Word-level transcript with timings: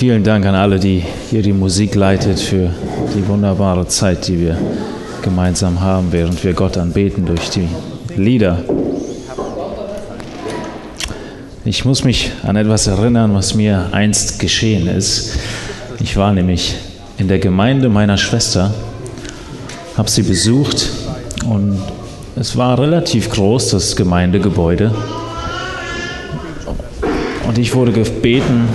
vielen 0.00 0.24
Dank 0.24 0.46
an 0.46 0.54
alle, 0.54 0.80
die 0.80 1.04
hier 1.28 1.42
die 1.42 1.52
Musik 1.52 1.94
leitet 1.94 2.40
für 2.40 2.70
die 3.14 3.28
wunderbare 3.28 3.86
Zeit, 3.86 4.28
die 4.28 4.40
wir 4.40 4.56
gemeinsam 5.20 5.82
haben, 5.82 6.10
während 6.10 6.42
wir 6.42 6.54
Gott 6.54 6.78
anbeten 6.78 7.26
durch 7.26 7.50
die 7.50 7.68
Lieder. 8.16 8.64
Ich 11.66 11.84
muss 11.84 12.02
mich 12.02 12.32
an 12.44 12.56
etwas 12.56 12.86
erinnern, 12.86 13.34
was 13.34 13.54
mir 13.54 13.90
einst 13.92 14.38
geschehen 14.38 14.86
ist. 14.86 15.38
Ich 16.00 16.16
war 16.16 16.32
nämlich 16.32 16.76
in 17.18 17.28
der 17.28 17.38
Gemeinde 17.38 17.90
meiner 17.90 18.16
Schwester, 18.16 18.72
habe 19.98 20.10
sie 20.10 20.22
besucht 20.22 20.88
und 21.46 21.78
es 22.36 22.56
war 22.56 22.78
relativ 22.78 23.28
groß, 23.28 23.68
das 23.68 23.96
Gemeindegebäude. 23.96 24.94
Und 27.46 27.58
ich 27.58 27.74
wurde 27.74 27.92
gebeten, 27.92 28.66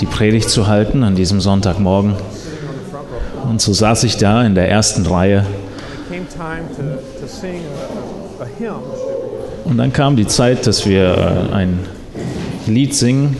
die 0.00 0.06
Predigt 0.06 0.48
zu 0.48 0.66
halten 0.66 1.02
an 1.02 1.14
diesem 1.14 1.40
Sonntagmorgen. 1.40 2.14
Und 3.48 3.60
so 3.60 3.72
saß 3.72 4.04
ich 4.04 4.16
da 4.16 4.44
in 4.44 4.54
der 4.54 4.68
ersten 4.68 5.04
Reihe. 5.06 5.44
Und 9.64 9.76
dann 9.76 9.92
kam 9.92 10.16
die 10.16 10.26
Zeit, 10.26 10.66
dass 10.66 10.86
wir 10.86 11.48
äh, 11.50 11.54
ein 11.54 11.80
Lied 12.66 12.94
singen. 12.94 13.36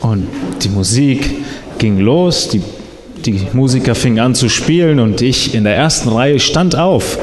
Und 0.00 0.28
die 0.62 0.68
Musik 0.68 1.30
ging 1.78 1.98
los, 1.98 2.48
die, 2.48 2.62
die 3.24 3.48
Musiker 3.52 3.94
fingen 3.94 4.20
an 4.20 4.34
zu 4.34 4.48
spielen 4.48 5.00
und 5.00 5.22
ich 5.22 5.54
in 5.54 5.64
der 5.64 5.74
ersten 5.74 6.10
Reihe 6.10 6.38
stand 6.38 6.76
auf, 6.76 7.18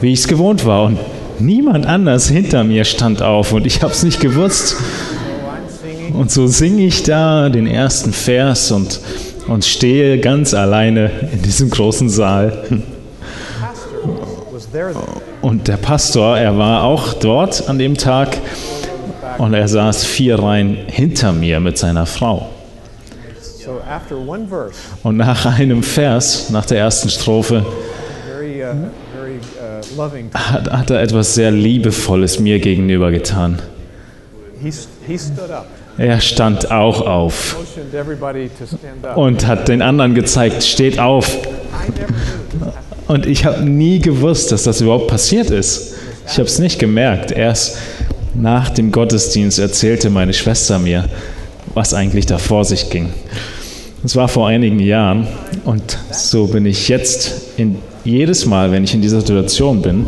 wie 0.00 0.12
ich 0.12 0.20
es 0.20 0.28
gewohnt 0.28 0.64
war. 0.64 0.84
Und 0.84 0.98
niemand 1.40 1.86
anders 1.86 2.28
hinter 2.28 2.64
mir 2.64 2.84
stand 2.84 3.22
auf 3.22 3.52
und 3.52 3.66
ich 3.66 3.82
habe 3.82 3.92
es 3.92 4.02
nicht 4.02 4.20
gewusst. 4.20 4.76
Und 6.12 6.30
so 6.30 6.46
singe 6.46 6.84
ich 6.84 7.02
da 7.02 7.48
den 7.48 7.66
ersten 7.66 8.12
Vers 8.12 8.70
und, 8.70 9.00
und 9.46 9.64
stehe 9.64 10.18
ganz 10.18 10.54
alleine 10.54 11.10
in 11.32 11.42
diesem 11.42 11.70
großen 11.70 12.08
Saal. 12.08 12.82
Und 15.40 15.68
der 15.68 15.76
Pastor, 15.76 16.38
er 16.38 16.58
war 16.58 16.84
auch 16.84 17.14
dort 17.14 17.68
an 17.68 17.78
dem 17.78 17.96
Tag 17.96 18.38
und 19.38 19.54
er 19.54 19.68
saß 19.68 20.04
vier 20.04 20.38
Reihen 20.38 20.76
hinter 20.86 21.32
mir 21.32 21.60
mit 21.60 21.78
seiner 21.78 22.06
Frau. 22.06 22.48
Und 25.02 25.16
nach 25.16 25.46
einem 25.46 25.82
Vers, 25.82 26.50
nach 26.50 26.66
der 26.66 26.78
ersten 26.78 27.08
Strophe, 27.08 27.64
hat, 30.34 30.70
hat 30.70 30.90
er 30.90 31.02
etwas 31.02 31.34
sehr 31.34 31.50
Liebevolles 31.50 32.38
mir 32.40 32.58
gegenüber 32.58 33.10
getan. 33.10 33.60
Er 35.98 36.20
stand 36.20 36.70
auch 36.70 37.00
auf 37.00 37.56
und 39.14 39.46
hat 39.46 39.68
den 39.68 39.82
anderen 39.82 40.14
gezeigt, 40.14 40.62
steht 40.62 40.98
auf. 40.98 41.38
Und 43.08 43.26
ich 43.26 43.44
habe 43.44 43.62
nie 43.62 43.98
gewusst, 43.98 44.52
dass 44.52 44.64
das 44.64 44.80
überhaupt 44.80 45.08
passiert 45.08 45.50
ist. 45.50 45.94
Ich 46.26 46.34
habe 46.34 46.44
es 46.44 46.58
nicht 46.58 46.78
gemerkt. 46.78 47.32
Erst 47.32 47.78
nach 48.34 48.68
dem 48.68 48.92
Gottesdienst 48.92 49.58
erzählte 49.58 50.10
meine 50.10 50.34
Schwester 50.34 50.78
mir, 50.78 51.08
was 51.74 51.94
eigentlich 51.94 52.26
da 52.26 52.38
vor 52.38 52.64
sich 52.64 52.90
ging. 52.90 53.10
Das 54.02 54.14
war 54.14 54.28
vor 54.28 54.46
einigen 54.46 54.78
Jahren 54.78 55.26
und 55.64 55.98
so 56.12 56.46
bin 56.46 56.66
ich 56.66 56.88
jetzt 56.88 57.58
in, 57.58 57.76
jedes 58.04 58.46
Mal, 58.46 58.70
wenn 58.70 58.84
ich 58.84 58.94
in 58.94 59.02
dieser 59.02 59.20
Situation 59.20 59.82
bin, 59.82 60.06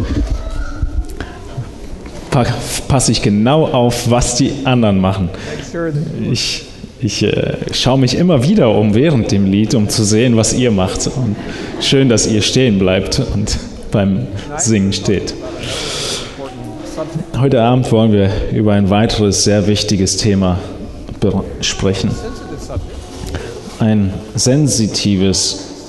passe 2.89 3.13
ich 3.13 3.23
genau 3.23 3.67
auf, 3.67 4.11
was 4.11 4.37
die 4.37 4.53
anderen 4.65 5.01
machen. 5.01 5.29
Ich, 6.31 6.67
ich 7.01 7.23
äh, 7.25 7.57
schaue 7.73 7.99
mich 7.99 8.17
immer 8.17 8.47
wieder 8.47 8.71
um 8.71 8.95
während 8.95 9.33
dem 9.33 9.47
Lied, 9.51 9.75
um 9.75 9.89
zu 9.89 10.05
sehen, 10.05 10.37
was 10.37 10.53
ihr 10.53 10.71
macht. 10.71 11.09
Und 11.09 11.35
schön, 11.81 12.09
dass 12.09 12.27
ihr 12.27 12.43
stehen 12.43 12.79
bleibt 12.79 13.21
und 13.35 13.59
beim 13.91 14.29
Singen 14.57 14.93
steht. 14.93 15.35
Heute 17.39 17.63
Abend 17.63 17.91
wollen 17.91 18.13
wir 18.13 18.31
über 18.53 18.75
ein 18.75 18.91
weiteres 18.91 19.43
sehr 19.45 19.67
wichtiges 19.67 20.17
Thema 20.17 20.59
sprechen. 21.61 22.11
Ein 23.81 24.13
sensitives 24.35 25.87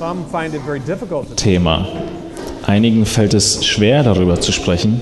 Thema. 1.36 1.88
Einigen 2.66 3.06
fällt 3.06 3.34
es 3.34 3.66
schwer, 3.66 4.04
darüber 4.04 4.40
zu 4.40 4.54
sprechen. 4.54 5.02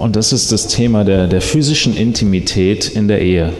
Und 0.00 0.16
das 0.16 0.32
ist 0.32 0.50
das 0.50 0.66
Thema 0.66 1.04
der, 1.04 1.28
der 1.28 1.40
physischen 1.40 1.96
Intimität 1.96 2.88
in 2.88 3.06
der 3.06 3.22
Ehe. 3.22 3.52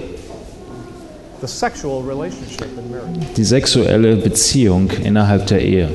Die 3.37 3.45
sexuelle 3.45 4.17
Beziehung 4.17 4.91
innerhalb 5.05 5.47
der 5.47 5.63
Ehe. 5.63 5.89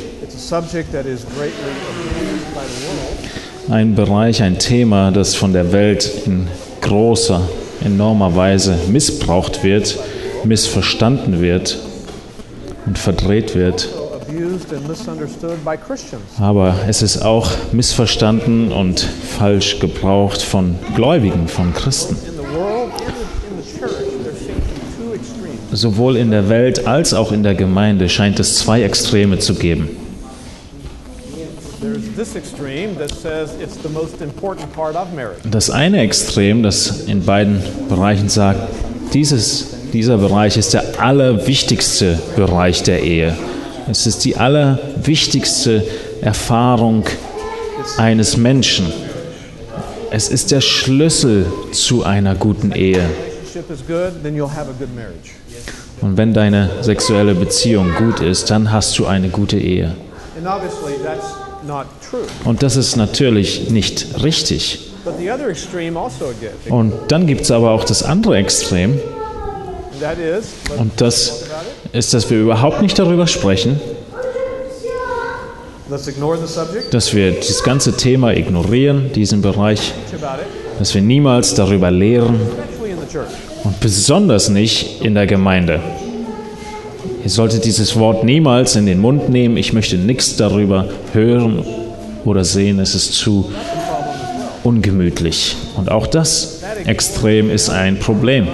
Ein 3.70 3.96
Bereich, 3.96 4.42
ein 4.42 4.58
Thema, 4.60 5.12
das 5.12 5.36
von 5.36 5.52
der 5.52 5.74
Welt 5.74 6.10
in 6.26 6.48
großer, 6.80 7.42
enormer 7.84 8.34
Weise 8.34 8.78
missbraucht 8.90 9.62
wird, 9.66 10.00
missverstanden 10.46 11.42
wird 11.42 11.78
und 12.86 12.98
verdreht 12.98 13.56
wird. 13.56 13.88
Aber 16.40 16.76
es 16.88 17.02
ist 17.02 17.22
auch 17.22 17.52
missverstanden 17.72 18.72
und 18.72 19.00
falsch 19.38 19.80
gebraucht 19.80 20.42
von 20.42 20.76
Gläubigen, 20.96 21.48
von 21.48 21.74
Christen. 21.74 22.18
Sowohl 25.72 26.18
in 26.18 26.32
der 26.32 26.50
Welt 26.50 26.88
als 26.88 27.14
auch 27.14 27.32
in 27.32 27.44
der 27.44 27.56
Gemeinde 27.56 28.10
scheint 28.10 28.40
es 28.40 28.58
zwei 28.58 28.84
Extreme 28.84 29.40
zu 29.40 29.56
geben. 29.56 29.90
Das 35.52 35.70
eine 35.70 36.00
Extrem, 36.00 36.64
das 36.64 37.04
in 37.06 37.26
beiden 37.26 37.62
Bereichen 37.90 38.30
sagt, 38.30 38.70
dieses, 39.14 39.68
dieser 39.94 40.18
Bereich 40.18 40.58
ist 40.58 40.74
der 40.74 41.00
allerwichtigste 41.00 42.20
Bereich 42.36 42.82
der 42.82 43.04
Ehe. 43.04 43.38
Es 43.90 44.08
ist 44.08 44.26
die 44.26 44.36
allerwichtigste 44.36 45.86
Erfahrung 46.22 47.06
eines 47.98 48.36
Menschen. 48.36 48.92
Es 50.10 50.30
ist 50.30 50.52
der 50.52 50.62
Schlüssel 50.62 51.46
zu 51.72 52.04
einer 52.04 52.34
guten 52.34 52.72
Ehe. 52.72 53.08
Und 56.02 56.18
wenn 56.18 56.34
deine 56.34 56.70
sexuelle 56.82 57.36
Beziehung 57.36 57.94
gut 57.96 58.20
ist, 58.20 58.50
dann 58.50 58.72
hast 58.72 58.98
du 58.98 59.06
eine 59.06 59.30
gute 59.30 59.58
Ehe. 59.58 59.96
Und 62.46 62.64
das 62.64 62.76
ist 62.76 62.96
natürlich 62.96 63.70
nicht 63.70 64.24
richtig. 64.24 64.92
Also 65.06 65.20
Und 66.70 66.94
dann 67.10 67.28
gibt 67.28 67.42
es 67.42 67.52
aber 67.52 67.72
auch 67.72 67.84
das 67.84 68.04
andere 68.04 68.38
Extrem. 68.38 69.00
Und 70.78 70.92
das 71.00 71.46
ist, 71.92 72.14
dass 72.14 72.30
wir 72.30 72.40
überhaupt 72.40 72.82
nicht 72.82 72.98
darüber 73.00 73.28
sprechen, 73.28 73.80
dass 76.92 77.14
wir 77.14 77.32
das 77.34 77.64
ganze 77.64 77.96
Thema 77.96 78.34
ignorieren, 78.34 79.12
diesen 79.14 79.42
Bereich, 79.42 79.94
dass 80.80 80.94
wir 80.94 81.02
niemals 81.02 81.54
darüber 81.56 81.92
lehren 81.92 82.40
und 83.64 83.80
besonders 83.80 84.50
nicht 84.50 85.02
in 85.02 85.14
der 85.14 85.28
Gemeinde. 85.28 85.80
Ihr 87.24 87.30
solltet 87.30 87.64
dieses 87.64 87.98
Wort 87.98 88.24
niemals 88.24 88.76
in 88.76 88.86
den 88.86 89.00
Mund 89.00 89.30
nehmen. 89.30 89.56
Ich 89.56 89.72
möchte 89.72 89.98
nichts 89.98 90.36
darüber 90.36 90.90
hören 91.14 91.64
oder 92.26 92.44
sehen. 92.44 92.80
Es 92.80 92.96
ist 92.96 93.14
zu 93.14 93.50
ungemütlich. 94.64 95.56
Und 95.78 95.90
auch 95.90 96.08
das 96.08 96.60
Extrem 96.86 97.50
ist 97.50 97.70
ein 97.70 98.00
Problem, 98.00 98.48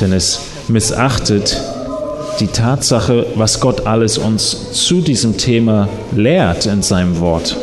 denn 0.00 0.12
es 0.12 0.40
missachtet 0.68 1.60
die 2.40 2.46
Tatsache, 2.46 3.26
was 3.34 3.60
Gott 3.60 3.86
alles 3.86 4.18
uns 4.18 4.72
zu 4.72 5.00
diesem 5.00 5.36
Thema 5.36 5.88
lehrt 6.14 6.66
in 6.66 6.82
seinem 6.82 7.20
Wort. 7.20 7.56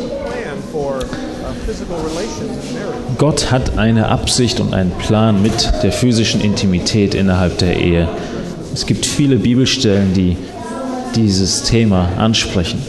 Gott 3.18 3.50
hat 3.50 3.78
eine 3.78 4.08
Absicht 4.08 4.60
und 4.60 4.74
einen 4.74 4.90
Plan 4.92 5.40
mit 5.40 5.72
der 5.82 5.92
physischen 5.92 6.42
Intimität 6.42 7.14
innerhalb 7.14 7.56
der 7.58 7.76
Ehe. 7.78 8.08
Es 8.74 8.84
gibt 8.84 9.06
viele 9.06 9.36
Bibelstellen, 9.36 10.12
die 10.12 10.36
dieses 11.14 11.62
Thema 11.62 12.10
ansprechen. 12.18 12.82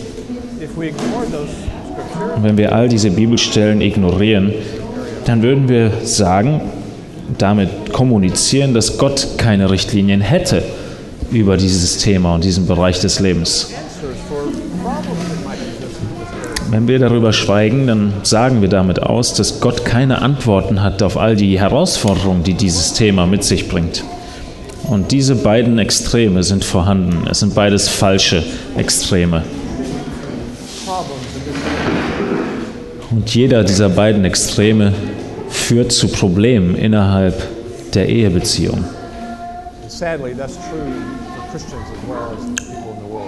Und 2.35 2.43
wenn 2.43 2.57
wir 2.57 2.73
all 2.73 2.89
diese 2.89 3.09
Bibelstellen 3.09 3.79
ignorieren, 3.79 4.51
dann 5.25 5.41
würden 5.41 5.69
wir 5.69 5.91
sagen, 6.03 6.59
damit 7.37 7.91
kommunizieren, 7.93 8.73
dass 8.73 8.97
Gott 8.97 9.27
keine 9.37 9.69
Richtlinien 9.69 10.21
hätte 10.21 10.63
über 11.31 11.57
dieses 11.57 11.97
Thema 11.97 12.35
und 12.35 12.43
diesen 12.43 12.67
Bereich 12.67 12.99
des 12.99 13.19
Lebens. 13.19 13.71
Wenn 16.69 16.87
wir 16.87 16.99
darüber 16.99 17.31
schweigen, 17.31 17.87
dann 17.87 18.13
sagen 18.23 18.61
wir 18.61 18.67
damit 18.67 19.01
aus, 19.01 19.33
dass 19.33 19.61
Gott 19.61 19.85
keine 19.85 20.21
Antworten 20.21 20.81
hat 20.81 21.01
auf 21.01 21.17
all 21.17 21.35
die 21.35 21.59
Herausforderungen, 21.59 22.43
die 22.43 22.55
dieses 22.55 22.93
Thema 22.93 23.25
mit 23.25 23.43
sich 23.43 23.69
bringt. 23.69 24.03
Und 24.83 25.11
diese 25.11 25.35
beiden 25.35 25.79
Extreme 25.79 26.43
sind 26.43 26.63
vorhanden. 26.63 27.27
Es 27.29 27.39
sind 27.39 27.55
beides 27.55 27.87
falsche 27.87 28.43
Extreme. 28.77 29.43
Und 33.11 33.33
jeder 33.33 33.63
dieser 33.63 33.89
beiden 33.89 34.25
Extreme 34.25 34.93
führt 35.67 35.91
zu 35.91 36.07
Problemen 36.07 36.75
innerhalb 36.75 37.45
der 37.93 38.07
Ehebeziehung. 38.07 38.85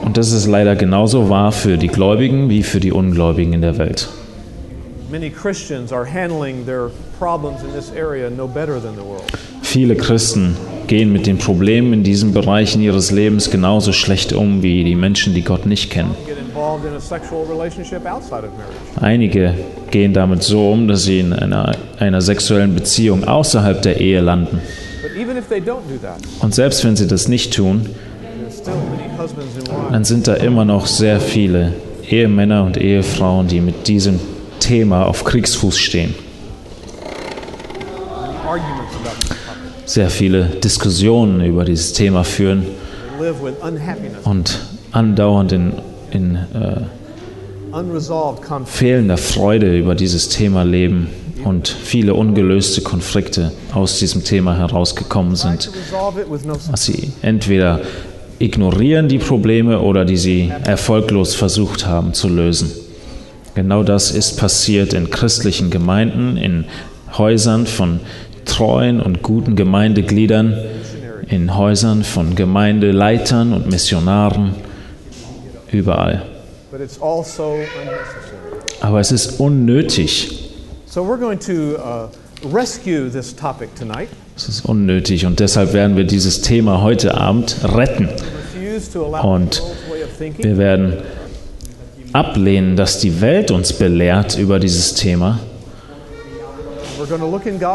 Und 0.05 0.17
das 0.17 0.31
ist 0.31 0.47
leider 0.47 0.77
genauso 0.77 1.29
wahr 1.29 1.51
für 1.51 1.77
die 1.77 1.89
Gläubigen 1.89 2.49
wie 2.49 2.63
für 2.63 2.79
die 2.79 2.93
Ungläubigen 2.93 3.51
in 3.51 3.61
der 3.61 3.77
Welt. 3.77 4.07
Viele 9.63 9.95
Christen 9.95 10.55
gehen 10.87 11.11
mit 11.11 11.25
den 11.25 11.37
Problemen 11.37 11.93
in 11.93 12.03
diesen 12.03 12.33
Bereichen 12.33 12.81
ihres 12.81 13.11
Lebens 13.11 13.49
genauso 13.49 13.91
schlecht 13.91 14.33
um 14.33 14.61
wie 14.61 14.83
die 14.83 14.95
Menschen, 14.95 15.33
die 15.33 15.43
Gott 15.43 15.65
nicht 15.65 15.89
kennen. 15.89 16.15
Einige 18.99 19.53
gehen 19.91 20.13
damit 20.13 20.43
so 20.43 20.71
um, 20.71 20.87
dass 20.87 21.03
sie 21.03 21.19
in 21.19 21.33
einer, 21.33 21.75
einer 21.99 22.21
sexuellen 22.21 22.73
Beziehung 22.75 23.23
außerhalb 23.23 23.81
der 23.81 23.99
Ehe 23.99 24.21
landen. 24.21 24.61
Und 26.41 26.55
selbst 26.55 26.83
wenn 26.83 26.95
sie 26.95 27.07
das 27.07 27.27
nicht 27.27 27.53
tun, 27.53 27.87
dann 29.91 30.03
sind 30.03 30.27
da 30.27 30.33
immer 30.35 30.65
noch 30.65 30.85
sehr 30.85 31.19
viele 31.19 31.73
Ehemänner 32.07 32.63
und 32.63 32.77
Ehefrauen, 32.77 33.47
die 33.47 33.61
mit 33.61 33.87
diesem 33.87 34.19
Thema 34.59 35.05
auf 35.05 35.23
Kriegsfuß 35.23 35.77
stehen. 35.77 36.15
Sehr 39.85 40.09
viele 40.09 40.45
Diskussionen 40.45 41.43
über 41.43 41.65
dieses 41.65 41.93
Thema 41.93 42.23
führen 42.23 42.65
und 44.23 44.59
andauernd 44.91 45.51
in, 45.51 45.73
in 46.11 46.35
äh, 46.35 46.81
fehlender 48.65 49.17
Freude 49.17 49.77
über 49.77 49.95
dieses 49.95 50.29
Thema 50.29 50.63
leben 50.63 51.09
und 51.43 51.67
viele 51.67 52.13
ungelöste 52.13 52.81
Konflikte 52.81 53.51
aus 53.73 53.99
diesem 53.99 54.23
Thema 54.23 54.57
herausgekommen 54.57 55.35
sind, 55.35 55.71
was 56.71 56.85
sie 56.85 57.11
entweder 57.21 57.81
ignorieren 58.39 59.07
die 59.09 59.19
Probleme 59.19 59.79
oder 59.81 60.05
die 60.05 60.17
sie 60.17 60.51
erfolglos 60.65 61.35
versucht 61.35 61.85
haben 61.85 62.13
zu 62.13 62.29
lösen. 62.29 62.71
Genau 63.55 63.83
das 63.83 64.11
ist 64.11 64.37
passiert 64.37 64.93
in 64.93 65.09
christlichen 65.09 65.69
Gemeinden, 65.69 66.37
in 66.37 66.65
Häusern 67.17 67.65
von 67.65 67.99
treuen 68.45 69.01
und 69.01 69.23
guten 69.23 69.55
Gemeindegliedern, 69.55 70.57
in 71.27 71.55
Häusern 71.55 72.03
von 72.03 72.35
Gemeindeleitern 72.35 73.53
und 73.53 73.69
Missionaren, 73.69 74.53
überall. 75.71 76.23
Also 76.71 77.55
Aber 78.81 78.99
es 78.99 79.11
ist 79.11 79.39
unnötig. 79.39 80.51
So 80.85 81.01
we're 81.03 81.19
going 81.19 81.39
to 81.39 81.77
uh, 81.77 82.09
rescue 82.51 83.09
this 83.09 83.35
topic 83.35 83.69
tonight. 83.75 84.09
Es 84.35 84.47
ist 84.47 84.65
unnötig 84.65 85.25
und 85.25 85.39
deshalb 85.39 85.73
werden 85.73 85.97
wir 85.97 86.05
dieses 86.05 86.41
Thema 86.41 86.81
heute 86.81 87.15
Abend 87.15 87.57
retten. 87.63 88.09
Und 89.21 89.61
wir 90.37 90.57
werden 90.57 90.93
ablehnen, 92.13 92.75
dass 92.75 92.99
die 92.99 93.21
Welt 93.21 93.51
uns 93.51 93.73
belehrt 93.73 94.37
über 94.37 94.59
dieses 94.59 94.95
Thema 94.95 95.39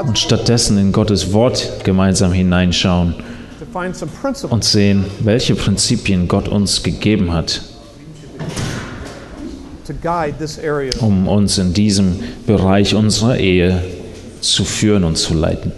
und 0.06 0.18
stattdessen 0.18 0.78
in 0.78 0.92
Gottes 0.92 1.32
Wort 1.32 1.84
gemeinsam 1.84 2.32
hineinschauen 2.32 3.14
und 4.50 4.64
sehen, 4.64 5.04
welche 5.20 5.54
Prinzipien 5.54 6.28
Gott 6.28 6.48
uns 6.48 6.82
gegeben 6.82 7.32
hat, 7.32 7.62
um 11.00 11.28
uns 11.28 11.58
in 11.58 11.72
diesem 11.72 12.20
Bereich 12.46 12.94
unserer 12.94 13.38
Ehe 13.38 13.82
zu 14.40 14.64
führen 14.64 15.04
und 15.04 15.16
zu 15.16 15.34
leiten. 15.34 15.72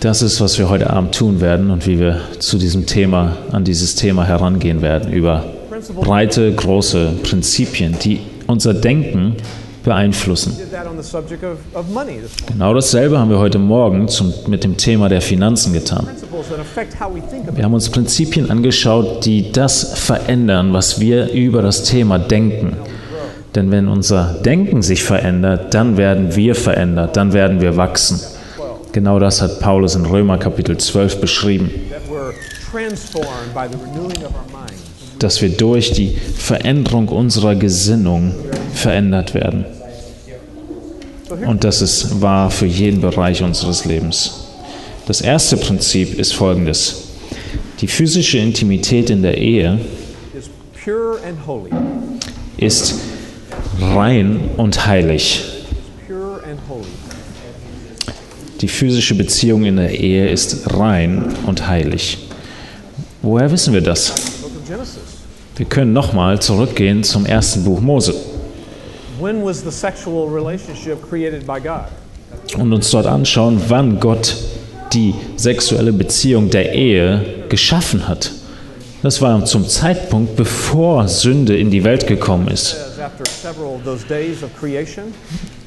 Das 0.00 0.22
ist, 0.22 0.40
was 0.40 0.58
wir 0.58 0.68
heute 0.68 0.90
Abend 0.90 1.14
tun 1.14 1.40
werden 1.40 1.70
und 1.70 1.86
wie 1.86 1.98
wir 1.98 2.20
zu 2.38 2.58
diesem 2.58 2.86
Thema, 2.86 3.36
an 3.52 3.64
dieses 3.64 3.94
Thema 3.94 4.24
herangehen 4.24 4.82
werden, 4.82 5.12
über 5.12 5.44
breite, 6.00 6.52
große 6.52 7.12
Prinzipien, 7.22 7.96
die 8.02 8.20
unser 8.46 8.74
Denken 8.74 9.36
beeinflussen. 9.84 10.56
Genau 12.46 12.74
dasselbe 12.74 13.18
haben 13.18 13.30
wir 13.30 13.38
heute 13.38 13.58
Morgen 13.58 14.08
zum, 14.08 14.32
mit 14.46 14.64
dem 14.64 14.76
Thema 14.76 15.08
der 15.08 15.20
Finanzen 15.20 15.72
getan. 15.72 16.06
Wir 17.54 17.64
haben 17.64 17.74
uns 17.74 17.88
Prinzipien 17.88 18.50
angeschaut, 18.50 19.24
die 19.24 19.52
das 19.52 19.98
verändern, 19.98 20.72
was 20.72 21.00
wir 21.00 21.32
über 21.32 21.62
das 21.62 21.84
Thema 21.84 22.18
denken. 22.18 22.76
Denn 23.54 23.70
wenn 23.70 23.88
unser 23.88 24.34
Denken 24.44 24.82
sich 24.82 25.04
verändert, 25.04 25.74
dann 25.74 25.96
werden 25.96 26.34
wir 26.36 26.54
verändert, 26.54 27.16
dann 27.16 27.32
werden 27.32 27.60
wir 27.60 27.76
wachsen. 27.76 28.20
Genau 28.92 29.18
das 29.18 29.40
hat 29.40 29.60
Paulus 29.60 29.94
in 29.94 30.04
Römer 30.04 30.36
Kapitel 30.38 30.76
12 30.76 31.20
beschrieben. 31.20 31.70
Dass 35.18 35.40
wir 35.40 35.48
durch 35.48 35.92
die 35.92 36.16
Veränderung 36.36 37.08
unserer 37.08 37.54
Gesinnung 37.54 38.34
verändert 38.74 39.34
werden. 39.34 39.64
Und 41.46 41.64
das 41.64 41.80
ist 41.80 42.20
wahr 42.20 42.50
für 42.50 42.66
jeden 42.66 43.00
Bereich 43.00 43.42
unseres 43.42 43.86
Lebens. 43.86 44.48
Das 45.06 45.20
erste 45.22 45.56
Prinzip 45.56 46.18
ist 46.18 46.34
folgendes. 46.34 47.04
Die 47.80 47.88
physische 47.88 48.38
Intimität 48.38 49.10
in 49.10 49.22
der 49.22 49.38
Ehe 49.38 49.80
ist 52.58 52.94
rein 53.80 54.40
und 54.56 54.86
heilig. 54.86 55.51
Die 58.62 58.68
physische 58.68 59.16
Beziehung 59.16 59.64
in 59.64 59.76
der 59.76 59.90
Ehe 59.90 60.30
ist 60.30 60.72
rein 60.72 61.34
und 61.46 61.66
heilig. 61.66 62.16
Woher 63.20 63.50
wissen 63.50 63.74
wir 63.74 63.80
das? 63.80 64.14
Wir 65.56 65.66
können 65.66 65.92
nochmal 65.92 66.40
zurückgehen 66.40 67.02
zum 67.02 67.26
ersten 67.26 67.64
Buch 67.64 67.80
Mose. 67.80 68.14
Und 72.56 72.72
uns 72.72 72.90
dort 72.90 73.06
anschauen, 73.06 73.60
wann 73.66 73.98
Gott 73.98 74.36
die 74.92 75.14
sexuelle 75.36 75.92
Beziehung 75.92 76.48
der 76.48 76.72
Ehe 76.72 77.24
geschaffen 77.48 78.06
hat. 78.06 78.30
Das 79.02 79.20
war 79.20 79.44
zum 79.44 79.66
Zeitpunkt, 79.66 80.36
bevor 80.36 81.08
Sünde 81.08 81.58
in 81.58 81.72
die 81.72 81.82
Welt 81.82 82.06
gekommen 82.06 82.46
ist. 82.46 82.76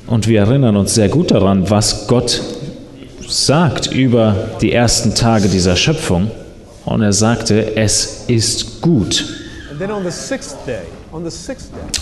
Und 0.08 0.28
wir 0.28 0.40
erinnern 0.40 0.78
uns 0.78 0.96
sehr 0.96 1.10
gut 1.10 1.32
daran, 1.32 1.70
was 1.70 2.08
Gott 2.08 2.42
sagt 3.28 3.92
über 3.92 4.36
die 4.62 4.72
ersten 4.72 5.14
Tage 5.16 5.48
dieser 5.50 5.76
Schöpfung. 5.76 6.32
Und 6.86 7.02
er 7.02 7.14
sagte, 7.14 7.76
es 7.76 8.26
ist 8.28 8.82
gut. 8.82 9.26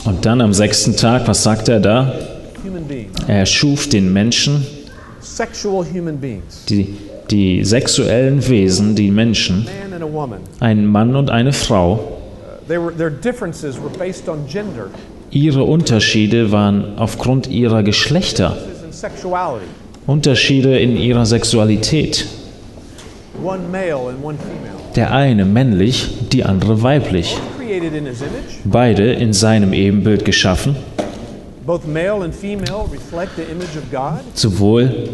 Und 0.06 0.26
dann 0.26 0.42
am 0.42 0.54
sechsten 0.54 0.96
Tag, 0.96 1.28
was 1.28 1.44
sagt 1.44 1.70
er 1.70 1.80
da? 1.80 2.14
Er 3.28 3.46
schuf 3.46 3.88
den 3.90 4.12
Menschen, 4.12 4.66
die, 6.70 6.98
die 7.32 7.64
sexuellen 7.64 8.48
Wesen, 8.48 8.96
die 8.96 9.12
Menschen, 9.12 9.68
einen 10.60 10.86
Mann 10.86 11.16
und 11.16 11.30
eine 11.30 11.54
Frau. 11.54 12.18
Ihre 15.32 15.64
Unterschiede 15.64 16.52
waren 16.52 16.98
aufgrund 16.98 17.48
ihrer 17.48 17.84
Geschlechter. 17.84 18.56
Unterschiede 20.06 20.78
in 20.80 20.98
ihrer 20.98 21.26
Sexualität. 21.26 22.26
Der 24.96 25.12
eine 25.12 25.46
männlich, 25.46 26.10
die 26.32 26.44
andere 26.44 26.84
weiblich. 26.84 27.38
Beide 28.66 29.14
in 29.14 29.34
seinem 29.34 29.74
Ebenbild 29.74 30.26
geschaffen. 30.26 30.76
Sowohl 34.34 35.10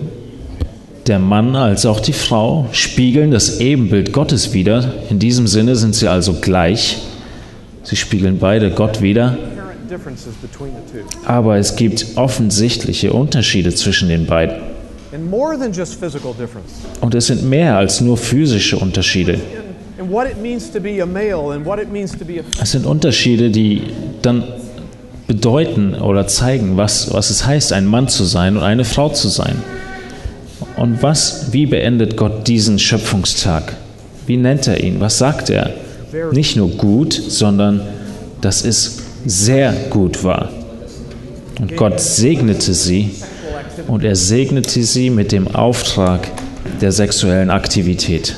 der 1.07 1.19
Mann 1.19 1.55
als 1.55 1.85
auch 1.85 1.99
die 1.99 2.13
Frau 2.13 2.67
spiegeln 2.71 3.31
das 3.31 3.59
Ebenbild 3.59 4.13
Gottes 4.13 4.53
wider. 4.53 4.93
In 5.09 5.19
diesem 5.19 5.47
Sinne 5.47 5.75
sind 5.75 5.95
sie 5.95 6.07
also 6.07 6.33
gleich. 6.33 6.97
Sie 7.83 7.95
spiegeln 7.95 8.37
beide 8.39 8.71
Gott 8.71 9.01
wider. 9.01 9.37
Aber 11.25 11.57
es 11.57 11.75
gibt 11.75 12.05
offensichtliche 12.15 13.13
Unterschiede 13.13 13.73
zwischen 13.73 14.09
den 14.09 14.25
beiden. 14.27 14.68
Und 17.01 17.15
es 17.15 17.27
sind 17.27 17.43
mehr 17.43 17.77
als 17.77 18.01
nur 18.01 18.17
physische 18.17 18.77
Unterschiede. 18.77 19.39
Es 22.61 22.71
sind 22.71 22.85
Unterschiede, 22.85 23.49
die 23.49 23.83
dann 24.21 24.43
bedeuten 25.27 25.95
oder 25.95 26.27
zeigen, 26.27 26.77
was, 26.77 27.13
was 27.13 27.29
es 27.29 27.45
heißt, 27.45 27.73
ein 27.73 27.85
Mann 27.85 28.07
zu 28.07 28.23
sein 28.23 28.57
und 28.57 28.63
eine 28.63 28.85
Frau 28.85 29.09
zu 29.09 29.27
sein. 29.29 29.61
Und 30.75 31.03
was, 31.03 31.51
wie 31.51 31.65
beendet 31.65 32.15
Gott 32.15 32.47
diesen 32.47 32.79
Schöpfungstag? 32.79 33.75
Wie 34.25 34.37
nennt 34.37 34.67
er 34.67 34.83
ihn? 34.83 34.99
Was 34.99 35.17
sagt 35.17 35.49
er? 35.49 35.71
Nicht 36.31 36.55
nur 36.55 36.69
gut, 36.69 37.13
sondern 37.13 37.81
dass 38.41 38.63
es 38.63 38.99
sehr 39.25 39.73
gut 39.89 40.23
war. 40.23 40.49
Und 41.59 41.75
Gott 41.75 41.99
segnete 41.99 42.73
sie 42.73 43.11
und 43.87 44.03
er 44.03 44.15
segnete 44.15 44.83
sie 44.83 45.09
mit 45.09 45.31
dem 45.31 45.47
Auftrag 45.47 46.27
der 46.81 46.91
sexuellen 46.91 47.49
Aktivität. 47.49 48.35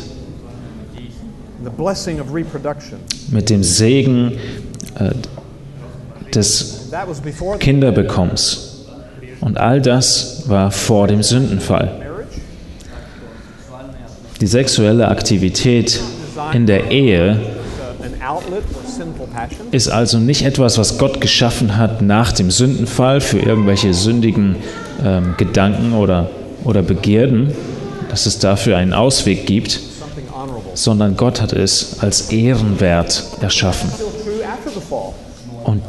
Mit 3.32 3.50
dem 3.50 3.64
Segen 3.64 4.34
äh, 4.96 5.12
des 6.34 6.90
Kinderbekommens. 7.60 8.86
Und 9.42 9.58
all 9.58 9.82
das 9.82 10.44
war 10.48 10.72
vor 10.72 11.08
dem 11.08 11.24
Sündenfall. 11.24 12.02
Die 14.40 14.48
sexuelle 14.48 15.08
Aktivität 15.08 16.02
in 16.54 16.66
der 16.66 16.92
Ehe 16.92 17.40
ist 19.72 19.88
also 19.88 20.20
nicht 20.20 20.44
etwas, 20.44 20.78
was 20.78 20.98
Gott 20.98 21.22
geschaffen 21.22 21.78
hat 21.78 22.02
nach 22.02 22.32
dem 22.32 22.52
Sündenfall 22.52 23.22
für 23.22 23.40
irgendwelche 23.40 23.94
sündigen 23.94 24.56
ähm, 25.04 25.36
Gedanken 25.38 25.94
oder, 25.94 26.30
oder 26.64 26.82
Begierden, 26.82 27.54
dass 28.10 28.26
es 28.26 28.40
dafür 28.40 28.78
einen 28.78 28.94
Ausweg 28.94 29.46
gibt, 29.46 29.80
sondern 30.74 31.18
Gott 31.18 31.42
hat 31.42 31.54
es 31.54 32.00
als 32.00 32.32
ehrenwert 32.32 33.24
erschaffen. 33.42 33.90
Und 35.64 35.82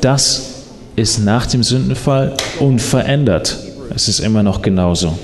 das 0.00 0.56
ist 0.96 1.18
nach 1.18 1.46
dem 1.46 1.62
Sündenfall 1.62 2.34
unverändert. 2.60 3.58
Es 3.94 4.08
ist 4.08 4.20
immer 4.20 4.42
noch 4.42 4.62
genauso. 4.62 5.18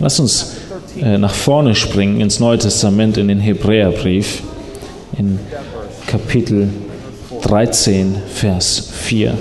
Lass 0.00 0.18
uns 0.20 0.52
äh, 1.00 1.18
nach 1.18 1.34
vorne 1.34 1.74
springen 1.74 2.20
ins 2.20 2.40
Neue 2.40 2.58
Testament, 2.58 3.16
in 3.16 3.28
den 3.28 3.40
Hebräerbrief, 3.40 4.42
in 5.16 5.38
Kapitel 6.06 6.70
13, 7.42 8.16
Vers 8.32 8.90
4. 8.92 9.34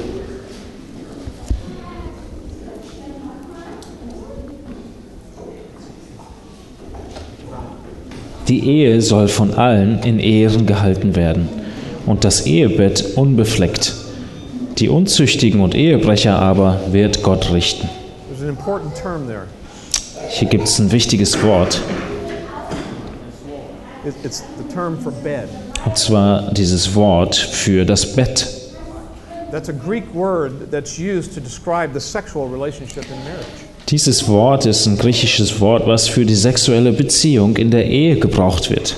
Die 8.47 8.67
Ehe 8.67 9.01
soll 9.01 9.29
von 9.29 9.53
allen 9.53 9.99
in 10.03 10.19
Ehren 10.19 10.65
gehalten 10.65 11.15
werden 11.15 11.47
und 12.05 12.25
das 12.25 12.45
Ehebett 12.45 13.15
unbefleckt. 13.15 13.93
Die 14.77 14.89
Unzüchtigen 14.89 15.61
und 15.61 15.75
Ehebrecher 15.75 16.37
aber 16.37 16.79
wird 16.91 17.23
Gott 17.23 17.53
richten. 17.53 17.87
Hier 20.29 20.47
gibt 20.49 20.63
es 20.65 20.79
ein 20.79 20.91
wichtiges 20.91 21.41
Wort. 21.41 21.81
Und 25.85 25.97
zwar 25.97 26.51
dieses 26.51 26.95
Wort 26.95 27.35
für 27.35 27.85
das 27.85 28.13
Bett. 28.13 28.47
That's 29.51 29.69
a 29.69 29.73
Greek 29.73 30.03
word 30.15 30.71
that's 30.71 30.97
used 30.97 31.35
to 31.35 31.39
describe 31.39 31.93
the 31.93 31.99
sexual 31.99 32.49
relationship 32.49 33.05
in 33.05 33.23
marriage. 33.23 33.72
Dieses 33.93 34.27
Wort 34.27 34.65
ist 34.65 34.87
ein 34.87 34.97
griechisches 34.97 35.59
Wort, 35.59 35.85
was 35.85 36.07
für 36.07 36.25
die 36.25 36.33
sexuelle 36.33 36.91
Beziehung 36.93 37.57
in 37.57 37.69
der 37.69 37.85
Ehe 37.85 38.17
gebraucht 38.17 38.71
wird. 38.71 38.95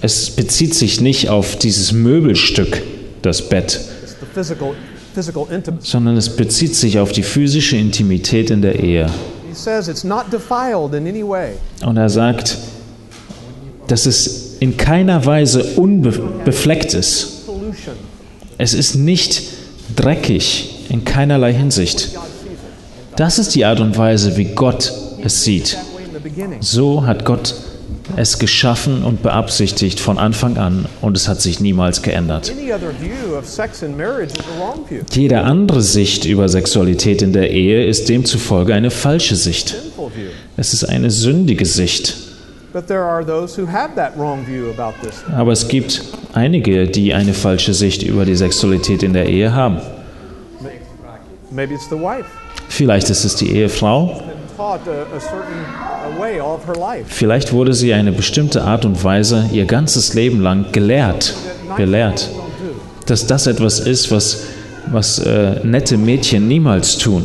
Es 0.00 0.30
bezieht 0.30 0.74
sich 0.74 1.02
nicht 1.02 1.28
auf 1.28 1.56
dieses 1.56 1.92
Möbelstück, 1.92 2.80
das 3.20 3.46
Bett, 3.46 3.78
sondern 5.80 6.16
es 6.16 6.34
bezieht 6.34 6.74
sich 6.74 6.98
auf 6.98 7.12
die 7.12 7.24
physische 7.24 7.76
Intimität 7.76 8.48
in 8.48 8.62
der 8.62 8.80
Ehe. 8.80 9.10
Und 11.84 11.96
er 11.98 12.08
sagt, 12.08 12.56
dass 13.86 14.06
es 14.06 14.56
in 14.60 14.78
keiner 14.78 15.26
Weise 15.26 15.62
unbefleckt 15.76 16.94
ist. 16.94 17.42
Es 18.56 18.72
ist 18.72 18.94
nicht 18.94 19.59
dreckig 19.96 20.86
in 20.88 21.04
keinerlei 21.04 21.52
Hinsicht. 21.52 22.10
Das 23.16 23.38
ist 23.38 23.54
die 23.54 23.64
Art 23.64 23.80
und 23.80 23.96
Weise, 23.98 24.36
wie 24.36 24.46
Gott 24.46 24.92
es 25.22 25.44
sieht. 25.44 25.76
So 26.60 27.06
hat 27.06 27.24
Gott 27.24 27.54
es 28.16 28.38
geschaffen 28.38 29.04
und 29.04 29.22
beabsichtigt 29.22 30.00
von 30.00 30.18
Anfang 30.18 30.56
an 30.56 30.86
und 31.00 31.16
es 31.16 31.28
hat 31.28 31.40
sich 31.40 31.60
niemals 31.60 32.02
geändert. 32.02 32.52
Jede 35.12 35.40
andere 35.42 35.82
Sicht 35.82 36.24
über 36.24 36.48
Sexualität 36.48 37.22
in 37.22 37.32
der 37.32 37.50
Ehe 37.50 37.86
ist 37.86 38.08
demzufolge 38.08 38.74
eine 38.74 38.90
falsche 38.90 39.36
Sicht. 39.36 39.76
Es 40.56 40.72
ist 40.72 40.84
eine 40.84 41.10
sündige 41.10 41.66
Sicht. 41.66 42.16
Aber 45.32 45.52
es 45.52 45.68
gibt 45.68 46.02
einige, 46.32 46.86
die 46.86 47.14
eine 47.14 47.34
falsche 47.34 47.74
Sicht 47.74 48.02
über 48.02 48.24
die 48.24 48.34
Sexualität 48.34 49.02
in 49.02 49.12
der 49.12 49.26
Ehe 49.26 49.54
haben. 49.54 49.78
Vielleicht 52.68 53.10
ist 53.10 53.24
es 53.24 53.34
die 53.36 53.52
Ehefrau. 53.56 54.22
Vielleicht 57.06 57.52
wurde 57.52 57.72
sie 57.72 57.94
eine 57.94 58.12
bestimmte 58.12 58.62
Art 58.62 58.84
und 58.84 59.02
Weise 59.02 59.48
ihr 59.52 59.64
ganzes 59.64 60.14
Leben 60.14 60.40
lang 60.40 60.70
gelehrt, 60.72 61.34
belehrt, 61.76 62.30
dass 63.06 63.26
das 63.26 63.46
etwas 63.46 63.80
ist, 63.80 64.10
was, 64.10 64.44
was 64.90 65.18
äh, 65.18 65.60
nette 65.64 65.96
Mädchen 65.96 66.46
niemals 66.46 66.98
tun. 66.98 67.24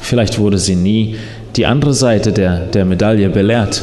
Vielleicht 0.00 0.38
wurde 0.38 0.58
sie 0.58 0.76
nie 0.76 1.16
die 1.56 1.66
andere 1.66 1.94
Seite 1.94 2.32
der, 2.32 2.66
der 2.66 2.84
Medaille 2.84 3.28
belehrt 3.30 3.82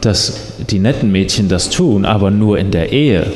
dass 0.00 0.52
die 0.70 0.78
netten 0.78 1.10
Mädchen 1.10 1.48
das 1.48 1.70
tun, 1.70 2.04
aber 2.04 2.30
nur 2.30 2.58
in 2.58 2.70
der 2.70 2.92
Ehe. 2.92 3.32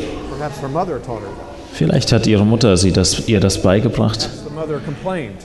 Vielleicht 1.72 2.12
hat 2.12 2.26
ihre 2.26 2.44
Mutter 2.44 2.76
sie 2.76 2.92
das, 2.92 3.28
ihr 3.28 3.40
das 3.40 3.62
beigebracht. 3.62 4.28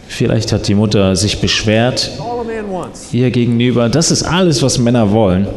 Vielleicht 0.08 0.52
hat 0.52 0.68
die 0.68 0.76
Mutter 0.76 1.16
sich 1.16 1.40
beschwert 1.40 2.12
ihr 3.12 3.32
gegenüber. 3.32 3.90
Das 3.90 4.12
ist 4.12 4.24
alles, 4.24 4.62
was 4.62 4.78
Männer 4.78 5.12
wollen. 5.12 5.48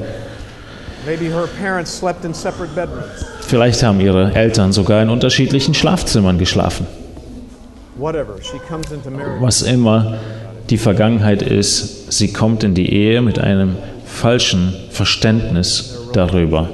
Vielleicht 3.47 3.83
haben 3.83 4.01
ihre 4.01 4.35
Eltern 4.35 4.73
sogar 4.73 5.03
in 5.03 5.09
unterschiedlichen 5.09 5.75
Schlafzimmern 5.75 6.39
geschlafen. 6.39 6.87
Was 9.41 9.63
immer 9.63 10.15
die 10.71 10.79
Vergangenheit 10.79 11.43
ist, 11.43 12.13
sie 12.13 12.33
kommt 12.33 12.63
in 12.63 12.75
die 12.75 12.93
Ehe 12.93 13.23
mit 13.23 13.39
einem 13.39 13.77
falschen 14.11 14.75
Verständnis 14.91 15.99
darüber. 16.13 16.69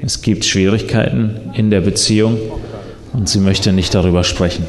Es 0.00 0.20
gibt 0.20 0.44
Schwierigkeiten 0.44 1.50
in 1.54 1.70
der 1.70 1.80
Beziehung 1.80 2.38
und 3.12 3.28
sie 3.28 3.38
möchte 3.40 3.72
nicht 3.72 3.94
darüber 3.94 4.24
sprechen. 4.24 4.66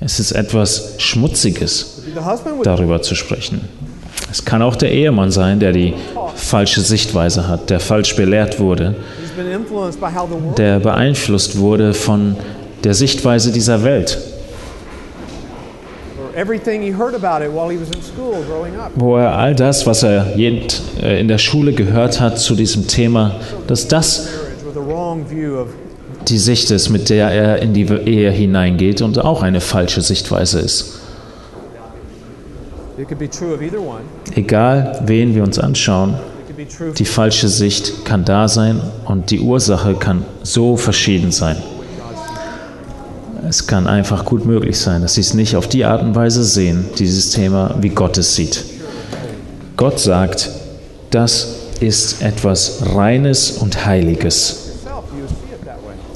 Es 0.00 0.20
ist 0.20 0.32
etwas 0.32 0.94
Schmutziges, 0.98 2.02
darüber 2.64 3.00
zu 3.02 3.14
sprechen. 3.14 3.62
Es 4.30 4.44
kann 4.44 4.62
auch 4.62 4.76
der 4.76 4.92
Ehemann 4.92 5.30
sein, 5.30 5.60
der 5.60 5.72
die 5.72 5.94
falsche 6.34 6.80
Sichtweise 6.80 7.48
hat, 7.48 7.70
der 7.70 7.80
falsch 7.80 8.16
belehrt 8.16 8.58
wurde, 8.58 8.94
der 10.56 10.80
beeinflusst 10.80 11.58
wurde 11.58 11.94
von 11.94 12.36
der 12.84 12.94
Sichtweise 12.94 13.52
dieser 13.52 13.84
Welt. 13.84 14.18
Wo 18.94 19.16
er 19.16 19.36
all 19.36 19.54
das, 19.54 19.86
was 19.86 20.02
er 20.02 20.36
äh, 20.36 21.20
in 21.20 21.28
der 21.28 21.38
Schule 21.38 21.72
gehört 21.72 22.20
hat 22.20 22.38
zu 22.38 22.54
diesem 22.54 22.86
Thema, 22.86 23.36
dass 23.66 23.88
das 23.88 24.28
die 26.28 26.38
Sicht 26.38 26.70
ist, 26.70 26.88
mit 26.88 27.10
der 27.10 27.30
er 27.30 27.62
in 27.62 27.74
die 27.74 27.84
Ehe 27.84 28.30
hineingeht 28.30 29.02
und 29.02 29.18
auch 29.18 29.42
eine 29.42 29.60
falsche 29.60 30.00
Sichtweise 30.00 30.60
ist. 30.60 31.00
Egal, 34.34 35.02
wen 35.06 35.34
wir 35.34 35.42
uns 35.42 35.58
anschauen, 35.58 36.14
die 36.96 37.04
falsche 37.04 37.48
Sicht 37.48 38.04
kann 38.04 38.24
da 38.24 38.46
sein 38.48 38.80
und 39.04 39.30
die 39.30 39.40
Ursache 39.40 39.94
kann 39.94 40.24
so 40.42 40.76
verschieden 40.76 41.32
sein. 41.32 41.56
Es 43.48 43.66
kann 43.66 43.86
einfach 43.86 44.24
gut 44.24 44.44
möglich 44.44 44.78
sein, 44.78 45.02
dass 45.02 45.14
sie 45.14 45.20
es 45.20 45.34
nicht 45.34 45.56
auf 45.56 45.68
die 45.68 45.84
Art 45.84 46.02
und 46.02 46.14
Weise 46.14 46.44
sehen, 46.44 46.86
dieses 46.98 47.30
Thema, 47.30 47.74
wie 47.80 47.88
Gott 47.88 48.16
es 48.18 48.34
sieht. 48.34 48.64
Gott 49.76 49.98
sagt, 49.98 50.50
das 51.10 51.56
ist 51.80 52.22
etwas 52.22 52.82
Reines 52.94 53.50
und 53.50 53.84
Heiliges. 53.84 54.70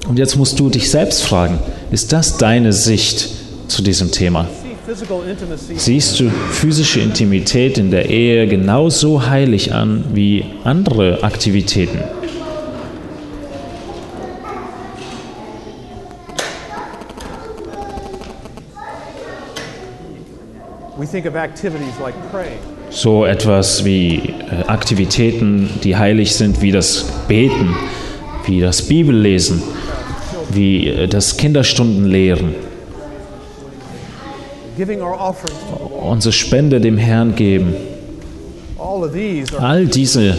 Und 0.08 0.18
jetzt 0.18 0.36
musst 0.36 0.58
du 0.60 0.70
dich 0.70 0.88
selbst 0.88 1.24
fragen, 1.24 1.58
ist 1.90 2.12
das 2.12 2.36
deine 2.36 2.72
Sicht 2.72 3.28
zu 3.66 3.82
diesem 3.82 4.12
Thema? 4.12 4.46
siehst 5.74 6.20
du 6.20 6.30
physische 6.30 7.00
Intimität 7.00 7.76
in 7.76 7.90
der 7.90 8.08
Ehe 8.08 8.46
genauso 8.46 9.26
heilig 9.26 9.72
an 9.74 10.04
wie 10.14 10.44
andere 10.62 11.24
Aktivitäten. 11.24 11.98
So 22.88 23.26
etwas 23.26 23.84
wie 23.84 24.16
äh, 24.16 24.64
Aktivitäten, 24.66 25.68
die 25.84 25.96
heilig 25.96 26.34
sind, 26.34 26.62
wie 26.62 26.72
das 26.72 27.04
Beten, 27.28 27.76
wie 28.46 28.60
das 28.60 28.80
Bibellesen, 28.80 29.62
wie 30.48 30.88
äh, 30.88 31.06
das 31.06 31.36
Kinderstundenlehren. 31.36 32.54
Unsere 36.00 36.32
Spende 36.32 36.80
dem 36.80 36.96
Herrn 36.96 37.34
geben. 37.34 37.74
All 39.58 39.86
diese 39.86 40.36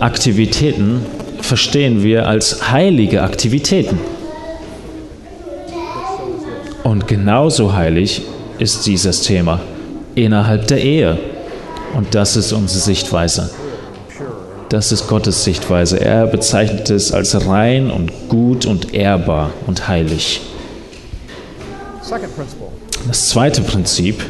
Aktivitäten 0.00 1.00
verstehen 1.42 2.02
wir 2.02 2.26
als 2.26 2.70
heilige 2.70 3.22
Aktivitäten. 3.22 3.98
Und 6.84 7.06
genauso 7.06 7.74
heilig 7.74 8.22
ist 8.58 8.86
dieses 8.86 9.22
Thema 9.22 9.60
innerhalb 10.14 10.66
der 10.68 10.82
Ehe. 10.82 11.18
Und 11.94 12.14
das 12.14 12.36
ist 12.36 12.52
unsere 12.52 12.80
Sichtweise. 12.80 13.50
Das 14.68 14.90
ist 14.92 15.06
Gottes 15.06 15.44
Sichtweise. 15.44 16.00
Er 16.00 16.26
bezeichnet 16.26 16.90
es 16.90 17.12
als 17.12 17.46
rein 17.46 17.90
und 17.90 18.28
gut 18.28 18.66
und 18.66 18.94
ehrbar 18.94 19.50
und 19.66 19.86
heilig. 19.86 20.40
Das 23.06 23.28
zweite 23.28 23.60
Prinzip 23.60 24.24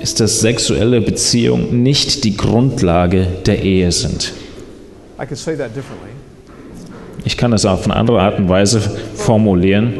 ist, 0.00 0.20
dass 0.20 0.40
sexuelle 0.40 1.00
Beziehungen 1.00 1.82
nicht 1.82 2.24
die 2.24 2.36
Grundlage 2.36 3.26
der 3.46 3.62
Ehe 3.62 3.92
sind. 3.92 4.32
Ich 7.24 7.36
kann 7.36 7.50
das 7.52 7.64
auf 7.64 7.84
eine 7.84 7.94
andere 7.94 8.20
Art 8.20 8.38
und 8.38 8.48
Weise 8.48 8.80
formulieren. 9.14 9.94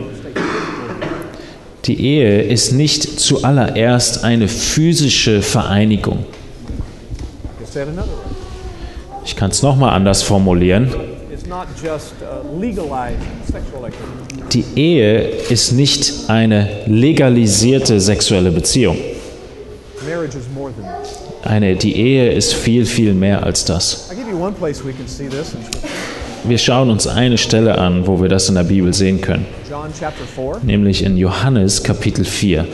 Die 1.87 2.01
Ehe 2.01 2.41
ist 2.43 2.73
nicht 2.73 3.21
zuallererst 3.21 4.25
eine 4.25 4.49
physische 4.49 5.43
Vereinigung. 5.43 6.25
Ich 9.27 9.37
kann 9.37 9.51
es 9.51 9.63
nochmal 9.63 9.91
anders 9.91 10.23
formulieren. 10.23 10.95
Die 14.53 14.65
Ehe 14.77 15.29
ist 15.51 15.73
nicht 15.73 16.13
eine 16.29 16.69
legalisierte 16.87 18.01
sexuelle 18.01 18.51
Beziehung. 18.51 18.97
Eine, 21.43 21.77
die 21.77 21.97
Ehe 21.97 22.33
ist 22.33 22.55
viel, 22.55 22.87
viel 22.87 23.13
mehr 23.13 23.43
als 23.43 23.65
das. 23.67 24.11
Wir 26.47 26.59
schauen 26.59 26.91
uns 26.91 27.07
eine 27.07 27.39
Stelle 27.39 27.79
an, 27.79 28.07
wo 28.07 28.21
wir 28.21 28.29
das 28.29 28.51
in 28.51 28.55
der 28.55 28.65
Bibel 28.65 28.93
sehen 28.93 29.23
können, 29.23 29.47
nämlich 30.63 31.03
in 31.03 31.17
Johannes 31.17 31.83
Kapitel 31.83 32.25
4. 32.25 32.67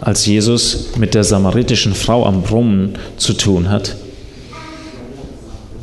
Als 0.00 0.26
Jesus 0.26 0.96
mit 0.96 1.14
der 1.14 1.22
samaritischen 1.24 1.94
Frau 1.94 2.26
am 2.26 2.42
Brunnen 2.42 2.98
zu 3.16 3.34
tun 3.34 3.70
hat, 3.70 3.94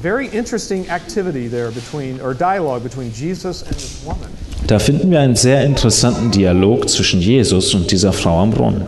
very 0.02 0.28
interesting 0.28 0.86
activity 0.90 1.50
there 1.50 1.72
between 1.72 2.22
or 2.22 2.34
dialogue 2.34 2.84
between 2.84 3.12
Jesus 3.12 3.64
and 3.64 3.76
this 3.76 4.02
woman. 4.06 4.30
Da 4.70 4.78
finden 4.78 5.10
wir 5.10 5.20
einen 5.20 5.36
sehr 5.36 5.64
interessanten 5.64 6.30
Dialog 6.30 6.88
zwischen 6.88 7.20
Jesus 7.22 7.74
und 7.74 7.90
dieser 7.90 8.14
Frau 8.14 8.38
am 8.38 8.52
Brunnen. 8.52 8.84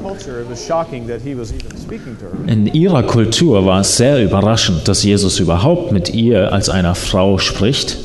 In 2.46 2.68
ihrer 2.68 3.02
Kultur 3.02 3.66
war 3.66 3.82
es 3.82 3.98
sehr 3.98 4.24
überraschend, 4.24 4.88
dass 4.88 5.02
Jesus 5.02 5.40
überhaupt 5.40 5.92
mit 5.92 6.14
ihr 6.14 6.54
als 6.54 6.70
einer 6.70 6.94
Frau 6.94 7.40
spricht. 7.40 7.98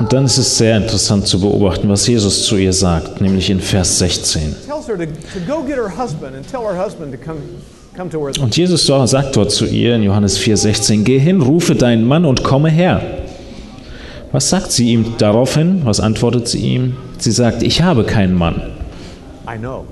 Und 0.00 0.12
dann 0.12 0.24
ist 0.24 0.38
es 0.38 0.58
sehr 0.58 0.76
interessant 0.76 1.28
zu 1.28 1.40
beobachten, 1.40 1.88
was 1.88 2.04
Jesus 2.08 2.42
zu 2.42 2.56
ihr 2.56 2.72
sagt, 2.72 3.20
nämlich 3.20 3.50
in 3.50 3.60
Vers 3.60 4.00
16. 4.00 4.56
Und 8.40 8.56
Jesus 8.56 8.86
sagt 8.86 9.36
dort 9.36 9.52
zu 9.52 9.64
ihr 9.64 9.94
in 9.94 10.02
Johannes 10.02 10.40
4,16: 10.40 11.04
Geh 11.04 11.20
hin, 11.20 11.40
rufe 11.40 11.76
deinen 11.76 12.04
Mann 12.04 12.24
und 12.24 12.42
komme 12.42 12.70
her. 12.70 13.27
Was 14.30 14.50
sagt 14.50 14.72
sie 14.72 14.90
ihm 14.92 15.14
daraufhin? 15.18 15.80
Was 15.84 16.00
antwortet 16.00 16.48
sie 16.48 16.58
ihm? 16.58 16.96
Sie 17.18 17.32
sagt: 17.32 17.62
Ich 17.62 17.82
habe 17.82 18.04
keinen 18.04 18.34
Mann. 18.34 18.60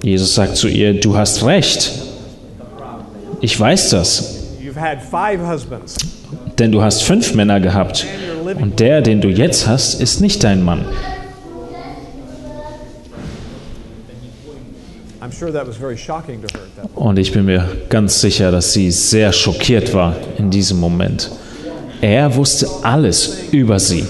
Jesus 0.02 0.34
sagt 0.34 0.56
zu 0.56 0.68
ihr: 0.68 1.00
Du 1.00 1.16
hast 1.16 1.44
recht. 1.44 1.92
Ich 3.40 3.58
weiß 3.58 3.90
das. 3.90 4.44
Denn 6.58 6.72
du 6.72 6.82
hast 6.82 7.02
fünf 7.02 7.34
Männer 7.34 7.60
gehabt 7.60 8.06
und 8.60 8.80
der, 8.80 9.00
den 9.00 9.20
du 9.20 9.28
jetzt 9.28 9.66
hast, 9.66 10.00
ist 10.00 10.20
nicht 10.20 10.44
dein 10.44 10.62
Mann. 10.62 10.84
Und 16.94 17.18
ich 17.18 17.32
bin 17.32 17.44
mir 17.44 17.68
ganz 17.88 18.20
sicher, 18.20 18.50
dass 18.50 18.72
sie 18.72 18.90
sehr 18.90 19.32
schockiert 19.32 19.92
war 19.92 20.16
in 20.38 20.50
diesem 20.50 20.78
Moment. 20.78 21.30
Er 22.00 22.34
wusste 22.36 22.68
alles 22.82 23.44
über 23.50 23.78
sie. 23.78 24.04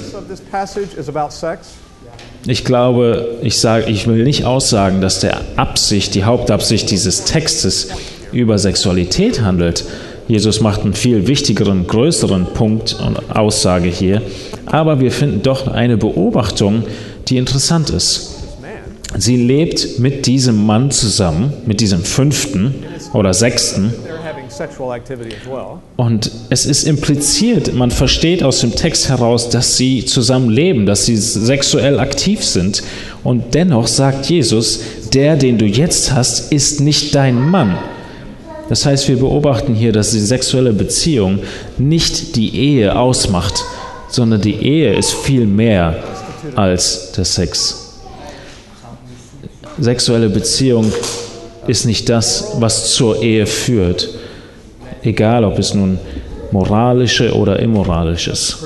Ich 2.47 2.65
glaube, 2.65 3.39
ich, 3.43 3.59
sage, 3.59 3.91
ich 3.91 4.07
will 4.07 4.23
nicht 4.23 4.45
aussagen, 4.45 5.01
dass 5.01 5.21
der 5.21 5.41
Absicht, 5.57 6.15
die 6.15 6.25
Hauptabsicht 6.25 6.91
dieses 6.91 7.25
Textes 7.25 7.89
über 8.33 8.59
Sexualität 8.59 9.41
handelt. 9.41 9.85
Jesus 10.29 10.61
macht 10.61 10.83
einen 10.83 10.95
viel 10.95 11.27
wichtigeren, 11.27 11.87
größeren 11.87 12.47
Punkt 12.55 12.95
und 12.95 13.37
Aussage 13.37 13.89
hier. 13.89 14.23
Aber 14.67 15.01
wir 15.01 15.11
finden 15.11 15.43
doch 15.43 15.69
eine 15.69 15.97
Beobachtung, 15.97 16.85
die 17.29 17.37
interessant 17.37 17.91
ist. 17.91 18.33
Sie 19.19 19.37
lebt 19.37 19.99
mit 19.99 20.27
diesem 20.27 20.67
Mann 20.67 20.91
zusammen, 20.91 21.53
mit 21.65 21.81
diesem 21.81 22.03
fünften 22.03 22.75
oder 23.13 23.33
sechsten. 23.35 23.93
Und 25.97 26.31
es 26.51 26.67
ist 26.67 26.85
impliziert, 26.85 27.75
man 27.75 27.91
versteht 27.91 28.43
aus 28.43 28.61
dem 28.61 28.75
Text 28.75 29.09
heraus, 29.09 29.49
dass 29.51 29.77
sie 29.77 30.05
zusammen 30.05 30.51
leben, 30.51 30.87
dass 30.87 31.05
sie 31.07 31.17
sexuell 31.17 31.99
aktiv 32.01 32.45
sind. 32.45 32.83
Und 33.23 33.55
dennoch 33.55 33.87
sagt 33.87 34.27
Jesus, 34.27 34.81
der, 35.13 35.37
den 35.37 35.59
du 35.59 35.67
jetzt 35.67 36.13
hast, 36.13 36.53
ist 36.53 36.81
nicht 36.81 37.15
dein 37.15 37.51
Mann. 37.51 37.77
Das 38.69 38.85
heißt, 38.85 39.09
wir 39.09 39.19
beobachten 39.19 39.75
hier, 39.75 39.93
dass 39.93 40.11
die 40.11 40.21
sexuelle 40.21 40.73
Beziehung 40.73 41.41
nicht 41.79 42.35
die 42.37 42.57
Ehe 42.57 42.99
ausmacht, 42.99 43.63
sondern 44.09 44.41
die 44.41 44.57
Ehe 44.57 44.95
ist 44.95 45.13
viel 45.13 45.47
mehr 45.47 46.03
als 46.55 47.13
der 47.13 47.25
Sex. 47.25 48.01
Sexuelle 49.79 50.31
Beziehung 50.31 50.91
ist 51.67 51.85
nicht 51.85 52.09
das, 52.09 52.57
was 52.59 52.93
zur 52.93 53.23
Ehe 53.23 53.47
führt, 53.47 54.09
egal 55.07 55.45
ob 55.45 55.59
es 55.59 55.75
nun 55.75 55.99
moralische 56.53 57.35
oder 57.35 57.59
immoralisch 57.59 58.29
ist. 58.29 58.59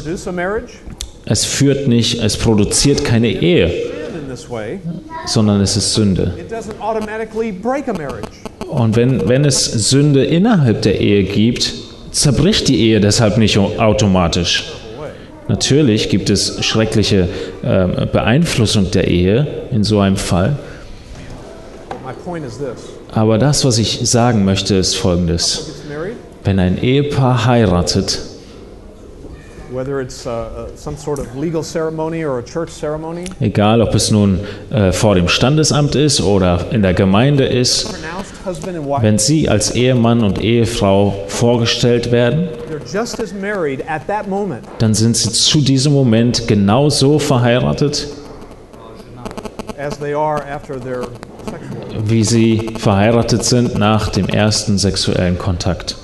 Es 1.24 1.44
führt 1.44 1.86
nicht, 1.86 2.22
es 2.22 2.36
produziert 2.36 3.04
keine 3.04 3.28
Ehe, 3.28 3.72
sondern 5.26 5.60
es 5.60 5.76
ist 5.76 5.94
Sünde. 5.94 6.34
Und 8.68 8.96
wenn, 8.96 9.28
wenn 9.28 9.44
es 9.44 9.64
Sünde 9.64 10.24
innerhalb 10.24 10.82
der 10.82 11.00
Ehe 11.00 11.24
gibt, 11.24 11.72
zerbricht 12.10 12.68
die 12.68 12.80
Ehe 12.80 13.00
deshalb 13.00 13.38
nicht 13.38 13.58
automatisch. 13.58 14.72
Natürlich 15.48 16.08
gibt 16.08 16.30
es 16.30 16.64
schreckliche 16.64 17.28
äh, 17.62 18.06
Beeinflussung 18.06 18.90
der 18.92 19.08
Ehe 19.08 19.46
in 19.72 19.82
so 19.82 19.98
einem 19.98 20.16
Fall. 20.16 20.56
Aber 23.12 23.38
das, 23.38 23.64
was 23.64 23.78
ich 23.78 24.00
sagen 24.08 24.44
möchte, 24.44 24.76
ist 24.76 24.94
folgendes. 24.94 25.72
Wenn 26.44 26.58
ein 26.58 26.82
Ehepaar 26.82 27.44
heiratet, 27.46 28.20
Egal, 33.40 33.82
ob 33.82 33.94
es 33.94 34.10
nun 34.10 34.40
äh, 34.70 34.90
vor 34.92 35.14
dem 35.14 35.28
Standesamt 35.28 35.94
ist 35.94 36.20
oder 36.20 36.66
in 36.72 36.82
der 36.82 36.94
Gemeinde 36.94 37.44
ist, 37.44 37.94
wenn 39.00 39.18
sie 39.18 39.48
als 39.48 39.70
Ehemann 39.74 40.24
und 40.24 40.40
Ehefrau 40.40 41.24
vorgestellt 41.28 42.10
werden, 42.10 42.48
dann 44.78 44.94
sind 44.94 45.16
sie 45.16 45.30
zu 45.30 45.60
diesem 45.60 45.92
Moment 45.92 46.48
genauso 46.48 47.18
verheiratet, 47.18 48.08
wie 52.04 52.24
sie 52.24 52.70
verheiratet 52.78 53.44
sind 53.44 53.78
nach 53.78 54.08
dem 54.08 54.28
ersten 54.28 54.78
sexuellen 54.78 55.38
Kontakt. 55.38 55.96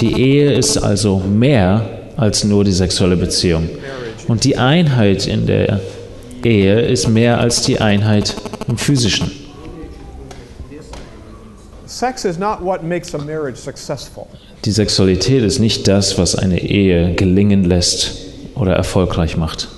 Die 0.00 0.12
Ehe 0.20 0.52
ist 0.52 0.76
also 0.76 1.18
mehr 1.18 1.88
als 2.16 2.44
nur 2.44 2.64
die 2.64 2.72
sexuelle 2.72 3.16
Beziehung. 3.16 3.68
Und 4.28 4.44
die 4.44 4.56
Einheit 4.56 5.26
in 5.26 5.46
der 5.46 5.80
Ehe 6.44 6.80
ist 6.80 7.08
mehr 7.08 7.38
als 7.38 7.62
die 7.62 7.80
Einheit 7.80 8.36
im 8.68 8.76
physischen. 8.76 9.30
Die 14.64 14.70
Sexualität 14.70 15.42
ist 15.42 15.58
nicht 15.58 15.88
das, 15.88 16.18
was 16.18 16.36
eine 16.36 16.60
Ehe 16.60 17.14
gelingen 17.14 17.64
lässt 17.64 18.16
oder 18.54 18.74
erfolgreich 18.74 19.36
macht. 19.36 19.68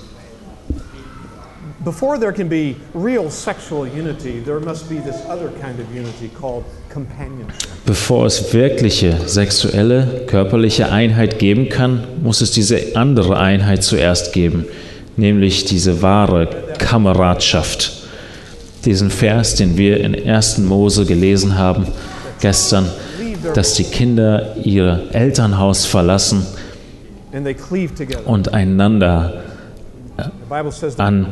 Before 1.85 2.17
there 2.17 2.33
can 2.33 2.49
be 2.49 2.77
real 2.95 3.29
sexual 3.29 3.85
unity, 3.85 4.39
there 4.39 4.59
must 4.59 4.89
be 4.89 4.95
this 4.95 5.23
other 5.29 5.49
kind 5.61 5.79
of 5.79 5.85
unity 5.93 6.29
called 6.29 6.63
companionship. 6.89 7.69
Bevor 7.85 8.25
es 8.25 8.51
wirkliche 8.55 9.27
sexuelle, 9.27 10.25
körperliche 10.25 10.91
Einheit 10.91 11.37
geben 11.37 11.69
kann, 11.69 12.07
muss 12.23 12.41
es 12.41 12.49
diese 12.49 12.95
andere 12.95 13.37
Einheit 13.37 13.83
zuerst 13.83 14.33
geben, 14.33 14.65
nämlich 15.15 15.65
diese 15.65 16.01
wahre 16.01 16.47
Kameradschaft. 16.79 18.07
Diesen 18.83 19.11
Vers, 19.11 19.53
den 19.53 19.77
wir 19.77 19.99
in 19.99 20.27
1. 20.27 20.57
Mose 20.57 21.05
gelesen 21.05 21.55
haben 21.55 21.85
gestern, 22.41 22.89
dass 23.53 23.75
die 23.75 23.83
Kinder 23.83 24.55
ihr 24.63 25.03
Elternhaus 25.11 25.85
verlassen 25.85 26.47
und 28.25 28.53
einander 28.55 29.43
an 30.97 31.27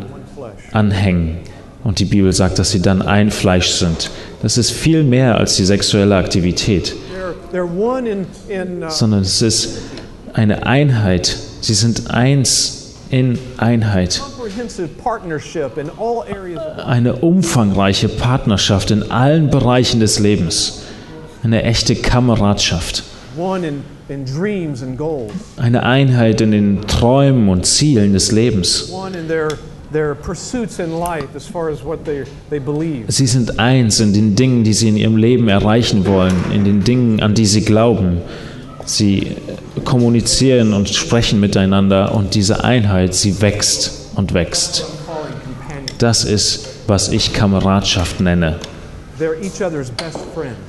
anhängen. 0.72 1.38
Und 1.84 2.00
die 2.00 2.06
Bibel 2.06 2.32
sagt, 2.32 2.60
dass 2.60 2.72
sie 2.72 2.82
dann 2.82 3.02
ein 3.02 3.30
Fleisch 3.30 3.70
sind. 3.72 4.10
Das 4.42 4.58
ist 4.58 4.72
viel 4.72 5.04
mehr 5.04 5.38
als 5.38 5.58
die 5.58 5.66
sexuelle 5.66 6.16
Aktivität, 6.16 6.96
uh, 7.54 7.68
sondern 8.90 9.22
es 9.22 9.42
ist 9.42 9.80
eine 10.34 10.66
Einheit. 10.66 11.38
Sie 11.62 11.74
sind 11.74 12.10
eins 12.12 12.96
in 13.10 13.38
Einheit. 13.58 14.22
Eine 16.86 17.16
umfangreiche 17.18 18.10
Partnerschaft 18.10 18.92
in 18.92 19.12
allen 19.12 19.50
Bereichen 19.50 20.00
des 20.00 20.20
Lebens. 20.20 20.82
Eine 21.44 21.64
echte 21.64 21.96
Kameradschaft. 21.96 23.04
Eine 25.58 25.84
Einheit 25.84 26.42
in 26.42 26.52
den 26.52 26.82
Träumen 26.88 27.50
und 27.50 27.66
Zielen 27.66 28.14
des 28.14 28.32
Lebens. 28.32 28.92
Sie 33.08 33.28
sind 33.28 33.60
eins 33.60 34.00
in 34.00 34.14
den 34.14 34.36
Dingen, 34.36 34.64
die 34.64 34.74
sie 34.74 34.90
in 34.90 34.98
ihrem 34.98 35.18
Leben 35.18 35.48
erreichen 35.48 36.06
wollen, 36.06 36.34
in 36.52 36.66
den 36.66 36.84
Dingen, 36.84 37.22
an 37.22 37.36
die 37.36 37.46
sie 37.46 37.62
glauben. 37.62 38.22
Sie 38.86 39.36
kommunizieren 39.86 40.74
und 40.74 40.90
sprechen 40.90 41.40
miteinander 41.40 42.14
und 42.16 42.34
diese 42.36 42.64
Einheit, 42.64 43.14
sie 43.14 43.42
wächst 43.42 44.12
und 44.16 44.34
wächst. 44.34 44.86
Das 46.00 46.26
ist, 46.26 46.68
was 46.88 47.10
ich 47.10 47.34
Kameradschaft 47.34 48.20
nenne. 48.20 48.60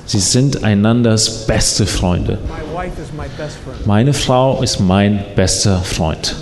Sie 0.05 0.19
sind 0.19 0.63
einanders 0.63 1.45
beste 1.47 1.85
Freunde. 1.85 2.37
Meine 3.85 4.13
Frau 4.13 4.61
ist 4.61 4.79
mein 4.79 5.23
bester 5.35 5.79
Freund. 5.79 6.35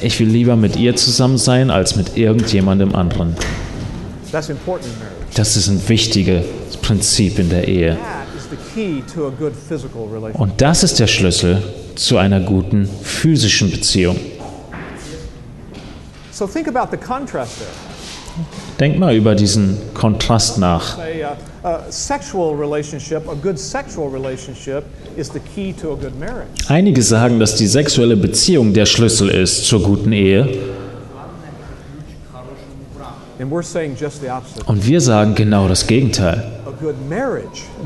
Ich 0.00 0.20
will 0.20 0.28
lieber 0.28 0.56
mit 0.56 0.76
ihr 0.76 0.96
zusammen 0.96 1.38
sein 1.38 1.70
als 1.70 1.96
mit 1.96 2.16
irgendjemandem 2.16 2.94
anderen. 2.94 3.36
Das 5.34 5.56
ist 5.56 5.68
ein 5.68 5.88
wichtiges 5.88 6.44
Prinzip 6.82 7.38
in 7.38 7.48
der 7.48 7.68
Ehe. 7.68 7.96
Und 10.34 10.60
das 10.60 10.82
ist 10.82 10.98
der 11.00 11.06
Schlüssel 11.06 11.62
zu 11.94 12.16
einer 12.16 12.40
guten 12.40 12.88
physischen 13.02 13.70
Beziehung. 13.70 14.18
So 16.32 16.46
think 16.46 16.68
about 16.68 16.92
the 16.92 16.96
contrast 16.96 17.58
there. 17.58 17.87
Denk 18.78 18.98
mal 18.98 19.14
über 19.14 19.34
diesen 19.34 19.76
Kontrast 19.94 20.58
nach. 20.58 20.98
Einige 26.68 27.02
sagen, 27.02 27.40
dass 27.40 27.56
die 27.56 27.66
sexuelle 27.66 28.16
Beziehung 28.16 28.72
der 28.72 28.86
Schlüssel 28.86 29.28
ist 29.28 29.64
zur 29.64 29.82
guten 29.82 30.12
Ehe. 30.12 30.48
Und 34.66 34.86
wir 34.86 35.00
sagen 35.00 35.34
genau 35.34 35.68
das 35.68 35.86
Gegenteil. 35.86 36.50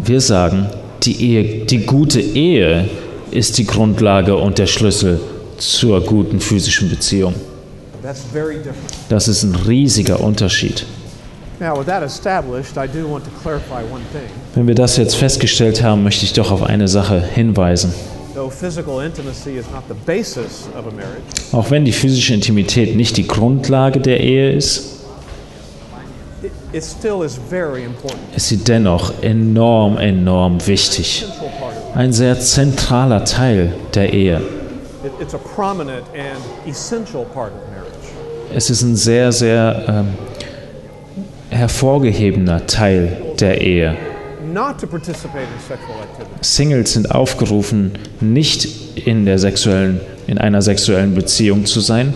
Wir 0.04 0.20
sagen, 0.20 0.66
die, 1.02 1.24
Ehe, 1.24 1.64
die 1.64 1.78
gute 1.84 2.20
Ehe 2.20 2.88
ist 3.30 3.58
die 3.58 3.66
Grundlage 3.66 4.36
und 4.36 4.58
der 4.58 4.66
Schlüssel 4.66 5.20
zur 5.58 6.00
guten 6.02 6.40
physischen 6.40 6.90
Beziehung. 6.90 7.34
Das 9.08 9.28
ist 9.28 9.42
ein 9.44 9.54
riesiger 9.54 10.20
Unterschied. 10.20 10.84
Wenn 14.54 14.66
wir 14.66 14.74
das 14.74 14.96
jetzt 14.96 15.14
festgestellt 15.14 15.82
haben, 15.82 16.02
möchte 16.02 16.24
ich 16.24 16.32
doch 16.32 16.50
auf 16.50 16.64
eine 16.64 16.88
Sache 16.88 17.22
hinweisen. 17.22 17.94
Auch 21.52 21.70
wenn 21.70 21.84
die 21.84 21.92
physische 21.92 22.34
Intimität 22.34 22.96
nicht 22.96 23.16
die 23.16 23.28
Grundlage 23.28 24.00
der 24.00 24.20
Ehe 24.20 24.52
ist, 24.52 25.02
ist 26.72 28.48
sie 28.48 28.56
dennoch 28.56 29.12
enorm, 29.22 29.98
enorm 29.98 30.66
wichtig. 30.66 31.24
Ein 31.94 32.12
sehr 32.12 32.40
zentraler 32.40 33.24
Teil 33.24 33.74
der 33.94 34.12
Ehe. 34.12 34.40
It's 35.20 35.34
a 35.34 35.38
prominent 35.38 36.06
and 36.14 36.38
essential 36.66 37.24
part 37.26 37.52
of 37.52 37.71
es 38.54 38.70
ist 38.70 38.82
ein 38.82 38.96
sehr, 38.96 39.32
sehr 39.32 39.84
ähm, 39.88 40.08
hervorgehebener 41.50 42.66
Teil 42.66 43.16
der 43.40 43.60
Ehe. 43.60 43.96
Singles 46.40 46.92
sind 46.92 47.10
aufgerufen, 47.10 47.92
nicht 48.20 48.68
in, 49.06 49.24
der 49.24 49.38
sexuellen, 49.38 50.00
in 50.26 50.38
einer 50.38 50.60
sexuellen 50.60 51.14
Beziehung 51.14 51.64
zu 51.64 51.80
sein. 51.80 52.14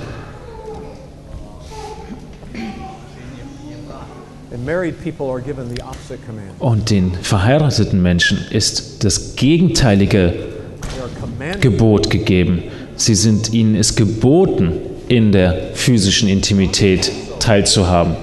Und 6.59 6.91
den 6.91 7.15
verheirateten 7.23 8.03
Menschen 8.03 8.39
ist 8.51 9.05
das 9.05 9.37
gegenteilige 9.37 10.35
Gebot 11.61 12.11
gegeben. 12.11 12.65
Sie 12.97 13.15
sind 13.15 13.53
ihnen 13.53 13.75
ist 13.77 13.97
geboten, 13.97 14.73
in 15.09 15.33
der 15.33 15.71
physischen 15.75 16.29
Intimität 16.29 17.11
teilzuhaben. 17.39 18.17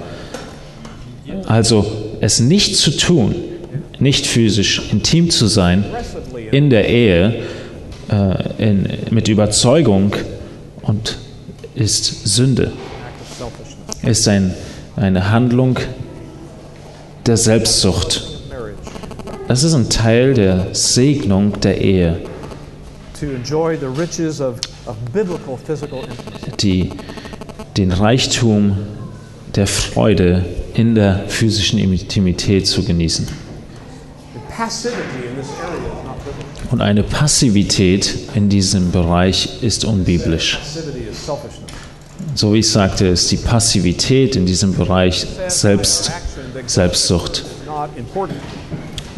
Also 1.46 1.86
es 2.20 2.40
nicht 2.40 2.76
zu 2.76 2.90
tun, 2.90 3.34
nicht 3.98 4.26
physisch 4.26 4.82
intim 4.90 5.30
zu 5.30 5.46
sein 5.46 5.84
in 6.50 6.70
der 6.70 6.88
Ehe 6.88 7.42
äh, 8.10 8.62
in, 8.62 8.88
mit 9.10 9.28
Überzeugung 9.28 10.14
und 10.82 11.18
ist 11.74 12.26
Sünde. 12.26 12.72
Ist 14.02 14.28
ein, 14.28 14.54
eine 14.96 15.30
Handlung 15.30 15.78
der 17.26 17.36
Selbstsucht. 17.36 18.26
Das 19.48 19.62
ist 19.62 19.74
ein 19.74 19.88
Teil 19.88 20.34
der 20.34 20.68
Segnung 20.72 21.60
der 21.60 21.80
Ehe. 21.80 22.20
Die 26.60 26.90
den 27.76 27.92
Reichtum 27.92 28.76
der 29.54 29.66
Freude 29.66 30.44
in 30.74 30.94
der 30.94 31.24
physischen 31.28 31.78
Intimität 31.78 32.66
zu 32.66 32.84
genießen. 32.84 33.28
Und 36.70 36.80
eine 36.80 37.02
Passivität 37.02 38.14
in 38.34 38.48
diesem 38.48 38.90
Bereich 38.90 39.62
ist 39.62 39.84
unbiblisch. 39.84 40.58
So 42.34 42.52
wie 42.52 42.58
ich 42.58 42.70
sagte, 42.70 43.06
ist 43.06 43.30
die 43.30 43.36
Passivität 43.36 44.36
in 44.36 44.46
diesem 44.46 44.74
Bereich 44.74 45.26
Selbst, 45.48 46.10
Selbstsucht. 46.66 47.44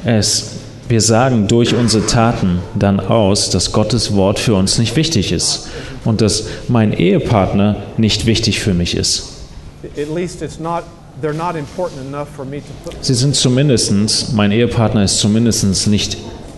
Es 0.05 0.55
wir 0.88 1.01
sagen 1.01 1.49
durch 1.49 1.75
unsere 1.75 2.07
Taten 2.07 2.61
dann 2.75 3.01
aus, 3.01 3.51
dass 3.51 3.72
Gottes 3.72 4.14
Wort 4.14 4.38
für 4.38 4.55
uns 4.55 4.79
nicht 4.79 4.96
wichtig 4.96 5.33
ist 5.33 5.68
und 6.05 6.20
dass 6.20 6.44
mein 6.68 6.92
Ehepartner 6.92 7.77
nicht 7.96 8.27
wichtig 8.27 8.61
für 8.61 8.75
mich 8.75 8.96
ist. 8.96 9.33
Sie 13.01 13.14
sind 13.14 13.35
zumindest, 13.37 14.35
mein 14.35 14.53
Ehepartner 14.53 15.05
ist 15.05 15.18
zumindest 15.18 15.87
nicht 15.88 16.16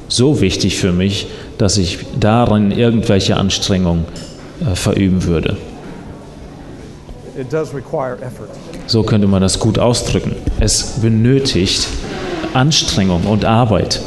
so 0.09 0.41
wichtig 0.41 0.79
für 0.79 0.93
mich, 0.93 1.29
dass 1.59 1.77
ich 1.77 1.99
darin 2.19 2.71
irgendwelche 2.71 3.37
Anstrengungen 3.37 4.05
äh, 4.61 4.75
verüben 4.75 5.25
würde. 5.25 5.57
So 8.87 9.03
könnte 9.05 9.27
man 9.29 9.43
das 9.43 9.59
gut 9.61 9.79
ausdrücken. 9.79 10.35
Es 10.59 11.01
benötigt 11.01 11.87
Anstrengung 12.55 13.25
und 13.25 13.45
Arbeit. 13.45 14.01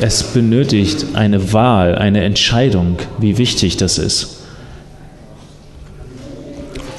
Es 0.00 0.22
benötigt 0.22 1.06
eine 1.14 1.52
Wahl, 1.52 1.94
eine 1.96 2.24
Entscheidung, 2.24 2.96
wie 3.18 3.38
wichtig 3.38 3.76
das 3.76 3.98
ist. 3.98 4.38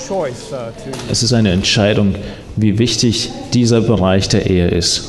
uh, 0.10 0.26
Es 1.12 1.24
ist 1.24 1.34
eine 1.34 1.52
Entscheidung, 1.52 2.16
wie 2.56 2.80
wichtig 2.80 3.32
dieser 3.54 3.82
Bereich 3.82 4.28
der 4.30 4.50
Ehe 4.50 4.68
ist. 4.70 5.04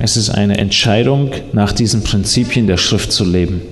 Es 0.00 0.16
ist 0.16 0.30
eine 0.30 0.58
Entscheidung, 0.58 1.30
nach 1.52 1.72
diesen 1.72 2.02
Prinzipien 2.02 2.66
der 2.66 2.76
Schrift 2.76 3.12
zu 3.12 3.24
leben. 3.24 3.62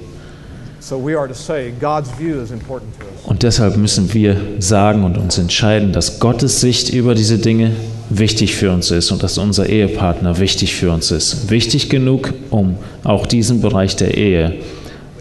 Und 3.24 3.42
deshalb 3.42 3.76
müssen 3.76 4.12
wir 4.14 4.36
sagen 4.58 5.04
und 5.04 5.16
uns 5.16 5.38
entscheiden, 5.38 5.92
dass 5.92 6.18
Gottes 6.20 6.60
Sicht 6.60 6.90
über 6.90 7.14
diese 7.14 7.38
Dinge 7.38 7.72
wichtig 8.10 8.54
für 8.54 8.70
uns 8.70 8.90
ist 8.90 9.10
und 9.10 9.22
dass 9.22 9.38
unser 9.38 9.68
Ehepartner 9.68 10.38
wichtig 10.38 10.74
für 10.74 10.90
uns 10.90 11.10
ist. 11.10 11.50
Wichtig 11.50 11.88
genug, 11.88 12.32
um 12.50 12.76
auch 13.04 13.26
diesen 13.26 13.60
Bereich 13.60 13.96
der 13.96 14.16
Ehe 14.16 14.54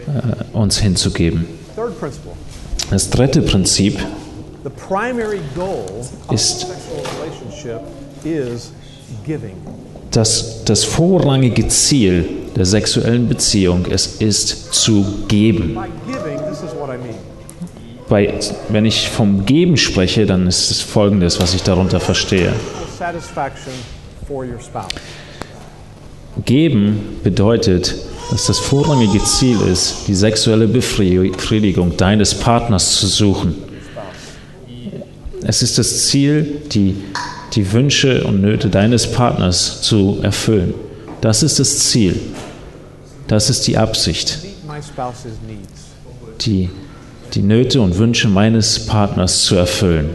äh, 0.06 0.56
uns 0.56 0.78
hinzugeben. 0.78 1.46
Das 2.90 3.10
dritte 3.10 3.42
Prinzip 3.42 3.98
ist, 6.30 6.66
dass 10.10 10.64
das 10.64 10.84
vorrangige 10.84 11.68
Ziel 11.68 12.28
der 12.54 12.66
sexuellen 12.66 13.28
Beziehung 13.28 13.86
es 13.90 14.06
ist 14.20 14.74
zu 14.74 15.04
geben. 15.28 15.78
Bei, 18.12 18.38
wenn 18.68 18.84
ich 18.84 19.08
vom 19.08 19.46
Geben 19.46 19.78
spreche, 19.78 20.26
dann 20.26 20.46
ist 20.46 20.70
es 20.70 20.82
folgendes, 20.82 21.40
was 21.40 21.54
ich 21.54 21.62
darunter 21.62 21.98
verstehe. 21.98 22.52
Geben 26.44 27.20
bedeutet, 27.24 27.94
dass 28.30 28.44
das 28.44 28.58
vorrangige 28.58 29.24
Ziel 29.24 29.58
ist, 29.62 30.08
die 30.08 30.14
sexuelle 30.14 30.68
Befriedigung 30.68 31.96
deines 31.96 32.34
Partners 32.34 32.96
zu 32.96 33.06
suchen. 33.06 33.54
Es 35.42 35.62
ist 35.62 35.78
das 35.78 36.08
Ziel, 36.08 36.60
die, 36.70 36.96
die 37.54 37.72
Wünsche 37.72 38.24
und 38.24 38.42
Nöte 38.42 38.68
deines 38.68 39.10
Partners 39.10 39.80
zu 39.80 40.18
erfüllen. 40.20 40.74
Das 41.22 41.42
ist 41.42 41.58
das 41.58 41.78
Ziel. 41.78 42.20
Das 43.26 43.48
ist 43.48 43.66
die 43.66 43.78
Absicht. 43.78 44.40
Die, 46.42 46.68
die 47.34 47.42
Nöte 47.42 47.80
und 47.80 47.98
Wünsche 47.98 48.28
meines 48.28 48.86
Partners 48.86 49.44
zu 49.44 49.56
erfüllen. 49.56 50.10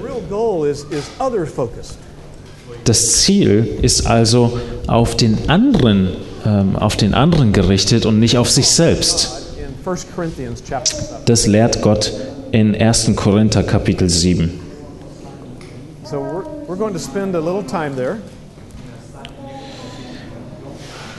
Das 2.84 3.12
Ziel 3.22 3.80
ist 3.82 4.08
also 4.08 4.60
auf 4.88 5.18
den 5.18 5.50
anderen, 5.50 6.10
ähm, 6.46 6.76
auf 6.76 6.96
den 6.96 7.14
anderen 7.14 7.54
gerichtet 7.54 8.06
und 8.06 8.20
nicht 8.20 8.38
auf 8.38 8.50
sich 8.50 8.70
selbst. 8.70 9.48
Das 11.26 11.48
lehrt 11.48 11.82
Gott 11.82 12.14
in 12.52 12.76
1. 12.76 13.12
Korinther 13.16 13.64
Kapitel 13.64 14.10
7. 14.10 14.60
So 16.04 16.18
we're, 16.18 16.46
we're 16.68 16.78
going 16.78 16.94
to 16.94 17.00
spend 17.00 17.36
a 17.36 17.40
little 17.40 17.64
time 17.64 17.96
there. 17.96 18.20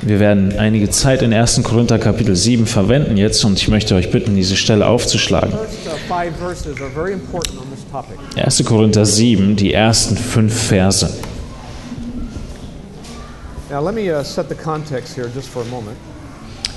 Wir 0.03 0.21
werden 0.21 0.57
einige 0.59 0.91
Zeit 0.91 1.23
in 1.23 1.33
1. 1.33 1.63
Korinther 1.65 1.99
Kapitel 1.99 2.37
7 2.37 2.67
verwenden 2.67 3.17
jetzt 3.17 3.45
und 3.45 3.59
ich 3.59 3.69
möchte 3.69 3.95
euch 3.95 4.11
bitten, 4.11 4.37
diese 4.37 4.57
Stelle 4.57 4.87
aufzuschlagen. 4.87 5.51
First 5.51 5.87
uh, 5.87 5.91
five 6.09 6.37
verses 6.37 6.81
are 6.81 6.91
very 6.91 7.13
important 7.13 7.59
on 7.59 7.67
this 7.75 7.85
topic. 7.91 8.17
1. 8.37 8.65
Korinther 8.65 9.05
7, 9.05 9.57
die 9.57 9.73
ersten 9.73 10.17
fünf 10.17 10.55
Verse. 10.55 11.07
Uh. 11.07 11.29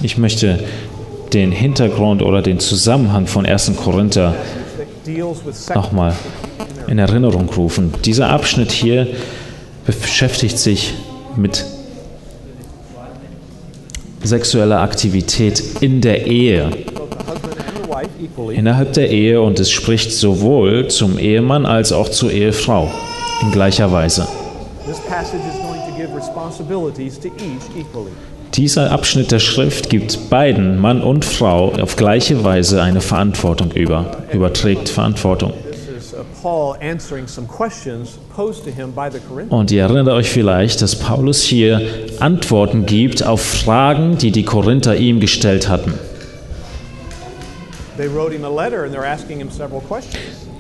Ich 0.02 0.18
möchte 0.18 0.60
den 1.32 1.52
Hintergrund 1.52 2.22
oder 2.22 2.42
den 2.42 2.60
Zusammenhang 2.60 3.28
von 3.28 3.46
1. 3.46 3.72
Korinther 3.78 4.36
nochmal 5.74 6.16
in 6.88 6.98
Erinnerung 6.98 7.50
rufen. 7.50 7.94
Dieser 8.04 8.30
Abschnitt 8.30 8.72
hier 8.72 9.08
beschäftigt 9.86 10.58
sich 10.58 10.94
mit 11.36 11.66
sexueller 14.24 14.80
Aktivität 14.80 15.62
in 15.82 16.02
der 16.02 16.28
Ehe, 16.28 16.70
innerhalb 18.54 18.94
der 18.94 19.10
Ehe 19.10 19.42
und 19.42 19.60
es 19.60 19.72
spricht 19.72 20.12
sowohl 20.12 20.88
zum 20.88 21.18
Ehemann 21.18 21.66
als 21.66 21.92
auch 21.92 22.10
zur 22.10 22.32
Ehefrau 22.32 22.92
in 23.42 23.52
gleicher 23.52 23.92
Weise. 23.92 24.28
Dieser 28.54 28.92
Abschnitt 28.92 29.32
der 29.32 29.40
Schrift 29.40 29.90
gibt 29.90 30.30
beiden, 30.30 30.80
Mann 30.80 31.02
und 31.02 31.24
Frau, 31.24 31.72
auf 31.82 31.96
gleiche 31.96 32.44
Weise 32.44 32.82
eine 32.82 33.02
Verantwortung 33.02 33.72
über, 33.72 34.18
überträgt 34.34 34.90
Verantwortung. 34.90 35.54
Und 39.50 39.72
ihr 39.72 39.84
erinnert 39.84 40.08
euch 40.08 40.30
vielleicht, 40.30 40.82
dass 40.82 40.96
Paulus 40.96 41.42
hier 41.42 41.82
Antworten 42.20 42.86
gibt 42.86 43.24
auf 43.26 43.42
Fragen, 43.42 44.18
die 44.18 44.32
die 44.32 44.44
Korinther 44.44 44.96
ihm 44.96 45.20
gestellt 45.20 45.70
hatten. 45.70 45.94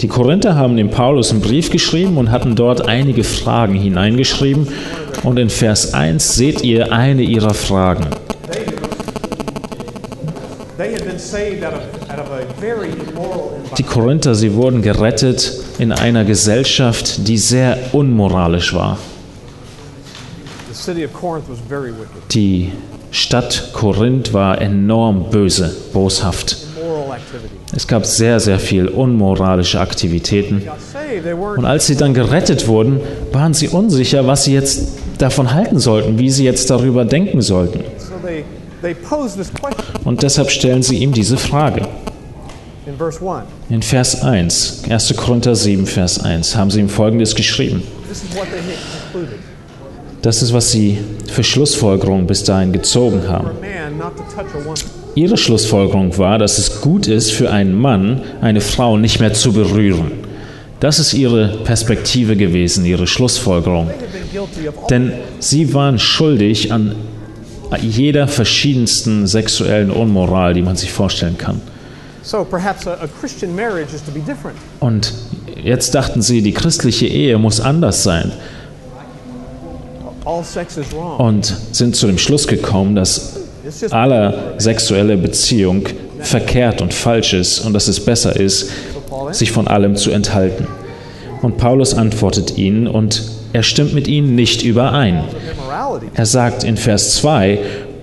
Die 0.01 0.07
Korinther 0.07 0.55
haben 0.55 0.77
dem 0.77 0.91
Paulus 0.91 1.31
einen 1.31 1.41
Brief 1.41 1.71
geschrieben 1.71 2.17
und 2.17 2.29
hatten 2.29 2.55
dort 2.55 2.87
einige 2.87 3.23
Fragen 3.23 3.75
hineingeschrieben. 3.75 4.67
Und 5.23 5.39
in 5.39 5.49
Vers 5.49 5.93
1 5.93 6.35
seht 6.35 6.63
ihr 6.63 6.91
eine 6.91 7.23
ihrer 7.23 7.53
Fragen. 7.53 8.05
Die. 13.77 13.83
Korinther, 13.83 14.35
sie 14.35 14.53
wurden 14.53 14.81
gerettet 14.81 15.60
in 15.79 15.91
einer 15.91 16.25
Gesellschaft, 16.25 17.27
die 17.27 17.37
sehr 17.37 17.77
unmoralisch 17.91 18.73
war. 18.73 18.97
Die 22.31 22.71
Stadt 23.11 23.69
Korinth 23.73 24.33
war 24.33 24.61
enorm 24.61 25.29
böse, 25.29 25.75
boshaft. 25.91 26.57
Es 27.75 27.87
gab 27.87 28.05
sehr, 28.05 28.39
sehr 28.39 28.59
viel 28.59 28.87
unmoralische 28.87 29.79
Aktivitäten. 29.79 30.63
Und 31.57 31.65
als 31.65 31.87
sie 31.87 31.95
dann 31.95 32.13
gerettet 32.13 32.67
wurden, 32.67 32.99
waren 33.31 33.53
sie 33.53 33.67
unsicher, 33.67 34.27
was 34.27 34.45
sie 34.45 34.53
jetzt 34.53 34.97
davon 35.17 35.53
halten 35.53 35.79
sollten, 35.79 36.17
wie 36.17 36.29
sie 36.29 36.45
jetzt 36.45 36.69
darüber 36.69 37.05
denken 37.05 37.41
sollten. 37.41 37.83
Und 40.03 40.23
deshalb 40.23 40.49
stellen 40.49 40.83
sie 40.83 40.97
ihm 40.97 41.11
diese 41.11 41.37
Frage. 41.37 41.87
In 43.01 43.11
verse 43.11 43.21
1. 43.25 43.45
In 43.69 43.81
Vers 43.81 44.21
1, 44.21 44.83
1. 44.89 45.15
Korinther 45.17 45.55
7, 45.55 45.85
Vers 45.87 46.23
1, 46.23 46.55
haben 46.55 46.69
sie 46.69 46.81
ihm 46.81 46.89
Folgendes 46.89 47.33
geschrieben. 47.33 47.81
Das 50.21 50.43
ist, 50.43 50.53
was 50.53 50.71
sie 50.71 50.99
für 51.27 51.43
Schlussfolgerungen 51.43 52.27
bis 52.27 52.43
dahin 52.43 52.71
gezogen 52.71 53.27
haben. 53.27 53.49
Ihre 55.15 55.35
Schlussfolgerung 55.35 56.17
war, 56.17 56.37
dass 56.37 56.59
es 56.59 56.81
gut 56.81 57.07
ist 57.07 57.31
für 57.31 57.51
einen 57.51 57.73
Mann, 57.73 58.21
eine 58.41 58.61
Frau 58.61 58.97
nicht 58.97 59.19
mehr 59.19 59.33
zu 59.33 59.51
berühren. 59.51 60.11
Das 60.79 60.99
ist 60.99 61.13
ihre 61.13 61.59
Perspektive 61.63 62.35
gewesen, 62.35 62.85
ihre 62.85 63.07
Schlussfolgerung. 63.07 63.89
Denn 64.89 65.13
sie 65.39 65.73
waren 65.73 65.99
schuldig 65.99 66.71
an 66.71 66.95
jeder 67.81 68.27
verschiedensten 68.27 69.27
sexuellen 69.27 69.91
Unmoral, 69.91 70.53
die 70.53 70.61
man 70.61 70.75
sich 70.75 70.91
vorstellen 70.91 71.37
kann. 71.37 71.61
Und 74.79 75.13
jetzt 75.61 75.93
dachten 75.95 76.21
sie, 76.21 76.41
die 76.41 76.53
christliche 76.53 77.07
Ehe 77.07 77.37
muss 77.37 77.59
anders 77.59 78.03
sein 78.03 78.31
und 81.17 81.53
sind 81.71 81.95
zu 81.95 82.07
dem 82.07 82.17
Schluss 82.17 82.47
gekommen, 82.47 82.95
dass 82.95 83.37
It's 83.65 83.81
just 83.81 83.93
alle 83.93 84.53
sexuelle 84.57 85.17
Beziehung 85.17 85.87
verkehrt 86.19 86.81
und 86.81 86.93
falsch 86.93 87.33
ist 87.33 87.59
und 87.59 87.73
dass 87.73 87.87
es 87.87 87.99
besser 87.99 88.35
ist, 88.35 88.71
sich 89.31 89.51
von 89.51 89.67
allem 89.67 89.95
zu 89.95 90.11
enthalten. 90.11 90.67
Und 91.41 91.57
Paulus 91.57 91.93
antwortet 91.93 92.57
ihnen 92.57 92.87
und 92.87 93.23
er 93.53 93.63
stimmt 93.63 93.93
mit 93.93 94.07
ihnen 94.07 94.35
nicht 94.35 94.63
überein. 94.63 95.23
Er 96.13 96.25
sagt 96.25 96.63
in 96.63 96.77
Vers 96.77 97.15
2, 97.15 97.59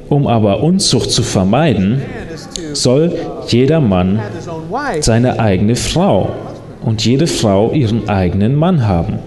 um 0.08 0.26
aber 0.26 0.62
Unzucht 0.62 1.10
zu 1.10 1.22
vermeiden, 1.22 2.02
soll 2.74 3.12
jeder 3.48 3.80
Mann 3.80 4.20
seine 5.00 5.38
eigene 5.40 5.76
Frau 5.76 6.30
und 6.82 7.04
jede 7.04 7.26
Frau 7.26 7.72
ihren 7.72 8.08
eigenen 8.08 8.54
Mann 8.54 8.86
haben. 8.86 9.18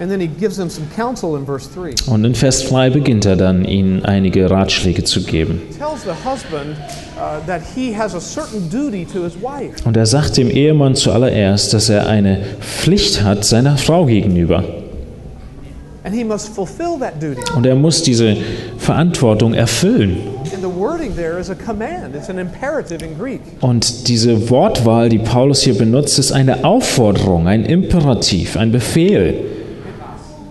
And 0.00 0.08
then 0.08 0.20
he 0.20 0.28
gives 0.28 0.56
them 0.56 0.70
some 0.70 0.86
counsel 0.94 1.34
in 1.36 1.44
verse 1.44 1.68
3. 1.74 2.12
Und 2.12 2.24
in 2.24 2.36
Vers 2.36 2.68
3 2.68 2.90
beginnt 2.90 3.26
er 3.26 3.34
dann, 3.34 3.64
ihnen 3.64 4.04
einige 4.04 4.48
Ratschläge 4.48 5.02
zu 5.02 5.24
geben. 5.24 5.60
Uh. 5.80 5.84
Und 9.84 9.96
er 9.96 10.06
sagt 10.06 10.36
dem 10.36 10.50
Ehemann 10.50 10.94
zuallererst, 10.94 11.74
dass 11.74 11.88
er 11.88 12.06
eine 12.06 12.44
Pflicht 12.60 13.24
hat 13.24 13.44
seiner 13.44 13.76
Frau 13.76 14.06
gegenüber. 14.06 14.62
Und 17.56 17.66
er 17.66 17.74
muss 17.74 18.02
diese 18.04 18.36
Verantwortung 18.78 19.54
erfüllen. 19.54 20.18
And 20.58 20.64
the 20.64 20.76
wording 20.76 21.14
there 21.14 21.38
is 21.38 21.50
a 21.50 21.54
command. 21.54 22.16
It's 22.16 22.28
an 22.30 22.40
imperative 22.40 23.00
in 23.00 23.16
Greek. 23.16 23.40
Und 23.60 24.08
diese 24.08 24.50
Wortwahl, 24.50 25.08
die 25.08 25.20
Paulus 25.20 25.62
hier 25.62 25.78
benutzt, 25.78 26.18
ist 26.18 26.32
eine 26.32 26.64
Aufforderung, 26.64 27.46
ein 27.46 27.64
Imperativ, 27.64 28.56
ein 28.56 28.72
Befehl. 28.72 29.34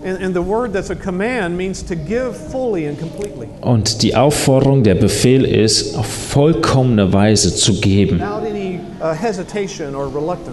And, 0.02 0.22
and 0.22 0.34
the 0.34 0.40
word 0.40 0.72
that's 0.72 0.88
a 0.88 0.94
command 0.94 1.58
means 1.58 1.82
to 1.82 1.94
give 1.94 2.34
fully 2.34 2.86
and 2.86 2.98
completely. 2.98 3.48
Und 3.60 4.02
die 4.02 4.16
Aufforderung, 4.16 4.82
der 4.82 4.94
Befehl 4.94 5.44
ist, 5.44 5.94
auf 5.94 6.06
vollkommene 6.06 7.12
Weise 7.12 7.54
zu 7.54 7.78
geben, 7.78 8.22
uh, 8.22 9.06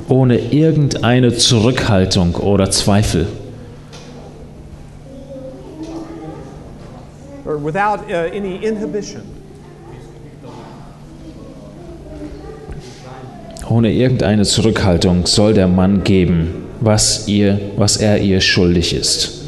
ohne 0.10 0.38
irgendeine 0.38 1.34
Zurückhaltung 1.34 2.36
oder 2.36 2.70
Zweifel. 2.72 3.28
Or 7.46 7.58
without 7.58 8.12
uh, 8.12 8.36
any 8.36 8.58
inhibition. 8.58 9.22
Ohne 13.70 13.92
irgendeine 13.92 14.44
Zurückhaltung 14.44 15.26
soll 15.26 15.54
der 15.54 15.68
Mann 15.68 16.04
geben, 16.04 16.66
was, 16.82 17.28
ihr, 17.28 17.60
was 17.78 17.98
er 17.98 18.20
ihr 18.20 18.42
schuldig 18.42 18.94
ist. 18.94 19.42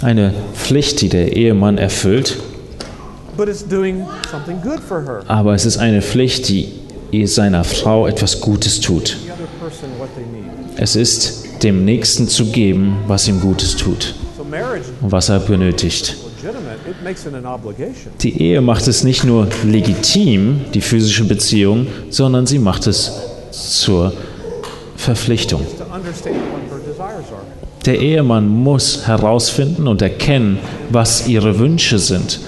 Eine 0.01 0.33
Pflicht, 0.53 1.01
die 1.01 1.09
der 1.09 1.35
Ehemann 1.35 1.77
erfüllt, 1.77 2.37
but 3.37 3.47
it's 3.47 3.63
doing 3.67 4.05
something 4.31 4.59
good 4.61 4.79
for 4.79 5.01
her. 5.03 5.21
aber 5.27 5.53
es 5.53 5.65
ist 5.65 5.77
eine 5.77 6.01
Pflicht, 6.01 6.49
die 6.49 6.67
seiner 7.25 7.63
Frau 7.63 8.07
etwas 8.07 8.39
Gutes 8.41 8.79
tut. 8.79 9.17
Es 10.77 10.95
ist 10.95 11.45
dem 11.63 11.85
Nächsten 11.85 12.27
zu 12.27 12.45
geben, 12.45 12.97
was 13.07 13.27
ihm 13.27 13.39
Gutes 13.41 13.75
tut 13.75 14.15
und 15.01 15.11
was 15.11 15.29
er 15.29 15.39
benötigt. 15.39 16.15
Die 18.21 18.41
Ehe 18.41 18.61
macht 18.61 18.87
es 18.87 19.03
nicht 19.03 19.23
nur 19.23 19.47
legitim, 19.63 20.61
die 20.73 20.81
physische 20.81 21.25
Beziehung, 21.25 21.87
sondern 22.09 22.47
sie 22.47 22.57
macht 22.57 22.87
es 22.87 23.11
zur 23.51 24.13
Verpflichtung. 24.95 25.61
Der 27.85 27.99
Ehemann 27.99 28.47
muss 28.47 29.07
herausfinden 29.07 29.87
und 29.87 30.01
erkennen, 30.01 30.59
was 30.89 31.27
ihre 31.27 31.57
Wünsche 31.57 31.97
sind, 31.97 32.39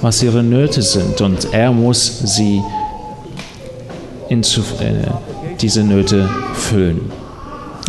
was 0.00 0.22
ihre 0.22 0.44
Nöte 0.44 0.82
sind 0.82 1.20
und 1.20 1.52
er 1.52 1.72
muss 1.72 2.20
sie 2.36 2.62
in 4.28 4.42
äh, 4.42 4.44
diese 5.60 5.82
Nöte 5.82 6.28
füllen. 6.54 7.10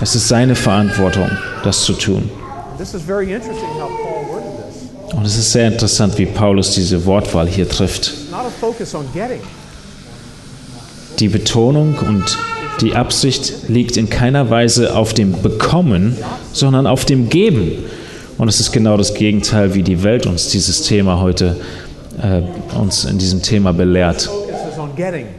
Es 0.02 0.16
ist 0.16 0.28
seine 0.28 0.56
Verantwortung, 0.56 1.30
das 1.64 1.84
zu 1.84 1.94
tun. 1.94 2.30
Und 5.16 5.26
es 5.26 5.38
ist 5.38 5.52
sehr 5.52 5.68
interessant, 5.68 6.18
wie 6.18 6.26
Paulus 6.26 6.72
diese 6.72 7.06
Wortwahl 7.06 7.48
hier 7.48 7.70
trifft. 7.70 8.14
Die 11.20 11.30
Betonung 11.30 11.96
und 12.00 12.38
die 12.82 12.94
Absicht 12.94 13.70
liegt 13.70 13.98
in 13.98 14.10
keiner 14.10 14.50
Weise 14.50 14.96
auf 14.96 15.14
dem 15.14 15.42
Bekommen, 15.42 16.18
sondern 16.52 16.88
auf 16.88 17.06
dem 17.06 17.30
Geben. 17.30 17.72
Und 18.38 18.50
es 18.50 18.60
ist 18.60 18.72
genau 18.72 18.98
das 18.98 19.14
Gegenteil, 19.14 19.76
wie 19.76 19.84
die 19.84 20.04
Welt 20.04 20.26
uns 20.26 20.50
dieses 20.50 20.82
Thema 20.82 21.22
heute 21.22 21.56
äh, 22.22 22.42
uns 22.78 23.06
in 23.06 23.18
diesem 23.18 23.42
Thema 23.42 23.72
belehrt 23.72 24.30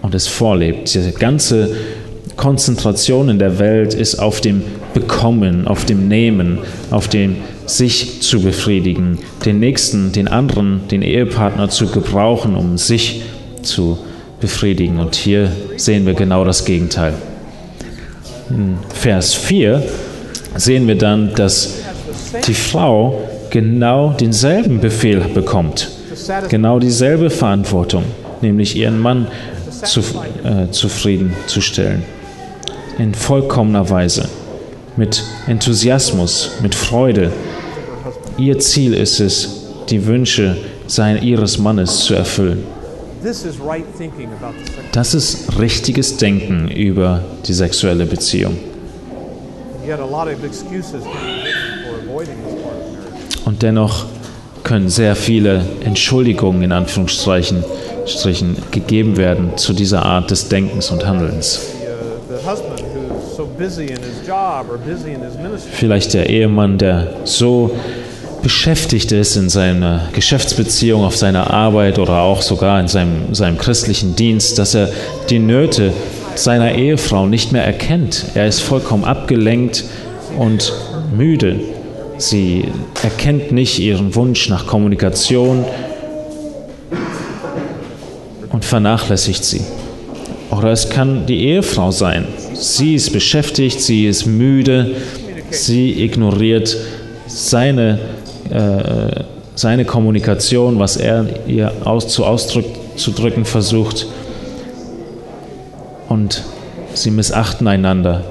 und 0.02 0.14
es 0.14 0.26
vorlebt. 0.26 0.94
Diese 0.94 1.12
ganze 1.12 1.76
Konzentration 2.36 3.28
in 3.28 3.38
der 3.38 3.58
Welt 3.58 3.94
ist 3.94 4.16
auf 4.16 4.40
dem 4.40 4.62
Bekommen, 4.94 5.66
auf 5.66 5.84
dem 5.84 6.08
Nehmen, 6.08 6.58
auf 6.90 7.08
dem 7.08 7.36
sich 7.66 8.22
zu 8.22 8.40
befriedigen, 8.40 9.18
den 9.44 9.58
Nächsten, 9.58 10.12
den 10.12 10.28
anderen, 10.28 10.88
den 10.88 11.02
Ehepartner 11.02 11.68
zu 11.68 11.86
gebrauchen, 11.86 12.54
um 12.54 12.78
sich 12.78 13.22
zu 13.62 13.98
befriedigen. 13.98 14.15
Und 14.98 15.14
hier 15.14 15.50
sehen 15.76 16.06
wir 16.06 16.14
genau 16.14 16.44
das 16.44 16.64
Gegenteil. 16.64 17.14
In 18.50 18.78
Vers 18.94 19.34
4 19.34 19.82
sehen 20.56 20.86
wir 20.86 20.96
dann, 20.96 21.34
dass 21.34 21.80
die 22.46 22.54
Frau 22.54 23.22
genau 23.50 24.10
denselben 24.10 24.80
Befehl 24.80 25.20
bekommt, 25.20 25.90
genau 26.48 26.78
dieselbe 26.78 27.30
Verantwortung, 27.30 28.04
nämlich 28.42 28.76
ihren 28.76 28.98
Mann 28.98 29.26
zu, 29.82 30.00
äh, 30.00 30.70
zufriedenzustellen. 30.70 32.04
In 32.98 33.14
vollkommener 33.14 33.88
Weise, 33.90 34.28
mit 34.96 35.22
Enthusiasmus, 35.46 36.52
mit 36.62 36.74
Freude. 36.74 37.30
Ihr 38.38 38.58
Ziel 38.58 38.94
ist 38.94 39.20
es, 39.20 39.66
die 39.88 40.06
Wünsche 40.06 40.56
sein, 40.86 41.22
ihres 41.22 41.58
Mannes 41.58 42.00
zu 42.00 42.14
erfüllen. 42.14 42.64
Das 44.92 45.14
ist 45.14 45.58
richtiges 45.58 46.16
Denken 46.16 46.68
über 46.68 47.22
die 47.46 47.54
sexuelle 47.54 48.06
Beziehung. 48.06 48.56
Und 53.44 53.62
dennoch 53.62 54.06
können 54.62 54.88
sehr 54.88 55.16
viele 55.16 55.64
Entschuldigungen 55.84 56.62
in 56.62 56.72
Anführungsstrichen 56.72 57.64
Strichen 58.06 58.56
gegeben 58.70 59.16
werden 59.16 59.56
zu 59.56 59.72
dieser 59.72 60.04
Art 60.04 60.30
des 60.30 60.48
Denkens 60.48 60.90
und 60.90 61.04
Handelns. 61.04 61.60
Uh, 63.38 63.44
Vielleicht 65.72 66.14
der 66.14 66.28
Ehemann, 66.28 66.78
der 66.78 67.08
so 67.24 67.72
beschäftigt 68.46 69.10
ist 69.10 69.34
in 69.34 69.48
seiner 69.48 70.08
Geschäftsbeziehung, 70.12 71.02
auf 71.02 71.16
seiner 71.16 71.50
Arbeit 71.50 71.98
oder 71.98 72.20
auch 72.20 72.42
sogar 72.42 72.78
in 72.78 72.86
seinem, 72.86 73.34
seinem 73.34 73.58
christlichen 73.58 74.14
Dienst, 74.14 74.56
dass 74.60 74.72
er 74.76 74.88
die 75.30 75.40
Nöte 75.40 75.92
seiner 76.36 76.76
Ehefrau 76.76 77.26
nicht 77.26 77.50
mehr 77.50 77.64
erkennt. 77.64 78.26
Er 78.34 78.46
ist 78.46 78.60
vollkommen 78.60 79.02
abgelenkt 79.02 79.82
und 80.38 80.72
müde. 81.16 81.58
Sie 82.18 82.66
erkennt 83.02 83.50
nicht 83.50 83.80
ihren 83.80 84.14
Wunsch 84.14 84.48
nach 84.48 84.68
Kommunikation 84.68 85.64
und 88.50 88.64
vernachlässigt 88.64 89.44
sie. 89.44 89.62
Oder 90.52 90.70
es 90.70 90.88
kann 90.88 91.26
die 91.26 91.46
Ehefrau 91.46 91.90
sein. 91.90 92.28
Sie 92.54 92.94
ist 92.94 93.12
beschäftigt, 93.12 93.80
sie 93.80 94.06
ist 94.06 94.24
müde, 94.24 94.92
sie 95.50 96.00
ignoriert 96.04 96.76
seine, 97.26 97.98
äh, 98.50 99.24
seine 99.54 99.84
Kommunikation, 99.84 100.78
was 100.78 100.96
er 100.96 101.26
ihr 101.46 101.72
aus, 101.84 102.08
zu 102.08 102.24
auszudrücken 102.24 103.44
versucht. 103.44 104.06
Und 106.08 106.42
sie 106.94 107.10
missachten 107.10 107.66
einander. 107.66 108.22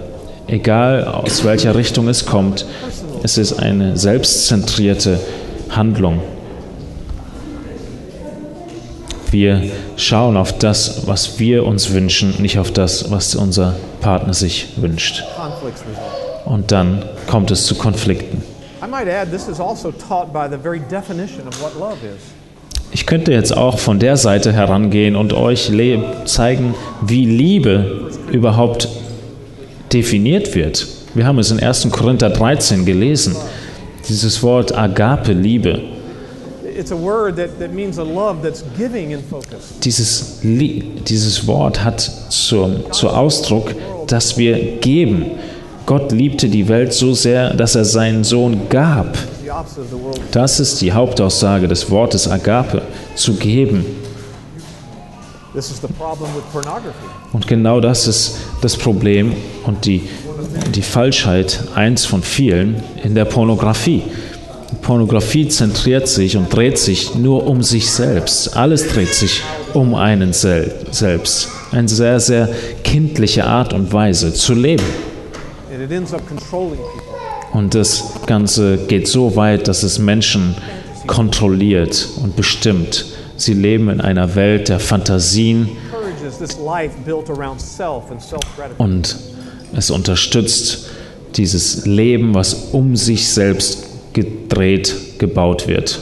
Egal 0.48 1.06
aus 1.06 1.44
welcher 1.44 1.76
Richtung 1.76 2.08
es 2.08 2.26
kommt, 2.26 2.66
es 3.24 3.38
ist 3.38 3.54
eine 3.54 3.98
selbstzentrierte 3.98 5.20
Handlung. 5.70 6.22
Wir 9.32 9.64
schauen 9.98 10.38
auf 10.38 10.58
das, 10.58 11.08
was 11.08 11.40
wir 11.40 11.66
uns 11.66 11.92
wünschen, 11.92 12.36
nicht 12.40 12.60
auf 12.60 12.72
das, 12.72 13.10
was 13.10 13.36
unser 13.36 13.76
Partner 14.00 14.34
sich 14.34 14.68
wünscht. 14.78 15.24
Und 16.46 16.72
dann 16.72 17.04
kommt 17.28 17.50
es 17.50 17.66
zu 17.66 17.76
Konflikten. 17.76 18.44
I 18.86 18.88
might 18.88 19.08
add, 19.08 19.32
this 19.32 19.48
is 19.48 19.60
also 19.60 19.92
taught 19.92 20.32
by 20.32 20.48
the 20.48 20.58
very 20.58 20.80
definition 20.80 21.48
of 21.48 21.60
what 21.60 21.76
love 21.76 21.98
is. 22.04 22.22
Ich 22.92 23.08
könnte 23.08 23.32
jetzt 23.32 23.52
auch 23.58 23.80
von 23.80 23.98
der 23.98 24.16
Seite 24.16 24.54
herangehen 24.54 25.16
und 25.16 25.34
euch 25.34 25.72
zeigen, 26.26 26.76
wie 27.02 27.26
Liebe 27.26 28.12
überhaupt 28.32 28.88
definiert 29.92 30.54
wird. 30.54 30.86
Wir 31.16 31.26
haben 31.26 31.40
es 31.40 31.50
in 31.50 31.60
1. 31.60 31.90
Korinther 31.90 32.30
13 32.30 32.86
gelesen. 32.86 33.36
Dieses 34.08 34.44
Wort 34.44 34.78
Agape, 34.78 35.34
Liebe. 35.34 35.82
It's 36.78 36.92
a 36.92 36.96
word 36.96 37.38
that, 37.38 37.58
that 37.60 37.74
means 37.74 37.98
a 37.98 38.04
love 38.04 38.44
that's 38.44 38.64
giving 38.78 39.12
in 39.12 39.24
focus. 39.24 39.74
Dieses, 39.84 40.42
dieses 40.44 41.48
Wort 41.48 41.84
hat 41.84 42.02
zur, 42.30 42.92
zur 42.92 43.18
Ausdruck, 43.18 43.74
dass 44.06 44.38
wir 44.38 44.78
geben. 44.78 45.32
Gott 45.86 46.12
liebte 46.12 46.50
die 46.50 46.68
Welt 46.68 46.94
so 46.94 47.14
sehr, 47.14 47.54
dass 47.54 47.76
er 47.76 47.86
seinen 47.86 48.24
Sohn 48.24 48.70
gab. 48.70 49.18
Das 50.32 50.60
ist 50.60 50.82
die 50.82 50.92
Hauptaussage 50.92 51.68
des 51.68 51.90
Wortes 51.92 52.28
Agape, 52.28 52.82
zu 53.16 53.36
geben. 53.36 53.86
Und 57.32 57.48
genau 57.48 57.80
das 57.80 58.08
ist 58.08 58.38
das 58.62 58.76
Problem 58.76 59.34
und 59.64 59.86
die, 59.86 60.02
die 60.74 60.82
Falschheit, 60.82 61.64
eins 61.76 62.06
von 62.06 62.22
vielen, 62.24 62.84
in 63.04 63.16
der 63.16 63.26
Pornografie. 63.26 64.04
Pornografie 64.82 65.48
zentriert 65.48 66.08
sich 66.08 66.36
und 66.36 66.54
dreht 66.54 66.78
sich 66.78 67.16
nur 67.16 67.48
um 67.48 67.64
sich 67.64 67.92
selbst. 67.92 68.58
Alles 68.58 68.88
dreht 68.88 69.14
sich 69.14 69.44
um 69.74 69.96
einen 69.96 70.34
sel 70.34 70.74
selbst. 70.92 71.48
Eine 71.72 71.88
sehr, 71.88 72.20
sehr 72.20 72.50
kindliche 72.84 73.46
Art 73.46 73.74
und 73.74 73.94
Weise 73.94 74.34
zu 74.34 74.54
leben. 74.54 74.84
Und 77.54 77.76
das 77.76 78.04
Ganze 78.26 78.78
geht 78.78 79.08
so 79.08 79.36
weit, 79.36 79.68
dass 79.68 79.84
es 79.84 80.00
Menschen 80.00 80.56
kontrolliert 81.08 82.10
und 82.22 82.36
bestimmt. 82.36 83.06
Sie 83.38 83.54
leben 83.54 83.90
in 83.90 84.02
einer 84.02 84.36
Welt 84.36 84.70
der 84.70 84.80
Fantasien 84.80 85.70
und 88.78 89.16
es 89.74 89.92
unterstützt 89.92 90.90
dieses 91.36 91.86
Leben, 91.86 92.34
was 92.34 92.54
um 92.72 92.96
sich 92.96 93.28
selbst 93.28 94.14
gedreht 94.14 95.20
gebaut 95.20 95.68
wird. 95.68 96.00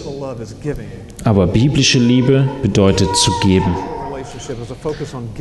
Aber 1.23 1.47
biblische 1.47 1.99
Liebe 1.99 2.47
bedeutet 2.61 3.09
zu 3.15 3.31
geben. 3.41 3.75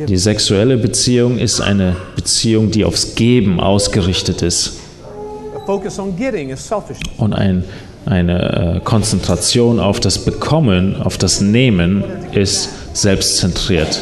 Die 0.07 0.17
sexuelle 0.17 0.77
Beziehung 0.77 1.37
ist 1.37 1.61
eine 1.61 1.95
Beziehung, 2.15 2.71
die 2.71 2.85
aufs 2.85 3.15
Geben 3.15 3.59
ausgerichtet 3.59 4.41
ist. 4.41 4.73
Und 7.17 7.33
ein, 7.33 7.63
eine 8.05 8.75
äh, 8.77 8.79
Konzentration 8.81 9.79
auf 9.79 9.99
das 9.99 10.19
Bekommen, 10.19 11.01
auf 11.01 11.17
das 11.17 11.41
Nehmen 11.41 12.03
ist 12.31 12.69
selbstzentriert. 12.93 14.01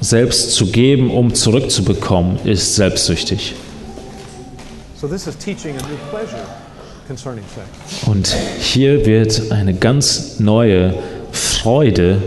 Selbst 0.00 0.52
zu 0.52 0.66
geben, 0.66 1.10
um 1.10 1.34
zurückzubekommen, 1.34 2.38
ist 2.44 2.76
selbstsüchtig. 2.76 3.54
Und 8.06 8.36
hier 8.60 9.06
wird 9.06 9.52
eine 9.52 9.74
ganz 9.74 10.38
neue 10.38 10.94
Freude 11.32 12.22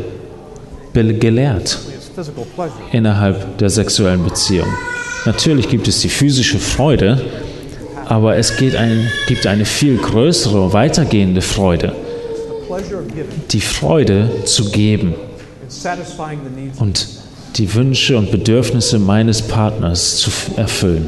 gelehrt 0.94 1.80
innerhalb 2.92 3.58
der 3.58 3.70
sexuellen 3.70 4.24
Beziehung. 4.24 4.68
Natürlich 5.26 5.70
gibt 5.70 5.88
es 5.88 6.02
die 6.02 6.10
physische 6.10 6.58
Freude, 6.58 7.22
aber 8.08 8.38
es 8.38 8.58
ein, 8.76 9.10
gibt 9.28 9.48
eine 9.48 9.66
viel 9.66 9.98
größere, 9.98 10.74
weitergehende 10.74 11.42
Freude. 11.42 11.96
Die 13.52 13.62
Freude 13.62 14.30
zu 14.46 14.72
geben 14.72 15.14
und 16.80 17.08
die 17.56 17.74
Wünsche 17.74 18.18
und 18.18 18.32
Bedürfnisse 18.32 18.98
meines 19.00 19.42
Partners 19.42 20.18
zu 20.18 20.32
erfüllen. 20.56 21.08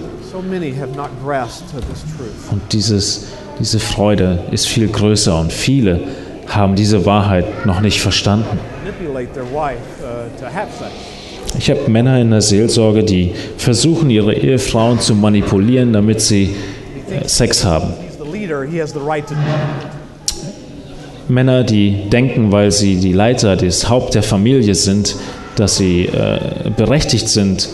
Und 2.51 2.61
dieses, 2.71 3.25
diese 3.59 3.79
Freude 3.79 4.39
ist 4.51 4.67
viel 4.67 4.87
größer 4.87 5.39
und 5.39 5.53
viele 5.53 6.01
haben 6.47 6.75
diese 6.75 7.05
Wahrheit 7.05 7.65
noch 7.65 7.81
nicht 7.81 8.01
verstanden. 8.01 8.59
Uh, 10.01 11.57
ich 11.57 11.69
habe 11.69 11.89
Männer 11.89 12.19
in 12.19 12.31
der 12.31 12.41
Seelsorge, 12.41 13.03
die 13.03 13.33
versuchen, 13.57 14.09
ihre 14.09 14.33
Ehefrauen 14.33 14.99
zu 14.99 15.13
manipulieren, 15.15 15.93
damit 15.93 16.21
sie 16.21 16.55
äh, 17.09 17.27
Sex 17.27 17.63
haben. 17.63 17.93
Männer, 21.27 21.63
die 21.63 22.09
denken, 22.09 22.51
weil 22.51 22.71
sie 22.71 22.97
die 22.97 23.13
Leiter, 23.13 23.55
das 23.55 23.89
Haupt 23.89 24.15
der 24.15 24.23
Familie 24.23 24.75
sind, 24.75 25.15
dass 25.55 25.77
sie 25.77 26.05
äh, 26.05 26.71
berechtigt 26.75 27.29
sind, 27.29 27.69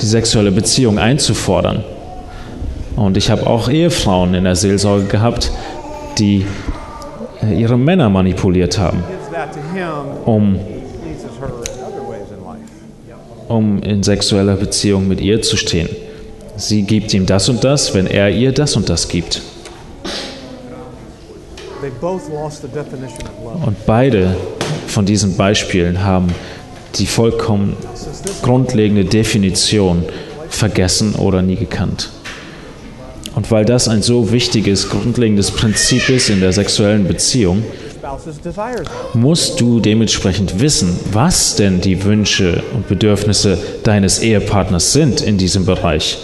die 0.00 0.06
sexuelle 0.06 0.50
Beziehung 0.52 0.98
einzufordern. 0.98 1.82
Und 2.96 3.16
ich 3.16 3.30
habe 3.30 3.46
auch 3.46 3.70
Ehefrauen 3.70 4.34
in 4.34 4.44
der 4.44 4.56
Seelsorge 4.56 5.06
gehabt, 5.06 5.50
die 6.18 6.44
ihre 7.48 7.78
Männer 7.78 8.08
manipuliert 8.08 8.78
haben, 8.78 9.02
um, 10.24 10.58
um 13.48 13.82
in 13.82 14.02
sexueller 14.02 14.56
Beziehung 14.56 15.08
mit 15.08 15.20
ihr 15.20 15.42
zu 15.42 15.56
stehen. 15.56 15.88
Sie 16.56 16.82
gibt 16.82 17.14
ihm 17.14 17.24
das 17.24 17.48
und 17.48 17.64
das, 17.64 17.94
wenn 17.94 18.06
er 18.06 18.30
ihr 18.30 18.52
das 18.52 18.76
und 18.76 18.88
das 18.88 19.08
gibt. 19.08 19.40
Und 23.64 23.86
beide 23.86 24.36
von 24.86 25.06
diesen 25.06 25.36
Beispielen 25.36 26.04
haben 26.04 26.28
die 26.96 27.06
vollkommen 27.06 27.76
grundlegende 28.42 29.04
Definition 29.04 30.04
vergessen 30.48 31.14
oder 31.14 31.40
nie 31.40 31.56
gekannt. 31.56 32.10
Und 33.34 33.50
weil 33.50 33.64
das 33.64 33.88
ein 33.88 34.02
so 34.02 34.32
wichtiges, 34.32 34.88
grundlegendes 34.88 35.50
Prinzip 35.52 36.08
ist 36.08 36.30
in 36.30 36.40
der 36.40 36.52
sexuellen 36.52 37.06
Beziehung, 37.06 37.62
musst 39.14 39.60
du 39.60 39.78
dementsprechend 39.78 40.60
wissen, 40.60 40.98
was 41.12 41.54
denn 41.54 41.80
die 41.80 42.02
Wünsche 42.04 42.62
und 42.74 42.88
Bedürfnisse 42.88 43.58
deines 43.84 44.20
Ehepartners 44.20 44.92
sind 44.92 45.20
in 45.20 45.38
diesem 45.38 45.64
Bereich. 45.64 46.18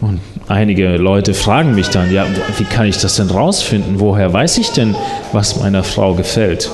Und 0.00 0.20
einige 0.46 0.96
Leute 0.96 1.34
fragen 1.34 1.74
mich 1.74 1.88
dann, 1.88 2.12
ja, 2.12 2.24
wie 2.58 2.64
kann 2.64 2.86
ich 2.86 2.98
das 2.98 3.16
denn 3.16 3.30
rausfinden? 3.30 3.98
Woher 3.98 4.32
weiß 4.32 4.58
ich 4.58 4.70
denn, 4.70 4.94
was 5.32 5.58
meiner 5.58 5.82
Frau 5.82 6.14
gefällt? 6.14 6.70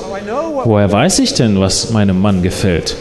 Woher 0.63 0.91
weiß 0.91 1.19
ich 1.19 1.33
denn, 1.33 1.59
was 1.59 1.89
meinem 1.91 2.21
Mann 2.21 2.43
gefällt? 2.43 2.95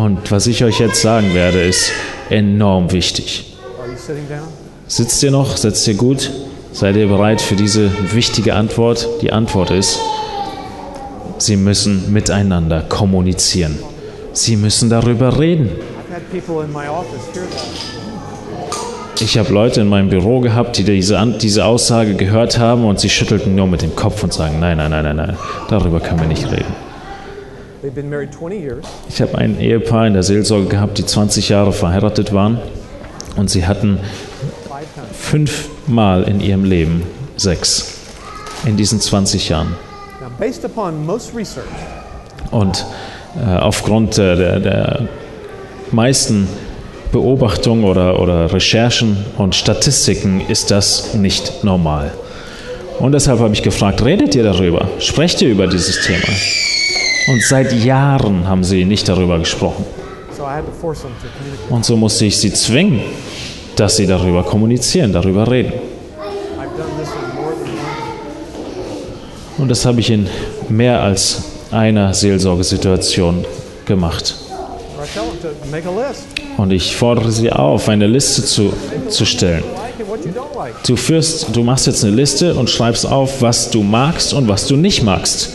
Und 0.00 0.30
was 0.30 0.46
ich 0.46 0.64
euch 0.64 0.80
jetzt 0.80 1.02
sagen 1.02 1.34
werde, 1.34 1.60
ist 1.60 1.92
enorm 2.30 2.90
wichtig. 2.90 3.44
Sitzt 4.86 5.22
ihr 5.22 5.30
noch? 5.30 5.58
Setzt 5.58 5.86
ihr 5.88 5.94
gut? 5.94 6.30
Seid 6.72 6.96
ihr 6.96 7.06
bereit 7.06 7.42
für 7.42 7.54
diese 7.54 7.90
wichtige 8.14 8.54
Antwort? 8.54 9.06
Die 9.20 9.30
Antwort 9.30 9.70
ist, 9.70 10.00
sie 11.36 11.56
müssen 11.56 12.10
miteinander 12.14 12.80
kommunizieren. 12.80 13.78
Sie 14.32 14.56
müssen 14.56 14.88
darüber 14.88 15.38
reden. 15.38 15.68
Ich 19.20 19.36
habe 19.36 19.52
Leute 19.52 19.82
in 19.82 19.88
meinem 19.88 20.08
Büro 20.08 20.40
gehabt, 20.40 20.78
die 20.78 20.84
diese, 20.84 21.34
diese 21.42 21.66
Aussage 21.66 22.14
gehört 22.14 22.58
haben 22.58 22.86
und 22.86 23.00
sie 23.00 23.10
schüttelten 23.10 23.54
nur 23.54 23.66
mit 23.66 23.82
dem 23.82 23.94
Kopf 23.94 24.22
und 24.22 24.32
sagen, 24.32 24.60
nein, 24.60 24.78
nein, 24.78 24.92
nein, 24.92 25.04
nein, 25.04 25.16
nein, 25.16 25.36
darüber 25.68 26.00
können 26.00 26.20
wir 26.20 26.26
nicht 26.26 26.50
reden. 26.50 26.89
Ich 29.08 29.22
habe 29.22 29.38
ein 29.38 29.58
Ehepaar 29.58 30.06
in 30.06 30.12
der 30.12 30.22
Seelsorge 30.22 30.66
gehabt, 30.66 30.98
die 30.98 31.06
20 31.06 31.48
Jahre 31.48 31.72
verheiratet 31.72 32.32
waren 32.32 32.58
und 33.36 33.48
sie 33.48 33.66
hatten 33.66 33.98
fünfmal 35.12 36.24
in 36.24 36.40
ihrem 36.40 36.64
Leben 36.64 37.02
Sex 37.36 37.94
in 38.66 38.76
diesen 38.76 39.00
20 39.00 39.48
Jahren. 39.48 39.76
Und 42.50 42.84
äh, 43.40 43.56
aufgrund 43.56 44.18
der, 44.18 44.36
der, 44.36 44.60
der 44.60 45.08
meisten 45.90 46.48
Beobachtungen 47.12 47.84
oder, 47.84 48.20
oder 48.20 48.52
Recherchen 48.52 49.24
und 49.38 49.54
Statistiken 49.54 50.42
ist 50.48 50.70
das 50.70 51.14
nicht 51.14 51.64
normal. 51.64 52.12
Und 52.98 53.12
deshalb 53.12 53.40
habe 53.40 53.54
ich 53.54 53.62
gefragt, 53.62 54.04
redet 54.04 54.34
ihr 54.34 54.42
darüber? 54.42 54.88
Sprecht 54.98 55.40
ihr 55.40 55.48
über 55.48 55.66
dieses 55.66 56.04
Thema? 56.04 56.28
Und 57.28 57.42
seit 57.42 57.72
Jahren 57.72 58.46
haben 58.48 58.64
sie 58.64 58.84
nicht 58.84 59.08
darüber 59.08 59.38
gesprochen. 59.38 59.84
Und 61.68 61.84
so 61.84 61.96
musste 61.96 62.24
ich 62.24 62.38
sie 62.38 62.52
zwingen, 62.52 63.00
dass 63.76 63.96
sie 63.96 64.06
darüber 64.06 64.42
kommunizieren, 64.42 65.12
darüber 65.12 65.50
reden. 65.50 65.72
Und 69.58 69.68
das 69.68 69.84
habe 69.84 70.00
ich 70.00 70.10
in 70.10 70.26
mehr 70.68 71.02
als 71.02 71.42
einer 71.70 72.14
Seelsorgesituation 72.14 73.44
gemacht. 73.84 74.34
Und 76.56 76.70
ich 76.72 76.96
fordere 76.96 77.30
sie 77.30 77.52
auf, 77.52 77.88
eine 77.88 78.06
Liste 78.06 78.44
zu, 78.44 78.72
zu 79.08 79.24
stellen. 79.24 79.64
Du 80.86 80.96
führst, 80.96 81.54
du 81.54 81.62
machst 81.62 81.86
jetzt 81.86 82.04
eine 82.04 82.14
Liste 82.14 82.54
und 82.54 82.70
schreibst 82.70 83.06
auf, 83.06 83.42
was 83.42 83.70
du 83.70 83.82
magst 83.82 84.32
und 84.32 84.48
was 84.48 84.66
du 84.66 84.76
nicht 84.76 85.02
magst. 85.02 85.50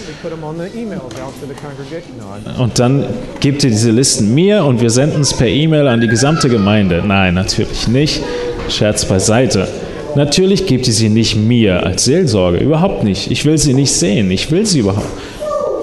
Und 2.59 2.79
dann 2.79 3.05
gebt 3.39 3.63
ihr 3.63 3.69
diese 3.69 3.91
Listen 3.91 4.33
mir 4.33 4.63
und 4.65 4.81
wir 4.81 4.89
senden 4.89 5.21
es 5.21 5.33
per 5.33 5.47
E-Mail 5.47 5.87
an 5.87 6.01
die 6.01 6.07
gesamte 6.07 6.49
Gemeinde. 6.49 7.03
Nein, 7.05 7.33
natürlich 7.33 7.87
nicht. 7.87 8.21
Scherz 8.69 9.05
beiseite. 9.05 9.67
Natürlich 10.15 10.65
gebt 10.65 10.87
ihr 10.87 10.93
sie 10.93 11.09
nicht 11.09 11.35
mir 11.35 11.85
als 11.85 12.05
Seelsorge, 12.05 12.57
überhaupt 12.57 13.03
nicht. 13.03 13.29
Ich 13.31 13.45
will 13.45 13.57
sie 13.57 13.73
nicht 13.73 13.91
sehen. 13.91 14.31
Ich 14.31 14.49
will 14.49 14.65
sie 14.65 14.79
überhaupt 14.79 15.05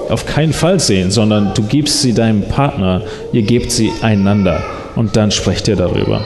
auf 0.09 0.27
keinen 0.27 0.53
Fall 0.53 0.79
sehen, 0.81 1.11
sondern 1.11 1.55
du 1.55 1.63
gibst 1.63 2.03
sie 2.03 2.13
deinem 2.13 2.43
Partner, 2.43 3.03
ihr 3.33 3.43
gebt 3.43 3.71
sie 3.71 3.93
einander 4.03 4.63
und 4.95 5.17
dann 5.17 5.31
sprecht 5.31 5.69
ihr 5.69 5.77
darüber. 5.77 6.21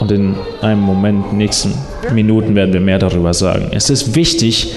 Und 0.00 0.12
in 0.12 0.36
einem 0.60 0.80
Moment, 0.80 1.32
nächsten 1.32 1.74
Minuten 2.12 2.54
werden 2.54 2.72
wir 2.72 2.80
mehr 2.80 2.98
darüber 2.98 3.34
sagen. 3.34 3.68
Es 3.72 3.90
ist 3.90 4.14
wichtig 4.14 4.72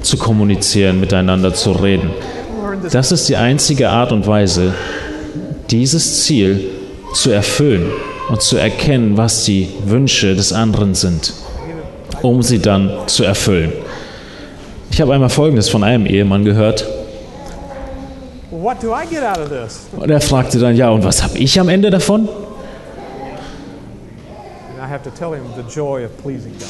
zu 0.00 0.16
kommunizieren, 0.16 1.00
miteinander 1.00 1.52
zu 1.54 1.72
reden. 1.72 2.10
Das 2.90 3.12
ist 3.12 3.28
die 3.28 3.36
einzige 3.36 3.90
Art 3.90 4.12
und 4.12 4.26
Weise, 4.26 4.74
dieses 5.70 6.24
Ziel 6.24 6.68
zu 7.14 7.30
erfüllen 7.30 7.90
und 8.28 8.42
zu 8.42 8.56
erkennen, 8.56 9.16
was 9.16 9.44
die 9.44 9.68
Wünsche 9.84 10.34
des 10.34 10.52
anderen 10.52 10.94
sind, 10.94 11.32
um 12.22 12.42
sie 12.42 12.58
dann 12.58 12.90
zu 13.06 13.24
erfüllen. 13.24 13.72
Ich 14.90 15.00
habe 15.00 15.12
einmal 15.14 15.30
Folgendes 15.30 15.68
von 15.68 15.84
einem 15.84 16.06
Ehemann 16.06 16.44
gehört. 16.44 16.86
Und 19.96 20.10
er 20.10 20.20
fragte 20.20 20.58
dann, 20.58 20.76
ja, 20.76 20.90
und 20.90 21.04
was 21.04 21.22
habe 21.22 21.38
ich 21.38 21.58
am 21.58 21.68
Ende 21.68 21.90
davon? 21.90 22.28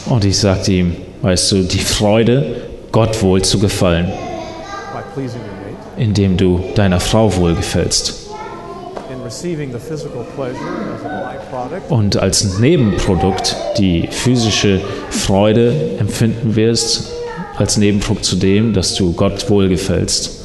Und 0.06 0.24
ich 0.24 0.38
sagte 0.38 0.72
ihm, 0.72 0.96
weißt 1.22 1.52
du, 1.52 1.62
die 1.64 1.78
Freude, 1.78 2.56
Gott 2.92 3.22
wohl 3.22 3.40
zu 3.42 3.58
gefallen, 3.58 4.12
indem 5.96 6.36
du 6.36 6.62
deiner 6.74 7.00
Frau 7.00 7.34
wohl 7.36 7.54
gefällst. 7.54 8.28
Und 11.88 12.16
als 12.18 12.58
Nebenprodukt 12.58 13.56
die 13.78 14.08
physische 14.08 14.80
Freude 15.10 15.96
empfinden 15.98 16.54
wirst, 16.54 17.10
als 17.56 17.78
Nebenprodukt 17.78 18.26
zu 18.26 18.36
dem, 18.36 18.74
dass 18.74 18.94
du 18.94 19.12
Gott 19.14 19.48
wohlgefällst. 19.48 20.40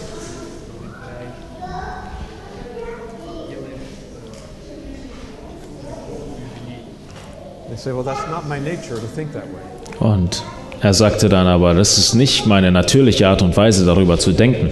Und 10.00 10.44
er 10.82 10.94
sagte 10.94 11.30
dann 11.30 11.48
aber, 11.48 11.74
das 11.74 11.98
ist 11.98 12.14
nicht 12.14 12.46
meine 12.46 12.72
natürliche 12.72 13.28
Art 13.28 13.42
und 13.42 13.58
Weise, 13.58 13.86
darüber 13.86 14.18
zu 14.20 14.32
denken. 14.32 14.70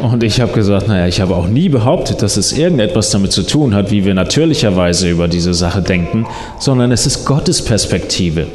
Und 0.00 0.22
ich 0.22 0.40
habe 0.40 0.52
gesagt, 0.52 0.88
naja, 0.88 1.06
ich 1.06 1.20
habe 1.20 1.34
auch 1.34 1.46
nie 1.46 1.68
behauptet, 1.68 2.22
dass 2.22 2.36
es 2.36 2.52
irgendetwas 2.52 3.10
damit 3.10 3.32
zu 3.32 3.42
tun 3.42 3.74
hat, 3.74 3.90
wie 3.90 4.04
wir 4.04 4.14
natürlicherweise 4.14 5.08
über 5.08 5.28
diese 5.28 5.54
Sache 5.54 5.82
denken, 5.82 6.26
sondern 6.58 6.92
es 6.92 7.06
ist 7.06 7.24
Gottes 7.24 7.62
Perspektive. 7.62 8.46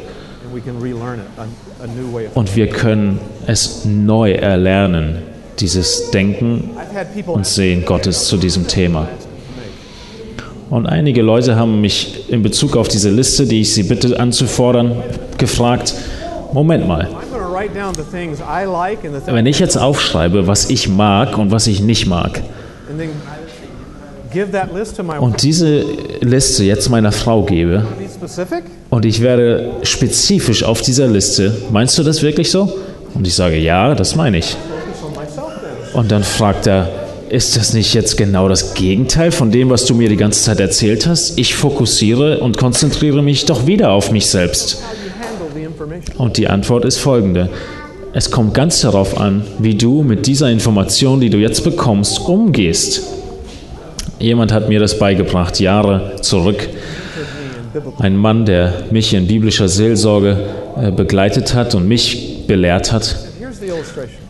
Und 2.34 2.56
wir 2.56 2.66
können 2.68 3.18
es 3.46 3.84
neu 3.84 4.32
erlernen, 4.32 5.22
dieses 5.58 6.10
Denken 6.10 6.70
und 7.26 7.46
Sehen 7.46 7.84
Gottes 7.84 8.26
zu 8.26 8.36
diesem 8.36 8.66
Thema. 8.66 9.08
Und 10.70 10.86
einige 10.86 11.22
Leute 11.22 11.56
haben 11.56 11.80
mich 11.80 12.30
in 12.30 12.42
Bezug 12.42 12.76
auf 12.76 12.86
diese 12.86 13.10
Liste, 13.10 13.46
die 13.46 13.62
ich 13.62 13.74
sie 13.74 13.82
bitte 13.82 14.18
anzufordern, 14.20 14.92
gefragt, 15.40 15.94
Moment 16.52 16.86
mal, 16.86 17.08
wenn 19.26 19.46
ich 19.46 19.58
jetzt 19.58 19.76
aufschreibe, 19.76 20.46
was 20.46 20.70
ich 20.70 20.88
mag 20.88 21.36
und 21.36 21.50
was 21.50 21.66
ich 21.66 21.80
nicht 21.80 22.06
mag, 22.06 22.40
und 25.20 25.42
diese 25.42 25.84
Liste 26.20 26.64
jetzt 26.64 26.88
meiner 26.88 27.10
Frau 27.12 27.42
gebe, 27.42 27.84
und 28.90 29.04
ich 29.04 29.20
werde 29.20 29.70
spezifisch 29.82 30.62
auf 30.62 30.82
dieser 30.82 31.08
Liste, 31.08 31.56
meinst 31.70 31.98
du 31.98 32.02
das 32.04 32.22
wirklich 32.22 32.50
so? 32.50 32.72
Und 33.14 33.26
ich 33.26 33.34
sage, 33.34 33.56
ja, 33.56 33.94
das 33.94 34.14
meine 34.14 34.38
ich. 34.38 34.56
Und 35.94 36.12
dann 36.12 36.22
fragt 36.22 36.68
er, 36.68 36.88
ist 37.28 37.56
das 37.56 37.74
nicht 37.74 37.94
jetzt 37.94 38.16
genau 38.16 38.48
das 38.48 38.74
Gegenteil 38.74 39.30
von 39.30 39.52
dem, 39.52 39.70
was 39.70 39.84
du 39.84 39.94
mir 39.94 40.08
die 40.08 40.16
ganze 40.16 40.42
Zeit 40.42 40.58
erzählt 40.58 41.06
hast? 41.06 41.38
Ich 41.38 41.54
fokussiere 41.54 42.40
und 42.40 42.58
konzentriere 42.58 43.22
mich 43.22 43.44
doch 43.44 43.66
wieder 43.66 43.90
auf 43.92 44.10
mich 44.10 44.26
selbst. 44.26 44.82
Und 46.16 46.36
die 46.36 46.48
Antwort 46.48 46.84
ist 46.84 46.98
folgende. 46.98 47.48
Es 48.12 48.30
kommt 48.30 48.54
ganz 48.54 48.80
darauf 48.80 49.18
an, 49.18 49.44
wie 49.58 49.74
du 49.74 50.02
mit 50.02 50.26
dieser 50.26 50.50
Information, 50.50 51.20
die 51.20 51.30
du 51.30 51.38
jetzt 51.38 51.62
bekommst, 51.62 52.20
umgehst. 52.20 53.02
Jemand 54.18 54.52
hat 54.52 54.68
mir 54.68 54.80
das 54.80 54.98
beigebracht, 54.98 55.60
Jahre 55.60 56.16
zurück. 56.20 56.68
Ein 57.98 58.16
Mann, 58.16 58.44
der 58.44 58.84
mich 58.90 59.14
in 59.14 59.26
biblischer 59.28 59.68
Seelsorge 59.68 60.36
äh, 60.76 60.90
begleitet 60.90 61.54
hat 61.54 61.74
und 61.74 61.86
mich 61.86 62.46
belehrt 62.46 62.92
hat, 62.92 63.16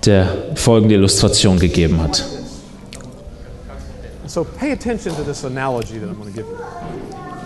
der 0.05 0.29
folgende 0.55 0.95
Illustration 0.95 1.59
gegeben 1.59 2.03
hat. 2.03 2.25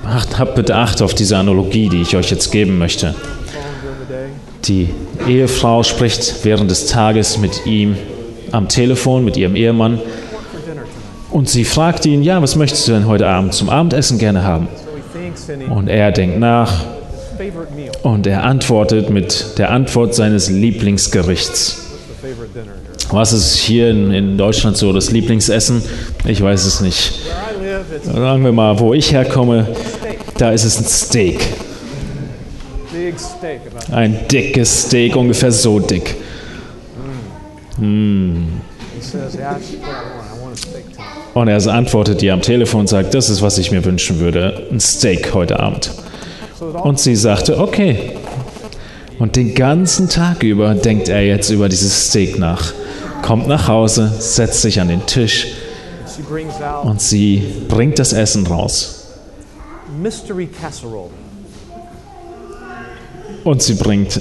Habt 0.05 0.55
bitte 0.57 0.75
Acht 0.75 1.01
auf 1.01 1.15
diese 1.15 1.37
Analogie, 1.39 1.89
die 1.89 2.03
ich 2.03 2.17
euch 2.17 2.31
jetzt 2.31 2.51
geben 2.51 2.77
möchte. 2.77 3.15
Die 4.65 4.91
Ehefrau 5.27 5.83
spricht 5.83 6.45
während 6.45 6.71
des 6.71 6.87
Tages 6.87 7.39
mit 7.39 7.67
ihm 7.67 7.97
am 8.53 8.69
Telefon, 8.69 9.25
mit 9.25 9.37
ihrem 9.37 9.57
Ehemann. 9.57 10.01
Und 11.31 11.49
sie 11.49 11.65
fragt 11.65 12.07
ihn, 12.07 12.23
ja, 12.23 12.41
was 12.41 12.57
möchtest 12.57 12.87
du 12.87 12.93
denn 12.93 13.07
heute 13.07 13.27
Abend 13.27 13.55
zum 13.55 13.69
Abendessen 13.69 14.19
gerne 14.19 14.45
haben? 14.45 14.69
Und 15.69 15.89
er 15.89 16.13
denkt 16.13 16.39
nach 16.39 16.85
und 18.03 18.27
er 18.27 18.45
antwortet 18.45 19.11
mit 19.11 19.59
der 19.59 19.71
Antwort 19.71 20.15
seines 20.15 20.49
Lieblingsgerichts. 20.49 21.81
Was 23.11 23.33
ist 23.33 23.57
hier 23.57 23.91
in, 23.91 24.13
in, 24.13 24.39
Deutschland 24.39 24.77
so 24.77 24.93
das 24.93 25.11
Lieblingsessen? 25.11 25.83
Ich 26.25 26.41
weiß 26.41 26.65
es 26.65 26.81
nicht. 26.81 27.13
Sagen 28.03 28.45
wir 28.45 28.53
mal, 28.53 28.79
wo 28.79 28.95
ich 28.95 29.13
herkomme, 29.13 29.67
da 30.39 30.53
ist 30.53 30.65
es 30.65 30.79
ein 30.79 30.85
Steak. 30.85 31.41
Ein 33.93 34.19
dickes 34.31 34.87
Steak, 34.87 35.17
ungefähr 35.17 35.53
so 35.53 35.81
dick. 35.81 36.15
Mm. 37.79 38.45
Und 41.35 41.49
er 41.49 41.67
antwortet 41.67 42.23
ihr 42.23 42.33
am 42.33 42.43
Telefon 42.43 42.81
und 42.81 42.87
sagt, 42.89 43.15
das 43.15 43.29
ist, 43.29 43.43
was 43.43 43.59
ich 43.59 43.71
mir 43.71 43.85
wünschen 43.85 44.21
würde, 44.21 44.69
ein 44.71 44.81
Steak 44.81 45.35
heute 45.35 45.59
Abend. 45.61 45.91
Und 46.61 47.01
sie 47.01 47.17
sagte, 47.17 47.59
okay. 47.59 48.13
Und 49.19 49.37
den 49.37 49.55
ganzen 49.55 50.09
Tag 50.09 50.43
über 50.43 50.75
denkt 50.75 51.09
er 51.09 51.25
jetzt 51.25 51.51
über 51.51 51.69
dieses 51.69 52.09
Steak 52.09 52.39
nach 52.39 52.73
kommt 53.25 53.49
nach 53.49 53.69
Hause, 53.69 54.13
setzt 54.19 54.61
sich 54.61 54.81
an 54.83 54.89
den 54.89 55.07
Tisch 55.07 55.55
und 56.83 57.01
sie 57.01 57.43
bringt 57.69 57.99
das 57.99 58.13
Essen 58.13 58.47
raus. 58.47 59.07
Und 63.45 63.63
sie 63.63 63.75
bringt 63.75 64.21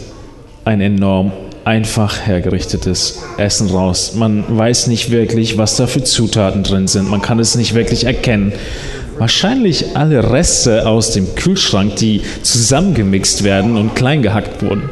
ein 0.66 0.82
enorm 0.82 1.32
einfach 1.66 2.26
hergerichtetes 2.26 3.24
Essen 3.38 3.70
raus. 3.70 4.14
Man 4.16 4.44
weiß 4.48 4.88
nicht 4.88 5.12
wirklich, 5.12 5.58
was 5.58 5.78
da 5.78 5.88
für 5.88 6.04
Zutaten 6.04 6.64
drin 6.64 6.88
sind. 6.88 7.10
Man 7.10 7.22
kann 7.22 7.40
es 7.40 7.56
nicht 7.56 7.74
wirklich 7.74 8.04
erkennen. 8.04 8.52
Wahrscheinlich 9.18 9.96
alle 9.96 10.32
Reste 10.32 10.88
aus 10.88 11.12
dem 11.12 11.36
Kühlschrank, 11.36 11.96
die 11.98 12.22
zusammengemixt 12.42 13.44
werden 13.44 13.78
und 13.78 13.96
klein 13.96 14.24
gehackt 14.24 14.62
wurden. 14.64 14.90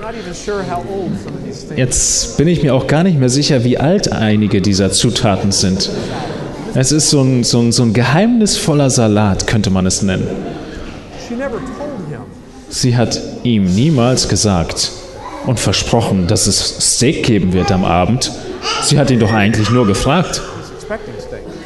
Jetzt 1.75 2.37
bin 2.37 2.47
ich 2.47 2.63
mir 2.63 2.73
auch 2.75 2.87
gar 2.87 3.03
nicht 3.03 3.19
mehr 3.19 3.29
sicher, 3.29 3.63
wie 3.63 3.77
alt 3.77 4.11
einige 4.11 4.61
dieser 4.61 4.91
Zutaten 4.91 5.51
sind. 5.51 5.89
Es 6.73 6.91
ist 6.91 7.09
so 7.09 7.21
ein, 7.21 7.43
so 7.43 7.59
ein, 7.59 7.71
so 7.71 7.83
ein 7.83 7.93
geheimnisvoller 7.93 8.89
Salat, 8.89 9.47
könnte 9.47 9.71
man 9.71 9.85
es 9.85 10.03
nennen. 10.03 10.27
Sie 12.69 12.95
hat 12.95 13.19
ihm 13.43 13.65
niemals 13.65 14.27
gesagt 14.27 14.91
und 15.45 15.59
versprochen, 15.59 16.27
dass 16.27 16.47
es 16.47 16.95
Steak 16.95 17.23
geben 17.25 17.53
wird 17.53 17.71
am 17.71 17.83
Abend. 17.83 18.31
Sie 18.83 18.97
hat 18.97 19.11
ihn 19.11 19.19
doch 19.19 19.33
eigentlich 19.33 19.69
nur 19.69 19.87
gefragt. 19.87 20.41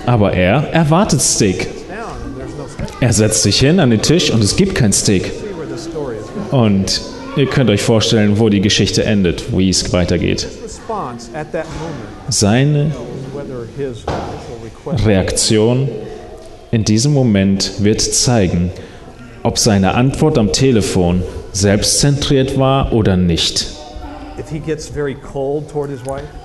Aber 0.06 0.34
er 0.34 0.70
erwartet 0.72 1.22
Steak. 1.22 1.68
Er 3.00 3.14
setzt 3.14 3.44
sich 3.44 3.60
hin 3.60 3.80
an 3.80 3.90
den 3.90 4.02
Tisch 4.02 4.32
und 4.32 4.44
es 4.44 4.56
gibt 4.56 4.76
kein 4.76 4.94
Steak. 4.94 5.32
Und 6.52 7.02
ihr 7.36 7.48
könnt 7.48 7.70
euch 7.70 7.82
vorstellen, 7.82 8.40
wo 8.40 8.50
die 8.50 8.62
Geschichte 8.62 9.04
endet, 9.04 9.56
wie 9.56 9.70
es 9.70 9.92
weitergeht. 9.92 10.48
Seine 12.30 12.92
Reaktion 15.06 15.90
in 16.72 16.84
diesem 16.84 17.14
Moment 17.14 17.72
wird 17.80 18.02
zeigen, 18.02 18.72
ob 19.44 19.58
seine 19.58 19.96
Antwort 19.96 20.38
am 20.38 20.52
Telefon 20.52 21.24
selbstzentriert 21.56 22.60
war 22.60 22.92
oder 22.92 23.16
nicht. 23.16 23.68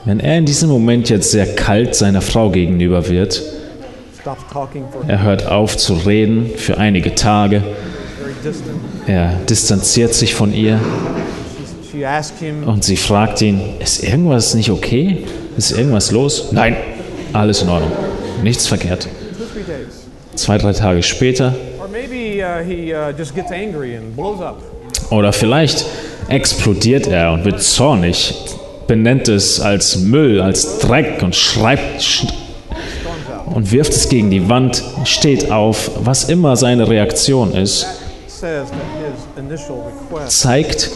Wenn 0.05 0.21
er 0.21 0.39
in 0.39 0.47
diesem 0.47 0.69
Moment 0.69 1.11
jetzt 1.11 1.33
sehr 1.33 1.55
kalt 1.57 1.97
seiner 1.97 2.23
Frau 2.23 2.51
gegenüber 2.51 3.09
wird, 3.09 3.43
er 5.09 5.23
hört 5.23 5.47
auf 5.47 5.77
zu 5.77 5.95
reden 5.95 6.51
für 6.57 6.79
einige 6.79 7.15
Tage. 7.17 7.63
Er 9.09 9.35
distanziert 9.49 10.15
sich 10.15 10.35
von 10.35 10.55
ihr. 10.55 10.79
Und 12.65 12.85
sie 12.85 12.97
fragt 12.97 13.43
ihn, 13.43 13.61
ist 13.81 14.05
irgendwas 14.05 14.55
nicht 14.55 14.71
okay? 14.71 15.25
Ist 15.57 15.73
irgendwas 15.73 16.13
los? 16.13 16.53
Nein, 16.53 16.77
alles 17.33 17.63
in 17.63 17.69
Ordnung. 17.69 17.91
Nichts 18.45 18.69
verkehrt. 18.69 19.09
Zwei, 20.37 20.59
drei 20.59 20.73
Tage 20.73 21.03
später. 21.03 21.57
Oder 25.11 25.33
vielleicht 25.33 25.85
explodiert 26.29 27.07
er 27.07 27.33
und 27.33 27.45
wird 27.45 27.63
zornig, 27.63 28.35
benennt 28.87 29.29
es 29.29 29.61
als 29.61 29.97
Müll, 29.99 30.41
als 30.41 30.79
Dreck 30.79 31.23
und 31.23 31.35
schreibt 31.35 32.03
sch 32.03 32.27
und 33.47 33.73
wirft 33.73 33.93
es 33.93 34.09
gegen 34.09 34.31
die 34.31 34.49
Wand, 34.49 34.85
steht 35.05 35.51
auf, 35.51 35.91
was 36.05 36.29
immer 36.29 36.57
seine 36.57 36.89
Reaktion 36.89 37.53
ist, 37.53 37.87
zeigt, 40.29 40.91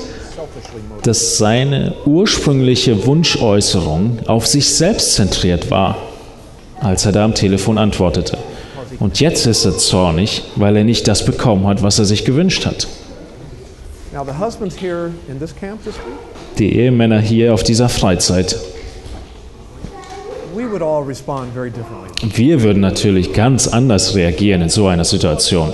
dass 1.02 1.36
seine 1.36 1.94
ursprüngliche 2.06 3.06
Wunschäußerung 3.06 4.20
auf 4.26 4.46
sich 4.46 4.72
selbst 4.72 5.14
zentriert 5.14 5.70
war, 5.70 5.96
als 6.80 7.06
er 7.06 7.12
da 7.12 7.24
am 7.24 7.34
Telefon 7.34 7.76
antwortete. 7.76 8.38
Und 9.00 9.18
jetzt 9.18 9.46
ist 9.46 9.64
er 9.64 9.76
zornig, 9.76 10.42
weil 10.54 10.76
er 10.76 10.84
nicht 10.84 11.08
das 11.08 11.24
bekommen 11.24 11.66
hat, 11.66 11.82
was 11.82 11.98
er 11.98 12.04
sich 12.04 12.24
gewünscht 12.24 12.64
hat. 12.66 12.86
Die 16.58 16.76
Ehemänner 16.78 17.20
hier 17.20 17.52
auf 17.52 17.62
dieser 17.62 17.88
Freizeit, 17.88 18.56
we 20.54 20.70
would 20.70 20.82
all 20.82 21.02
respond 21.02 21.52
very 21.52 21.70
differently. 21.70 22.30
wir 22.36 22.62
würden 22.62 22.80
natürlich 22.80 23.32
ganz 23.32 23.66
anders 23.66 24.14
reagieren 24.14 24.62
in 24.62 24.68
so 24.68 24.86
einer 24.86 25.04
Situation. 25.04 25.72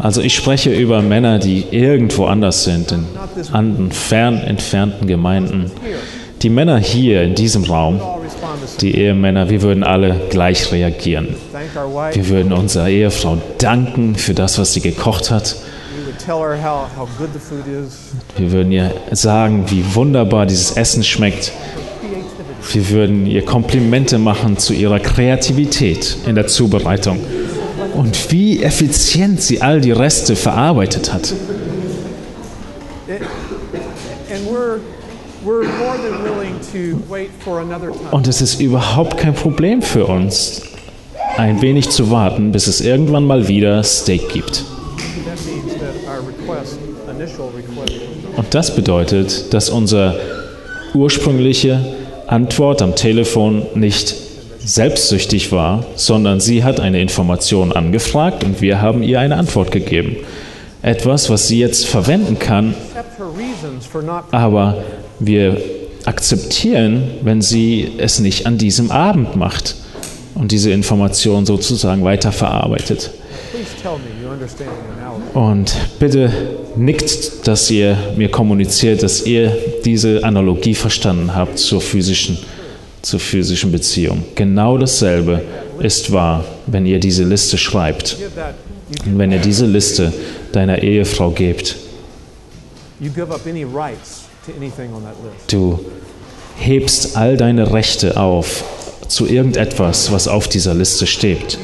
Also 0.00 0.20
ich 0.22 0.34
spreche 0.34 0.72
über 0.72 1.02
Männer, 1.02 1.38
die 1.38 1.64
irgendwo 1.70 2.26
anders 2.26 2.64
sind, 2.64 2.92
in 2.92 3.06
anderen 3.52 3.90
fern 3.90 4.38
entfernten 4.38 5.06
Gemeinden. 5.06 5.70
Die 6.42 6.50
Männer 6.50 6.78
hier 6.78 7.22
in 7.22 7.34
diesem 7.34 7.64
Raum, 7.64 8.00
die 8.80 8.96
Ehemänner, 8.96 9.50
wir 9.50 9.62
würden 9.62 9.82
alle 9.82 10.20
gleich 10.30 10.72
reagieren. 10.72 11.28
Wir 12.12 12.28
würden 12.28 12.52
unserer 12.52 12.88
Ehefrau 12.88 13.38
danken 13.58 14.14
für 14.14 14.34
das, 14.34 14.58
was 14.58 14.72
sie 14.74 14.80
gekocht 14.80 15.30
hat. 15.30 15.56
Wir 18.36 18.52
würden 18.52 18.72
ihr 18.72 18.92
sagen, 19.12 19.64
wie 19.68 19.94
wunderbar 19.94 20.46
dieses 20.46 20.76
Essen 20.76 21.04
schmeckt. 21.04 21.52
Wir 22.72 22.88
würden 22.90 23.26
ihr 23.26 23.44
Komplimente 23.44 24.18
machen 24.18 24.58
zu 24.58 24.72
ihrer 24.72 24.98
Kreativität 24.98 26.16
in 26.26 26.34
der 26.34 26.46
Zubereitung 26.46 27.20
und 27.94 28.32
wie 28.32 28.62
effizient 28.62 29.40
sie 29.40 29.62
all 29.62 29.80
die 29.80 29.92
Reste 29.92 30.36
verarbeitet 30.36 31.12
hat. 31.12 31.32
Und 38.10 38.26
es 38.26 38.40
ist 38.40 38.60
überhaupt 38.60 39.16
kein 39.16 39.34
Problem 39.34 39.80
für 39.80 40.06
uns, 40.06 40.62
ein 41.36 41.62
wenig 41.62 41.90
zu 41.90 42.10
warten, 42.10 42.52
bis 42.52 42.66
es 42.66 42.80
irgendwann 42.80 43.24
mal 43.24 43.46
wieder 43.48 43.82
Steak 43.82 44.28
gibt. 44.30 44.64
Und 48.36 48.54
das 48.54 48.74
bedeutet, 48.74 49.52
dass 49.54 49.70
unsere 49.70 50.18
ursprüngliche 50.94 51.80
Antwort 52.26 52.82
am 52.82 52.94
Telefon 52.94 53.62
nicht 53.74 54.14
selbstsüchtig 54.58 55.52
war, 55.52 55.84
sondern 55.94 56.40
sie 56.40 56.64
hat 56.64 56.80
eine 56.80 57.00
Information 57.00 57.72
angefragt 57.72 58.44
und 58.44 58.60
wir 58.60 58.82
haben 58.82 59.02
ihr 59.02 59.20
eine 59.20 59.36
Antwort 59.36 59.70
gegeben. 59.70 60.16
Etwas, 60.82 61.30
was 61.30 61.48
sie 61.48 61.58
jetzt 61.58 61.86
verwenden 61.86 62.38
kann, 62.38 62.74
aber 64.32 64.82
wir 65.18 65.60
akzeptieren, 66.04 67.02
wenn 67.22 67.42
sie 67.42 67.92
es 67.98 68.18
nicht 68.20 68.46
an 68.46 68.58
diesem 68.58 68.90
Abend 68.90 69.36
macht 69.36 69.76
und 70.34 70.52
diese 70.52 70.70
Information 70.70 71.46
sozusagen 71.46 72.04
weiterverarbeitet. 72.04 73.10
Und 75.34 75.76
bitte 75.98 76.30
nickt, 76.76 77.46
dass 77.46 77.70
ihr 77.70 77.96
mir 78.16 78.30
kommuniziert, 78.30 79.02
dass 79.02 79.24
ihr 79.24 79.56
diese 79.84 80.24
Analogie 80.24 80.74
verstanden 80.74 81.34
habt 81.34 81.58
zur 81.58 81.80
physischen, 81.80 82.38
zur 83.02 83.20
physischen 83.20 83.72
Beziehung. 83.72 84.24
Genau 84.34 84.78
dasselbe 84.78 85.42
ist 85.80 86.12
wahr, 86.12 86.44
wenn 86.66 86.86
ihr 86.86 86.98
diese 86.98 87.24
Liste 87.24 87.58
schreibt. 87.58 88.16
Und 89.04 89.18
wenn 89.18 89.32
ihr 89.32 89.40
diese 89.40 89.66
Liste 89.66 90.12
deiner 90.52 90.82
Ehefrau 90.82 91.30
gebt, 91.30 91.76
du 95.48 95.80
hebst 96.58 97.16
all 97.16 97.36
deine 97.36 97.72
Rechte 97.72 98.16
auf 98.16 98.64
zu 99.08 99.26
irgendetwas, 99.26 100.10
was 100.12 100.28
auf 100.28 100.48
dieser 100.48 100.74
Liste 100.74 101.06
steht. 101.06 101.58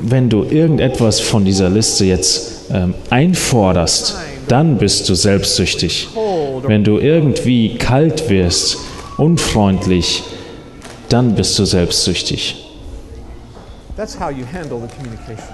Wenn 0.00 0.28
du 0.28 0.44
irgendetwas 0.44 1.20
von 1.20 1.44
dieser 1.44 1.70
Liste 1.70 2.04
jetzt 2.04 2.70
ähm, 2.72 2.94
einforderst, 3.10 4.16
dann 4.48 4.78
bist 4.78 5.08
du 5.08 5.14
selbstsüchtig. 5.14 6.08
Wenn 6.66 6.84
du 6.84 6.98
irgendwie 6.98 7.76
kalt 7.76 8.28
wirst, 8.28 8.78
unfreundlich, 9.16 10.22
dann 11.08 11.34
bist 11.34 11.58
du 11.58 11.64
selbstsüchtig. 11.64 12.64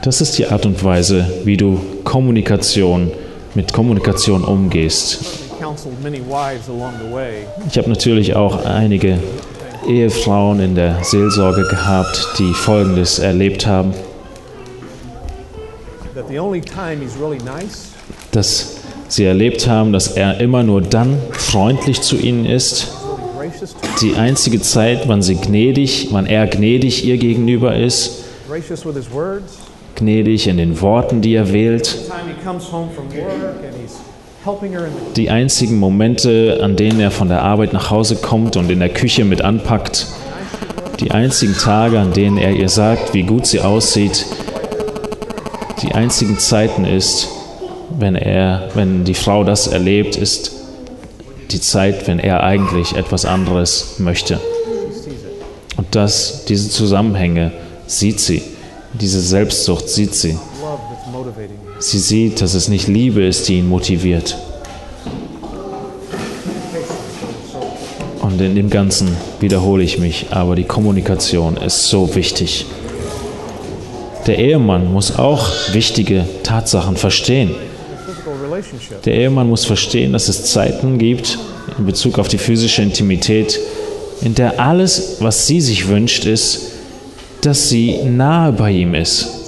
Das 0.03 0.21
ist 0.21 0.39
die 0.39 0.47
Art 0.47 0.67
und 0.67 0.85
Weise, 0.85 1.27
wie 1.45 1.57
du 1.57 1.81
Kommunikation 2.05 3.11
mit 3.55 3.73
Kommunikation 3.73 4.45
umgehst. 4.45 5.21
Ich 7.71 7.79
habe 7.79 7.89
natürlich 7.89 8.37
auch 8.37 8.65
einige 8.65 9.19
Ehefrauen 9.87 10.61
in 10.61 10.75
der 10.75 11.03
Seelsorge 11.03 11.67
gehabt, 11.69 12.29
die 12.39 12.53
Folgendes 12.53 13.19
erlebt 13.19 13.67
haben, 13.67 13.93
dass 18.31 18.77
sie 19.09 19.25
erlebt 19.25 19.69
haben, 19.69 19.93
dass 19.93 20.09
er 20.09 20.41
immer 20.41 20.63
nur 20.63 20.81
dann 20.83 21.19
freundlich 21.33 22.01
zu 22.01 22.17
ihnen 22.17 22.47
ist, 22.47 22.93
die 24.01 24.15
einzige 24.15 24.61
Zeit, 24.61 25.09
wann 25.09 25.23
sie 25.23 25.37
gnädig, 25.37 26.09
wann 26.11 26.27
er 26.27 26.47
gnädig 26.47 27.05
ihr 27.05 27.19
gegenüber 27.19 27.77
ist, 27.77 28.25
gnädig 29.97 30.47
in 30.49 30.57
den 30.57 30.81
Worten, 30.81 31.21
die 31.21 31.35
er 31.35 31.53
wählt, 31.53 31.97
Die 35.17 35.31
einzigen 35.31 35.79
Momente, 35.79 36.61
an 36.63 36.77
denen 36.77 37.01
er 37.01 37.11
von 37.11 37.29
der 37.29 37.43
Arbeit 37.43 37.73
nach 37.73 37.91
Hause 37.91 38.17
kommt 38.17 38.57
und 38.57 38.71
in 38.71 38.79
der 38.79 38.91
Küche 38.91 39.25
mit 39.25 39.41
anpackt, 39.41 40.07
die 41.01 41.13
einzigen 41.13 41.55
Tage, 41.55 41.99
an 41.99 42.13
denen 42.13 42.37
er 42.37 42.53
ihr 42.53 42.69
sagt, 42.69 43.15
wie 43.15 43.23
gut 43.23 43.47
sie 43.47 43.61
aussieht, 43.61 44.27
die 45.83 45.93
einzigen 45.93 46.39
Zeiten 46.39 46.85
ist, 46.85 47.29
wenn 47.99 48.17
er, 48.17 48.69
wenn 48.75 49.05
die 49.05 49.15
Frau 49.15 49.45
das 49.45 49.67
erlebt, 49.67 50.17
ist 50.17 50.53
die 51.51 51.61
Zeit, 51.61 52.07
wenn 52.07 52.19
er 52.19 52.43
eigentlich 52.43 52.97
etwas 52.97 53.25
anderes 53.25 53.99
möchte. 53.99 54.41
Und 55.77 55.87
das, 55.95 56.45
diese 56.45 56.69
Zusammenhänge 56.69 57.53
sieht 57.87 58.21
sie, 58.21 58.43
diese 58.93 59.21
Selbstsucht 59.21 59.89
sieht 59.89 60.15
sie. 60.15 60.39
Sie 61.79 61.99
sieht, 61.99 62.41
dass 62.41 62.55
es 62.55 62.69
nicht 62.69 62.89
Liebe 62.89 63.25
ist, 63.25 63.49
die 63.49 63.59
ihn 63.59 63.69
motiviert. 63.69 64.37
Und 68.21 68.41
in 68.41 68.55
dem 68.55 68.71
Ganzen 68.71 69.17
wiederhole 69.41 69.83
ich 69.83 69.99
mich, 69.99 70.27
aber 70.31 70.57
die 70.57 70.65
Kommunikation 70.65 71.57
ist 71.57 71.89
so 71.89 72.15
wichtig. 72.15 72.67
Der 74.27 74.39
Ehemann 74.39 74.93
muss 74.93 75.19
auch 75.19 75.51
wichtige 75.73 76.25
Tatsachen 76.43 76.97
verstehen. 76.97 77.51
Der 79.05 79.15
Ehemann 79.15 79.49
muss 79.49 79.65
verstehen, 79.65 80.13
dass 80.13 80.29
es 80.29 80.45
Zeiten 80.45 80.99
gibt 80.99 81.39
in 81.79 81.87
Bezug 81.87 82.19
auf 82.19 82.29
die 82.29 82.39
physische 82.39 82.83
Intimität, 82.83 83.59
in 84.23 84.35
der 84.35 84.61
alles, 84.61 85.17
was 85.21 85.47
sie 85.47 85.61
sich 85.61 85.89
wünscht, 85.89 86.25
ist, 86.25 86.73
dass 87.43 87.69
sie 87.69 87.99
nahe 88.05 88.53
bei 88.53 88.71
ihm 88.71 88.95
ist, 88.95 89.44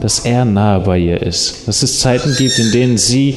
dass 0.00 0.20
er 0.20 0.44
nahe 0.44 0.80
bei 0.80 0.98
ihr 0.98 1.22
ist. 1.22 1.66
Dass 1.66 1.82
es 1.82 2.00
Zeiten 2.00 2.34
gibt, 2.36 2.58
in 2.58 2.72
denen 2.72 2.98
sie 2.98 3.36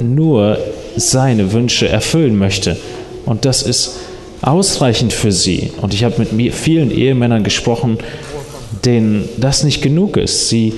nur 0.00 0.58
seine 0.96 1.52
Wünsche 1.52 1.88
erfüllen 1.88 2.36
möchte. 2.36 2.76
Und 3.24 3.44
das 3.44 3.62
ist 3.62 3.96
ausreichend 4.42 5.12
für 5.12 5.32
sie. 5.32 5.72
Und 5.80 5.94
ich 5.94 6.04
habe 6.04 6.26
mit 6.32 6.54
vielen 6.54 6.90
Ehemännern 6.90 7.44
gesprochen, 7.44 7.98
denen 8.84 9.28
das 9.38 9.64
nicht 9.64 9.82
genug 9.82 10.16
ist. 10.16 10.48
Sie 10.48 10.74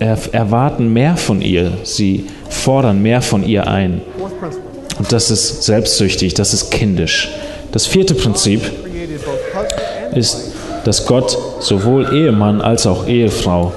er 0.00 0.18
erwarten 0.32 0.92
mehr 0.92 1.16
von 1.16 1.40
ihr. 1.40 1.72
Sie 1.84 2.26
fordern 2.50 3.00
mehr 3.00 3.22
von 3.22 3.46
ihr 3.46 3.66
ein. 3.66 4.02
Und 4.98 5.12
das 5.12 5.30
ist 5.30 5.62
selbstsüchtig, 5.62 6.34
das 6.34 6.52
ist 6.52 6.70
kindisch. 6.70 7.30
Das 7.72 7.86
vierte 7.86 8.14
Prinzip 8.14 8.60
ist, 10.14 10.52
dass 10.84 11.06
Gott 11.06 11.36
sowohl 11.64 12.12
Ehemann 12.12 12.60
als 12.60 12.86
auch 12.86 13.06
Ehefrau 13.06 13.72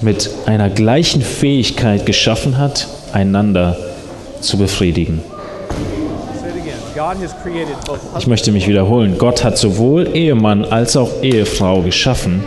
mit 0.00 0.30
einer 0.46 0.70
gleichen 0.70 1.22
Fähigkeit 1.22 2.06
geschaffen 2.06 2.58
hat, 2.58 2.86
einander 3.12 3.76
zu 4.40 4.58
befriedigen. 4.58 5.22
Ich 8.18 8.26
möchte 8.26 8.52
mich 8.52 8.68
wiederholen. 8.68 9.16
Gott 9.18 9.44
hat 9.44 9.56
sowohl 9.56 10.08
Ehemann 10.14 10.64
als 10.64 10.96
auch 10.96 11.22
Ehefrau 11.22 11.82
geschaffen 11.82 12.42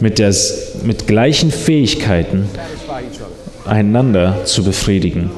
mit, 0.00 0.18
der, 0.18 0.34
mit 0.82 1.06
gleichen 1.06 1.50
Fähigkeiten, 1.50 2.48
einander 3.64 4.44
zu 4.44 4.64
befriedigen. 4.64 5.30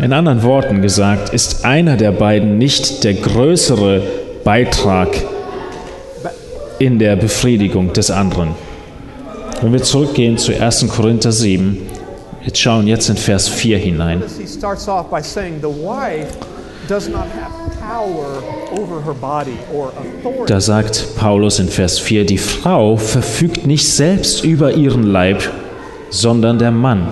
In 0.00 0.12
anderen 0.12 0.42
Worten 0.42 0.82
gesagt, 0.82 1.32
ist 1.32 1.64
einer 1.64 1.96
der 1.96 2.12
beiden 2.12 2.58
nicht 2.58 3.04
der 3.04 3.14
größere 3.14 4.02
Beitrag 4.44 5.08
in 6.78 6.98
der 6.98 7.16
Befriedigung 7.16 7.92
des 7.92 8.10
anderen. 8.10 8.50
Wenn 9.62 9.72
wir 9.72 9.82
zurückgehen 9.82 10.36
zu 10.36 10.52
1. 10.52 10.88
Korinther 10.88 11.32
7, 11.32 11.78
wir 12.42 12.54
schauen 12.54 12.86
jetzt 12.86 13.08
in 13.08 13.16
Vers 13.16 13.48
4 13.48 13.78
hinein. 13.78 14.22
Da 20.46 20.60
sagt 20.60 21.16
Paulus 21.16 21.58
in 21.58 21.68
Vers 21.68 21.98
4, 21.98 22.26
die 22.26 22.36
Frau 22.36 22.96
verfügt 22.98 23.66
nicht 23.66 23.90
selbst 23.90 24.44
über 24.44 24.72
ihren 24.72 25.04
Leib, 25.04 25.42
sondern 26.10 26.58
der 26.58 26.70
Mann. 26.70 27.08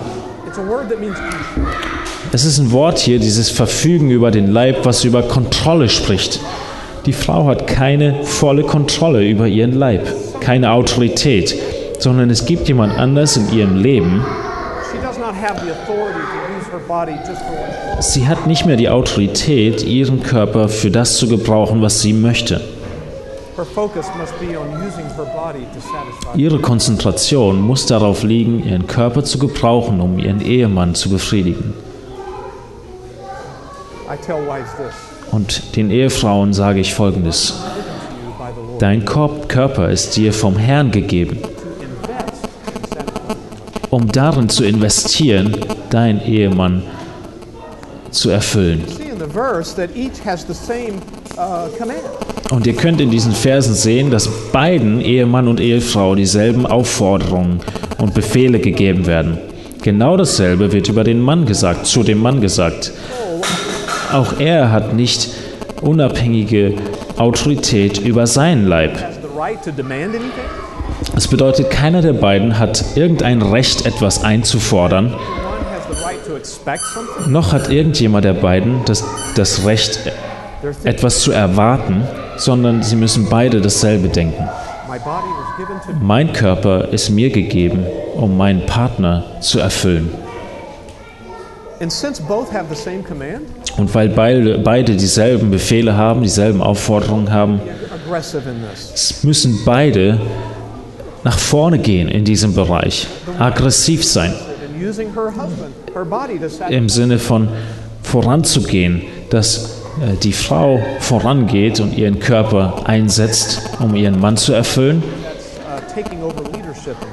Es 2.32 2.44
ist 2.44 2.58
ein 2.58 2.72
Wort 2.72 2.98
hier, 2.98 3.18
dieses 3.18 3.50
Verfügen 3.50 4.10
über 4.10 4.30
den 4.30 4.50
Leib, 4.50 4.84
was 4.84 5.04
über 5.04 5.22
Kontrolle 5.22 5.88
spricht. 5.88 6.40
Die 7.06 7.12
Frau 7.12 7.46
hat 7.46 7.66
keine 7.66 8.24
volle 8.24 8.62
Kontrolle 8.62 9.26
über 9.28 9.46
ihren 9.46 9.72
Leib, 9.72 10.06
keine 10.40 10.70
Autorität, 10.72 11.54
sondern 11.98 12.30
es 12.30 12.46
gibt 12.46 12.68
jemand 12.68 12.96
anders 12.98 13.36
in 13.36 13.52
ihrem 13.52 13.76
Leben. 13.76 14.24
Sie 18.00 18.26
hat 18.26 18.46
nicht 18.46 18.66
mehr 18.66 18.76
die 18.76 18.88
Autorität, 18.88 19.84
ihren 19.84 20.22
Körper 20.22 20.68
für 20.68 20.90
das 20.90 21.16
zu 21.16 21.28
gebrauchen, 21.28 21.82
was 21.82 22.00
sie 22.00 22.12
möchte. 22.12 22.60
Ihre 26.36 26.58
Konzentration 26.58 27.60
muss 27.60 27.86
darauf 27.86 28.22
liegen, 28.22 28.64
ihren 28.66 28.86
Körper 28.86 29.24
zu 29.24 29.38
gebrauchen, 29.38 30.00
um 30.00 30.18
ihren 30.18 30.40
Ehemann 30.40 30.94
zu 30.94 31.10
befriedigen. 31.10 31.74
Und 35.30 35.76
den 35.76 35.90
Ehefrauen 35.90 36.52
sage 36.52 36.80
ich 36.80 36.94
Folgendes. 36.94 37.54
Dein 38.78 39.04
Körper 39.04 39.90
ist 39.90 40.16
dir 40.16 40.32
vom 40.32 40.56
Herrn 40.56 40.90
gegeben, 40.90 41.38
um 43.90 44.10
darin 44.10 44.48
zu 44.48 44.64
investieren, 44.64 45.56
deinen 45.90 46.20
Ehemann 46.20 46.82
zu 48.10 48.30
erfüllen. 48.30 48.84
Uh, 51.36 52.54
und 52.54 52.66
ihr 52.66 52.74
könnt 52.74 53.00
in 53.00 53.10
diesen 53.10 53.32
Versen 53.32 53.74
sehen, 53.74 54.10
dass 54.10 54.28
beiden, 54.52 55.00
Ehemann 55.00 55.48
und 55.48 55.60
Ehefrau, 55.60 56.14
dieselben 56.14 56.66
Aufforderungen 56.66 57.60
und 57.98 58.12
Befehle 58.12 58.58
gegeben 58.60 59.06
werden. 59.06 59.38
Genau 59.82 60.16
dasselbe 60.16 60.72
wird 60.72 60.88
über 60.88 61.02
den 61.02 61.20
Mann 61.20 61.46
gesagt, 61.46 61.86
zu 61.86 62.02
dem 62.02 62.20
Mann 62.20 62.40
gesagt. 62.40 62.92
Auch 64.12 64.38
er 64.38 64.70
hat 64.70 64.94
nicht 64.94 65.30
unabhängige 65.80 66.74
Autorität 67.16 67.98
über 67.98 68.26
seinen 68.26 68.66
Leib. 68.66 68.92
Das 71.14 71.28
bedeutet, 71.28 71.70
keiner 71.70 72.02
der 72.02 72.12
beiden 72.12 72.58
hat 72.58 72.84
irgendein 72.94 73.42
Recht, 73.42 73.86
etwas 73.86 74.22
einzufordern, 74.22 75.16
noch 77.28 77.52
hat 77.52 77.70
irgendjemand 77.70 78.24
der 78.24 78.34
beiden 78.34 78.84
das, 78.84 79.04
das 79.34 79.64
Recht, 79.64 80.00
etwas 80.84 81.20
zu 81.20 81.32
erwarten, 81.32 82.06
sondern 82.36 82.82
sie 82.82 82.96
müssen 82.96 83.28
beide 83.28 83.60
dasselbe 83.60 84.08
denken. 84.08 84.48
Mein 86.00 86.32
Körper 86.32 86.88
ist 86.88 87.10
mir 87.10 87.30
gegeben, 87.30 87.86
um 88.14 88.36
meinen 88.36 88.66
Partner 88.66 89.24
zu 89.40 89.58
erfüllen. 89.58 90.10
Und 93.76 93.94
weil 93.94 94.08
beide, 94.10 94.58
beide 94.58 94.96
dieselben 94.96 95.50
Befehle 95.50 95.96
haben, 95.96 96.22
dieselben 96.22 96.62
Aufforderungen 96.62 97.32
haben, 97.32 97.60
müssen 99.22 99.60
beide 99.64 100.20
nach 101.24 101.38
vorne 101.38 101.78
gehen 101.78 102.08
in 102.08 102.24
diesem 102.24 102.54
Bereich, 102.54 103.06
aggressiv 103.38 104.04
sein. 104.04 104.34
Im 106.68 106.88
Sinne 106.88 107.18
von 107.18 107.48
voranzugehen, 108.02 109.02
dass 109.30 109.81
die 110.22 110.32
Frau 110.32 110.80
vorangeht 111.00 111.80
und 111.80 111.96
ihren 111.96 112.18
Körper 112.18 112.82
einsetzt, 112.84 113.60
um 113.80 113.94
ihren 113.94 114.20
Mann 114.20 114.36
zu 114.36 114.52
erfüllen 114.52 115.02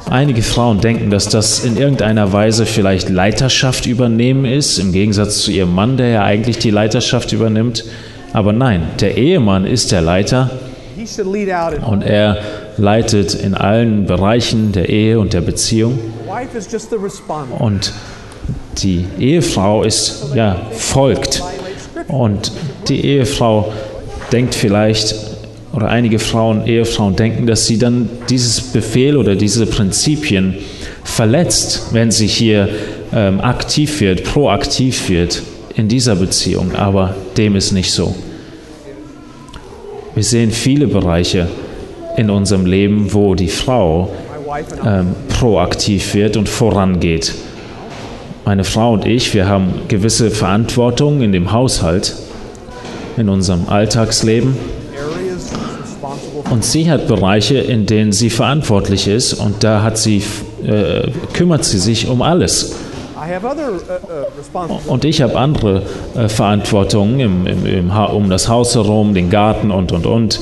Einige 0.10 0.42
Frauen 0.42 0.82
denken, 0.82 1.12
dass 1.12 1.28
das 1.30 1.64
in 1.64 1.78
irgendeiner 1.78 2.32
Weise 2.34 2.66
vielleicht 2.66 3.10
Leiterschaft 3.10 3.86
übernehmen 3.86 4.46
ist, 4.46 4.80
im 4.80 4.92
Gegensatz 4.92 5.40
zu 5.40 5.52
ihrem 5.52 5.74
Mann, 5.74 5.98
der 5.98 6.10
ja 6.10 6.24
eigentlich 6.24 6.58
die 6.60 6.72
Leiterschaft 6.72 7.32
übernimmt. 7.32 7.86
Aber 8.34 8.54
nein, 8.54 8.88
der 9.00 9.18
Ehemann 9.18 9.66
ist 9.66 9.92
der 9.92 10.02
Leiter 10.02 10.50
und 11.86 12.04
er 12.04 12.38
leitet 12.78 13.34
in 13.34 13.54
allen 13.56 14.06
Bereichen 14.06 14.72
der 14.72 14.90
Ehe 14.90 15.20
und 15.20 15.34
der 15.34 15.42
Beziehung. 15.42 16.00
Und 17.60 17.94
die 18.78 19.06
Ehefrau 19.20 19.84
ist, 19.84 20.34
ja, 20.36 20.56
folgt. 20.72 21.44
Und 22.10 22.52
die 22.88 23.06
Ehefrau 23.06 23.72
denkt 24.32 24.56
vielleicht, 24.56 25.16
oder 25.72 25.90
einige 25.90 26.18
Frauen, 26.20 26.66
Ehefrauen 26.66 27.16
denken, 27.16 27.46
dass 27.46 27.68
sie 27.68 27.78
dann 27.78 28.10
dieses 28.30 28.60
Befehl 28.60 29.16
oder 29.16 29.36
diese 29.36 29.68
Prinzipien 29.68 30.56
verletzt, 31.04 31.90
wenn 31.92 32.12
sie 32.12 32.28
hier 32.28 32.68
ähm, 33.14 33.40
aktiv 33.40 34.02
wird, 34.02 34.24
proaktiv 34.24 35.10
wird 35.10 35.44
in 35.76 35.88
dieser 35.88 36.16
Beziehung. 36.16 36.74
Aber 36.76 37.16
dem 37.38 37.56
ist 37.56 37.72
nicht 37.72 37.92
so. 37.92 38.16
Wir 40.16 40.24
sehen 40.24 40.52
viele 40.52 40.88
Bereiche 40.88 41.48
in 42.18 42.32
unserem 42.32 42.66
Leben, 42.66 43.14
wo 43.14 43.36
die 43.36 43.48
Frau 43.48 44.12
ähm, 44.84 45.16
proaktiv 45.40 46.16
wird 46.16 46.36
und 46.36 46.50
vorangeht. 46.50 47.36
Meine 48.50 48.64
Frau 48.64 48.94
und 48.94 49.06
ich, 49.06 49.36
wir 49.36 49.48
haben 49.48 49.82
gewisse 49.90 50.32
Verantwortung 50.32 51.22
in 51.22 51.32
dem 51.32 51.52
Haushalt, 51.52 52.16
in 53.16 53.30
unserem 53.30 53.70
Alltagsleben. 53.70 54.58
Und 56.50 56.66
sie 56.66 56.90
hat 56.90 57.08
Bereiche, 57.08 57.60
in 57.60 57.86
denen 57.86 58.12
sie 58.12 58.32
verantwortlich 58.32 59.08
ist 59.08 59.36
und 59.36 59.64
da 59.64 59.84
hat 59.84 60.00
sie, 60.00 60.24
äh, 60.66 61.12
kümmert 61.32 61.64
sie 61.64 61.78
sich 61.78 62.08
um 62.08 62.24
alles. 62.24 62.76
Und 64.88 65.06
ich 65.06 65.22
habe 65.22 65.38
andere 65.38 65.84
äh, 66.16 66.28
Verantwortungen 66.28 67.20
im, 67.20 67.46
im, 67.46 67.66
im 67.68 67.92
um 67.92 68.32
das 68.32 68.50
Haus 68.50 68.74
herum, 68.74 69.14
den 69.14 69.30
Garten 69.30 69.70
und, 69.70 69.92
und, 69.92 70.08
und, 70.08 70.40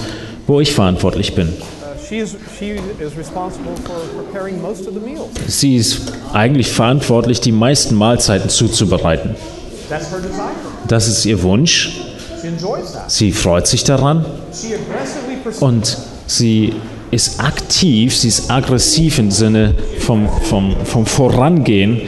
wo 0.47 0.61
ich 0.61 0.73
verantwortlich 0.73 1.35
bin. 1.35 1.51
Sie 5.47 5.75
ist 5.75 6.13
eigentlich 6.31 6.71
verantwortlich, 6.71 7.41
die 7.41 7.51
meisten 7.51 7.95
Mahlzeiten 7.95 8.49
zuzubereiten. 8.49 9.35
Das 10.87 11.07
ist 11.07 11.25
ihr 11.25 11.43
Wunsch. 11.43 11.99
Sie 13.07 13.31
freut 13.33 13.67
sich 13.67 13.83
daran 13.83 14.25
und 15.59 15.97
sie 16.27 16.73
ist 17.11 17.39
aktiv, 17.41 18.15
sie 18.15 18.27
ist 18.29 18.49
aggressiv 18.49 19.19
im 19.19 19.31
Sinne 19.31 19.75
vom, 19.99 20.29
vom, 20.43 20.75
vom 20.85 21.05
Vorangehen, 21.05 22.01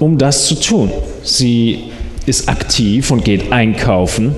um 0.00 0.18
das 0.18 0.46
zu 0.46 0.56
tun. 0.56 0.90
Sie 1.22 1.92
ist 2.26 2.48
aktiv 2.48 3.10
und 3.10 3.24
geht 3.24 3.52
einkaufen. 3.52 4.36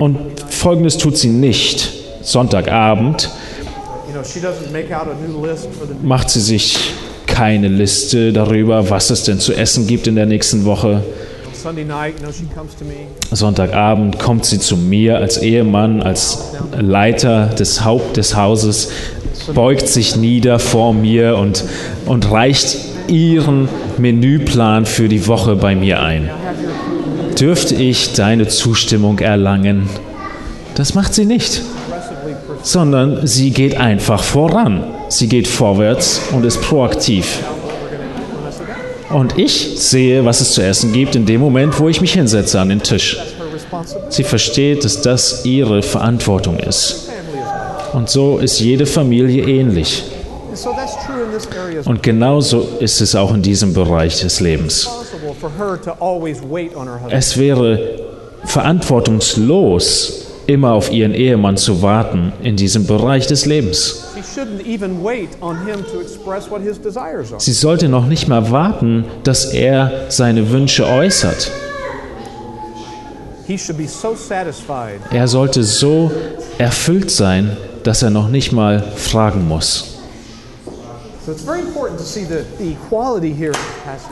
Und 0.00 0.40
folgendes 0.48 0.98
tut 0.98 1.16
sie 1.16 1.28
nicht. 1.28 1.99
Sonntagabend 2.30 3.28
macht 6.02 6.30
sie 6.30 6.40
sich 6.40 6.78
keine 7.26 7.68
Liste 7.68 8.32
darüber, 8.32 8.88
was 8.88 9.10
es 9.10 9.24
denn 9.24 9.40
zu 9.40 9.52
essen 9.52 9.86
gibt 9.88 10.06
in 10.06 10.14
der 10.14 10.26
nächsten 10.26 10.64
Woche. 10.64 11.02
Sonntagabend 13.32 14.18
kommt 14.18 14.44
sie 14.44 14.60
zu 14.60 14.76
mir 14.76 15.18
als 15.18 15.38
Ehemann, 15.38 16.02
als 16.02 16.54
Leiter 16.78 17.46
des 17.46 17.84
Haupt 17.84 18.16
des 18.16 18.36
Hauses, 18.36 18.90
beugt 19.52 19.88
sich 19.88 20.14
nieder 20.14 20.60
vor 20.60 20.94
mir 20.94 21.36
und, 21.36 21.64
und 22.06 22.30
reicht 22.30 22.78
ihren 23.08 23.68
Menüplan 23.98 24.86
für 24.86 25.08
die 25.08 25.26
Woche 25.26 25.56
bei 25.56 25.74
mir 25.74 26.00
ein. 26.00 26.30
Dürfte 27.38 27.74
ich 27.74 28.12
deine 28.12 28.46
Zustimmung 28.46 29.18
erlangen? 29.18 29.88
Das 30.74 30.94
macht 30.94 31.14
sie 31.14 31.24
nicht, 31.26 31.62
sondern 32.62 33.26
sie 33.26 33.50
geht 33.50 33.76
einfach 33.76 34.22
voran. 34.22 34.84
Sie 35.08 35.28
geht 35.28 35.48
vorwärts 35.48 36.20
und 36.32 36.44
ist 36.44 36.60
proaktiv. 36.60 37.40
Und 39.10 39.38
ich 39.38 39.80
sehe, 39.80 40.24
was 40.24 40.40
es 40.40 40.52
zu 40.52 40.62
essen 40.62 40.92
gibt, 40.92 41.16
in 41.16 41.26
dem 41.26 41.40
Moment, 41.40 41.78
wo 41.80 41.88
ich 41.88 42.00
mich 42.00 42.12
hinsetze 42.12 42.60
an 42.60 42.68
den 42.68 42.82
Tisch. 42.82 43.18
Sie 44.08 44.24
versteht, 44.24 44.84
dass 44.84 45.02
das 45.02 45.44
ihre 45.44 45.82
Verantwortung 45.82 46.58
ist. 46.58 47.08
Und 47.92 48.08
so 48.08 48.38
ist 48.38 48.60
jede 48.60 48.86
Familie 48.86 49.44
ähnlich. 49.44 50.04
Und 51.84 52.02
genauso 52.02 52.68
ist 52.78 53.00
es 53.00 53.14
auch 53.14 53.34
in 53.34 53.42
diesem 53.42 53.72
Bereich 53.72 54.20
des 54.20 54.40
Lebens. 54.40 54.88
Es 57.08 57.36
wäre 57.36 57.80
verantwortungslos, 58.44 60.29
immer 60.52 60.72
auf 60.72 60.90
ihren 60.90 61.14
Ehemann 61.14 61.56
zu 61.56 61.82
warten 61.82 62.32
in 62.42 62.56
diesem 62.56 62.86
Bereich 62.86 63.26
des 63.26 63.46
Lebens. 63.46 64.04
Sie 67.38 67.52
sollte 67.52 67.88
noch 67.88 68.06
nicht 68.06 68.28
mal 68.28 68.50
warten, 68.50 69.04
dass 69.24 69.46
er 69.46 70.06
seine 70.08 70.50
Wünsche 70.50 70.86
äußert. 70.86 71.50
Er 75.10 75.28
sollte 75.28 75.64
so 75.64 76.10
erfüllt 76.58 77.10
sein, 77.10 77.56
dass 77.82 78.02
er 78.02 78.10
noch 78.10 78.28
nicht 78.28 78.52
mal 78.52 78.82
fragen 78.96 79.48
muss. 79.48 79.98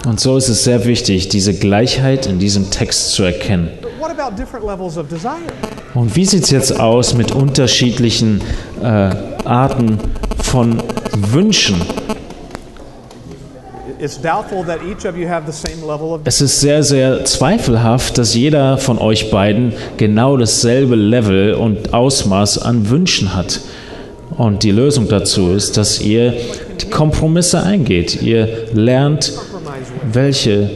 Und 0.07 0.21
so 0.21 0.37
ist 0.37 0.49
es 0.49 0.65
sehr 0.65 0.85
wichtig, 0.85 1.29
diese 1.29 1.55
Gleichheit 1.55 2.27
in 2.27 2.39
diesem 2.39 2.71
Text 2.71 3.13
zu 3.13 3.23
erkennen. 3.23 3.71
Und 5.95 6.17
wie 6.17 6.25
sieht 6.25 6.45
es 6.45 6.51
jetzt 6.51 6.79
aus 6.79 7.15
mit 7.15 7.33
unterschiedlichen 7.33 8.43
äh, 8.83 8.85
Arten 9.45 9.99
von 10.43 10.83
Wünschen? 11.15 11.77
Es 16.25 16.41
ist 16.41 16.61
sehr, 16.61 16.83
sehr 16.85 17.25
zweifelhaft, 17.25 18.19
dass 18.19 18.35
jeder 18.35 18.79
von 18.79 18.99
euch 18.99 19.31
beiden 19.31 19.73
genau 19.97 20.37
dasselbe 20.37 20.95
Level 20.95 21.55
und 21.55 21.95
Ausmaß 21.95 22.59
an 22.59 22.91
Wünschen 22.91 23.35
hat. 23.35 23.61
Und 24.37 24.63
die 24.63 24.71
Lösung 24.71 25.09
dazu 25.09 25.51
ist, 25.51 25.77
dass 25.77 26.01
ihr 26.01 26.35
die 26.81 26.91
Kompromisse 26.91 27.63
eingeht. 27.63 28.23
Ihr 28.23 28.69
lernt, 28.73 29.33
welche 30.13 30.71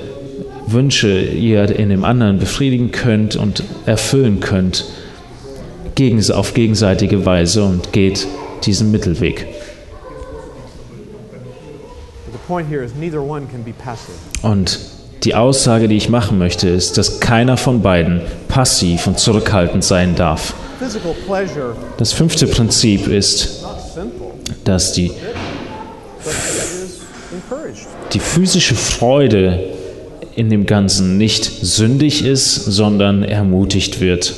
Wünsche 0.66 1.20
ihr 1.20 1.78
in 1.78 1.90
dem 1.90 2.04
anderen 2.04 2.38
befriedigen 2.38 2.90
könnt 2.90 3.36
und 3.36 3.62
erfüllen 3.86 4.40
könnt 4.40 4.86
auf 6.30 6.54
gegenseitige 6.54 7.24
Weise 7.24 7.64
und 7.64 7.92
geht 7.92 8.26
diesen 8.64 8.90
Mittelweg. 8.90 9.46
Und 14.42 14.78
die 15.24 15.34
Aussage, 15.34 15.88
die 15.88 15.96
ich 15.96 16.08
machen 16.08 16.38
möchte, 16.38 16.68
ist, 16.68 16.98
dass 16.98 17.20
keiner 17.20 17.56
von 17.56 17.82
beiden 17.82 18.22
passiv 18.48 19.06
und 19.06 19.18
zurückhaltend 19.18 19.84
sein 19.84 20.16
darf. 20.16 20.54
Das 21.96 22.12
fünfte 22.12 22.46
Prinzip 22.48 23.06
ist, 23.06 23.64
dass 24.64 24.92
die, 24.92 25.12
die 28.12 28.18
physische 28.18 28.74
Freude 28.74 29.60
in 30.34 30.50
dem 30.50 30.66
Ganzen 30.66 31.18
nicht 31.18 31.44
sündig 31.44 32.24
ist, 32.24 32.54
sondern 32.54 33.22
ermutigt 33.22 34.00
wird. 34.00 34.34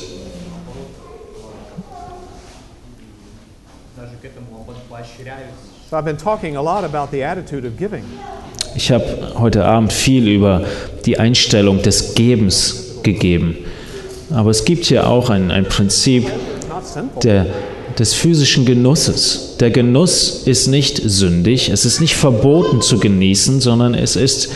Ich 8.75 8.91
habe 8.91 9.05
heute 9.39 9.65
Abend 9.65 9.93
viel 9.93 10.27
über 10.27 10.63
die 11.05 11.17
Einstellung 11.17 11.81
des 11.81 12.15
Gebens 12.15 12.97
gegeben. 13.03 13.55
Aber 14.31 14.49
es 14.49 14.65
gibt 14.65 14.85
hier 14.85 15.07
auch 15.07 15.29
ein, 15.29 15.51
ein 15.51 15.65
Prinzip 15.65 16.29
der, 17.23 17.45
des 17.97 18.13
physischen 18.13 18.65
Genusses. 18.65 19.55
Der 19.59 19.71
Genuss 19.71 20.43
ist 20.45 20.67
nicht 20.67 21.01
sündig, 21.03 21.69
es 21.69 21.85
ist 21.85 22.01
nicht 22.01 22.15
verboten 22.15 22.81
zu 22.81 22.99
genießen, 22.99 23.61
sondern 23.61 23.93
es 23.93 24.15
ist 24.15 24.49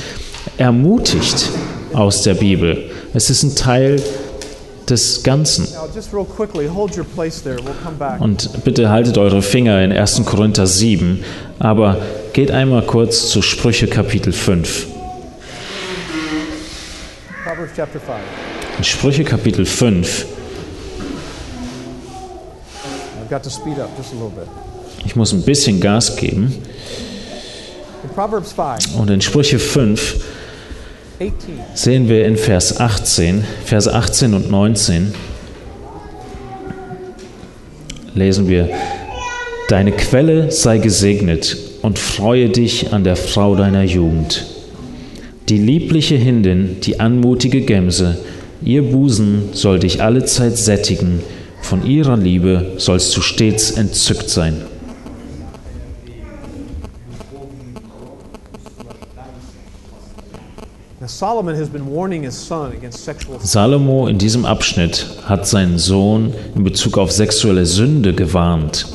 ermutigt 0.57 1.49
aus 1.93 2.23
der 2.23 2.33
Bibel. 2.33 2.89
Es 3.13 3.29
ist 3.29 3.43
ein 3.43 3.55
Teil 3.55 4.01
des 4.89 5.23
Ganzen. 5.23 5.67
Und 8.19 8.63
bitte 8.63 8.89
haltet 8.89 9.17
eure 9.17 9.41
Finger 9.41 9.83
in 9.83 9.91
1. 9.91 10.23
Korinther 10.25 10.67
7, 10.67 11.23
aber 11.59 11.97
geht 12.33 12.51
einmal 12.51 12.83
kurz 12.83 13.29
zu 13.29 13.41
Sprüche 13.41 13.87
Kapitel 13.87 14.33
5. 14.33 14.87
In 18.77 18.83
Sprüche 18.83 19.23
Kapitel 19.23 19.65
5. 19.65 20.25
Ich 25.05 25.15
muss 25.15 25.31
ein 25.33 25.43
bisschen 25.43 25.79
Gas 25.79 26.15
geben. 26.15 26.53
Und 28.97 29.09
in 29.09 29.21
Sprüche 29.21 29.59
5 29.59 30.15
sehen 31.73 32.07
wir 32.07 32.25
in 32.25 32.37
Vers 32.37 32.79
18, 32.79 33.43
Vers 33.65 33.87
18 33.87 34.33
und 34.33 34.49
19, 34.49 35.13
lesen 38.15 38.47
wir, 38.47 38.69
Deine 39.67 39.91
Quelle 39.91 40.51
sei 40.51 40.77
gesegnet 40.77 41.57
und 41.81 41.99
freue 41.99 42.49
dich 42.49 42.93
an 42.93 43.03
der 43.03 43.15
Frau 43.15 43.55
deiner 43.55 43.83
Jugend. 43.83 44.45
Die 45.49 45.57
liebliche 45.57 46.15
Hindin, 46.15 46.77
die 46.81 46.99
anmutige 46.99 47.61
Gemse, 47.61 48.17
ihr 48.63 48.81
Busen 48.81 49.49
soll 49.51 49.79
dich 49.79 50.01
allezeit 50.01 50.57
sättigen, 50.57 51.21
von 51.61 51.85
ihrer 51.85 52.17
Liebe 52.17 52.73
sollst 52.77 53.15
du 53.15 53.21
stets 53.21 53.71
entzückt 53.71 54.29
sein. 54.29 54.61
Salomo 63.41 64.07
in 64.07 64.17
diesem 64.19 64.45
Abschnitt 64.45 65.07
hat 65.25 65.47
seinen 65.47 65.79
Sohn 65.79 66.33
in 66.55 66.63
Bezug 66.63 66.99
auf 66.99 67.11
sexuelle 67.11 67.65
Sünde 67.65 68.13
gewarnt. 68.13 68.85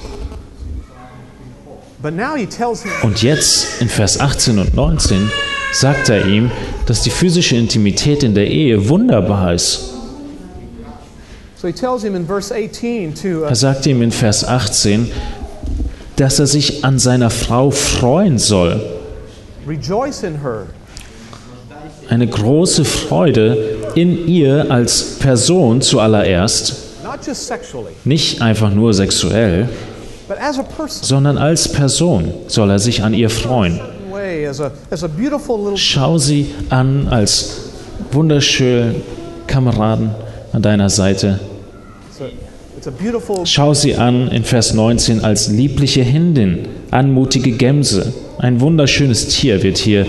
Und 3.03 3.23
jetzt 3.23 3.81
in 3.83 3.89
Vers 3.89 4.21
18 4.21 4.59
und 4.59 4.75
19 4.75 5.31
sagt 5.73 6.09
er 6.09 6.27
ihm, 6.27 6.53
dass 6.87 7.03
die 7.03 7.11
physische 7.11 7.57
Intimität 7.57 8.23
in 8.23 8.35
der 8.35 8.47
Ehe 8.49 8.89
wunderbar 8.89 9.53
ist. 9.53 9.91
Uh, 11.63 11.69
er 13.43 13.55
sagt 13.55 13.87
ihm 13.87 14.03
in 14.03 14.13
Vers 14.13 14.45
18, 14.45 15.11
dass 16.17 16.39
er 16.39 16.47
sich 16.47 16.85
an 16.85 16.99
seiner 16.99 17.31
Frau 17.31 17.71
freuen 17.71 18.39
soll. 18.39 18.81
Rejoice 19.67 20.23
in 20.23 20.43
her 20.43 20.67
eine 22.09 22.27
große 22.27 22.85
Freude 22.85 23.77
in 23.95 24.27
ihr 24.29 24.71
als 24.71 25.19
Person 25.19 25.81
zuallererst, 25.81 26.77
nicht 28.05 28.43
einfach 28.43 28.73
nur 28.73 28.93
sexuell, 28.93 29.69
sondern 30.89 31.39
als 31.39 31.69
Person 31.69 32.33
soll 32.49 32.71
er 32.71 32.79
sich 32.79 33.03
an 33.03 33.15
ihr 33.15 33.31
freuen. 33.31 33.81
Schau 35.77 36.19
sie 36.19 36.47
an 36.71 37.09
als 37.09 37.61
wunderschönen 38.13 39.03
Kameraden 39.47 40.11
an 40.53 40.63
deiner 40.63 40.89
Seite. 40.89 41.41
Schau 43.45 43.75
sie 43.75 43.95
an 43.95 44.29
in 44.29 44.45
Vers 44.45 44.75
19 44.75 45.25
als 45.25 45.49
liebliche 45.49 46.03
Hindin, 46.03 46.69
anmutige 46.91 47.53
Gemse. 47.53 48.13
Ein 48.39 48.61
wunderschönes 48.61 49.29
Tier 49.29 49.63
wird 49.63 49.79
hier 49.79 50.07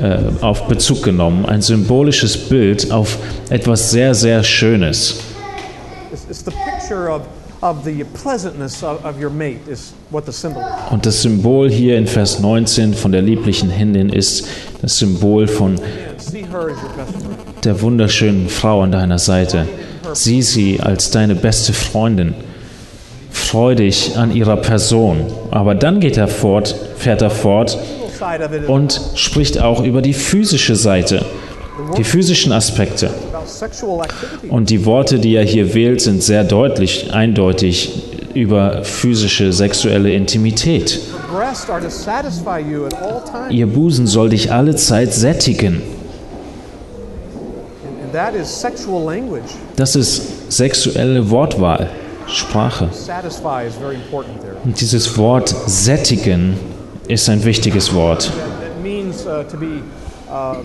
äh, 0.00 0.18
auf 0.40 0.68
Bezug 0.68 1.02
genommen, 1.02 1.46
ein 1.46 1.62
symbolisches 1.62 2.36
Bild 2.36 2.90
auf 2.90 3.18
etwas 3.50 3.90
sehr, 3.90 4.14
sehr 4.14 4.42
Schönes. 4.44 5.20
Und 10.90 11.06
das 11.06 11.22
Symbol 11.22 11.68
hier 11.68 11.98
in 11.98 12.06
Vers 12.06 12.38
19 12.38 12.94
von 12.94 13.10
der 13.10 13.22
lieblichen 13.22 13.70
Hindin 13.70 14.10
ist 14.10 14.46
das 14.80 14.98
Symbol 14.98 15.48
von 15.48 15.80
der 17.64 17.82
wunderschönen 17.82 18.48
Frau 18.48 18.82
an 18.82 18.92
deiner 18.92 19.18
Seite. 19.18 19.66
Sieh 20.12 20.42
sie 20.42 20.80
als 20.80 21.10
deine 21.10 21.34
beste 21.34 21.72
Freundin. 21.72 22.34
Freu 23.30 23.74
dich 23.74 24.16
an 24.16 24.34
ihrer 24.34 24.56
Person. 24.56 25.26
Aber 25.50 25.74
dann 25.74 26.00
geht 26.00 26.16
er 26.16 26.28
fort, 26.28 26.74
fährt 26.96 27.22
er 27.22 27.30
fort 27.30 27.78
und 28.66 29.00
spricht 29.14 29.60
auch 29.60 29.82
über 29.82 30.02
die 30.02 30.14
physische 30.14 30.76
Seite, 30.76 31.24
die 31.96 32.04
physischen 32.04 32.52
Aspekte. 32.52 33.10
Und 34.48 34.70
die 34.70 34.84
Worte, 34.84 35.18
die 35.18 35.34
er 35.34 35.44
hier 35.44 35.74
wählt, 35.74 36.00
sind 36.00 36.22
sehr 36.22 36.44
deutlich, 36.44 37.12
eindeutig 37.12 38.02
über 38.34 38.84
physische, 38.84 39.52
sexuelle 39.52 40.12
Intimität. 40.12 41.00
Ihr 43.50 43.66
Busen 43.66 44.06
soll 44.06 44.28
dich 44.30 44.52
alle 44.52 44.76
Zeit 44.76 45.12
sättigen. 45.12 45.82
Das 49.76 49.96
ist 49.96 50.50
sexuelle 50.50 51.30
Wortwahl, 51.30 51.90
Sprache. 52.26 52.88
Und 54.64 54.80
dieses 54.80 55.18
Wort 55.18 55.54
sättigen 55.66 56.56
ist 57.08 57.28
ein 57.28 57.44
wichtiges 57.44 57.92
Wort. 57.94 58.30
Uh, 58.80 59.42
uh. 60.30 60.56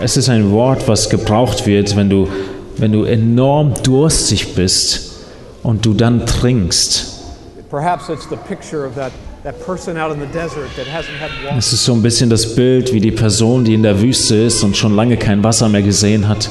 Es 0.00 0.16
ist 0.16 0.28
ein 0.28 0.50
Wort, 0.50 0.88
was 0.88 1.10
gebraucht 1.10 1.66
wird, 1.66 1.96
wenn 1.96 2.08
du, 2.08 2.28
wenn 2.76 2.92
du 2.92 3.04
enorm 3.04 3.74
durstig 3.82 4.54
bist 4.54 5.12
und 5.62 5.84
du 5.84 5.94
dann 5.94 6.24
trinkst. 6.26 7.20
Es 11.58 11.72
ist 11.72 11.84
so 11.84 11.92
ein 11.92 12.02
bisschen 12.02 12.30
das 12.30 12.54
Bild, 12.54 12.92
wie 12.92 13.00
die 13.00 13.10
Person, 13.10 13.64
die 13.64 13.74
in 13.74 13.82
der 13.82 14.00
Wüste 14.00 14.36
ist 14.36 14.62
und 14.62 14.76
schon 14.76 14.94
lange 14.94 15.16
kein 15.16 15.42
Wasser 15.42 15.68
mehr 15.68 15.82
gesehen 15.82 16.28
hat. 16.28 16.48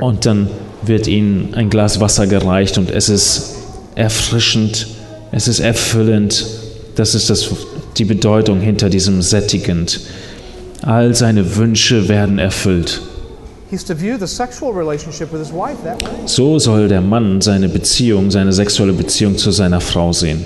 Und 0.00 0.26
dann 0.26 0.50
wird 0.82 1.06
ihnen 1.06 1.54
ein 1.54 1.70
Glas 1.70 2.00
Wasser 2.00 2.26
gereicht 2.26 2.78
und 2.78 2.90
es 2.90 3.08
ist 3.08 3.61
erfrischend, 3.94 4.88
es 5.32 5.48
ist 5.48 5.60
erfüllend. 5.60 6.46
Das 6.94 7.14
ist 7.14 7.30
das, 7.30 7.48
die 7.96 8.04
Bedeutung 8.04 8.60
hinter 8.60 8.90
diesem 8.90 9.22
sättigend. 9.22 10.00
All 10.82 11.14
seine 11.14 11.56
Wünsche 11.56 12.08
werden 12.08 12.38
erfüllt. 12.38 13.00
So 16.26 16.58
soll 16.58 16.88
der 16.88 17.00
Mann 17.00 17.40
seine 17.40 17.68
Beziehung, 17.68 18.30
seine 18.30 18.52
sexuelle 18.52 18.92
Beziehung 18.92 19.38
zu 19.38 19.50
seiner 19.50 19.80
Frau 19.80 20.12
sehen. 20.12 20.44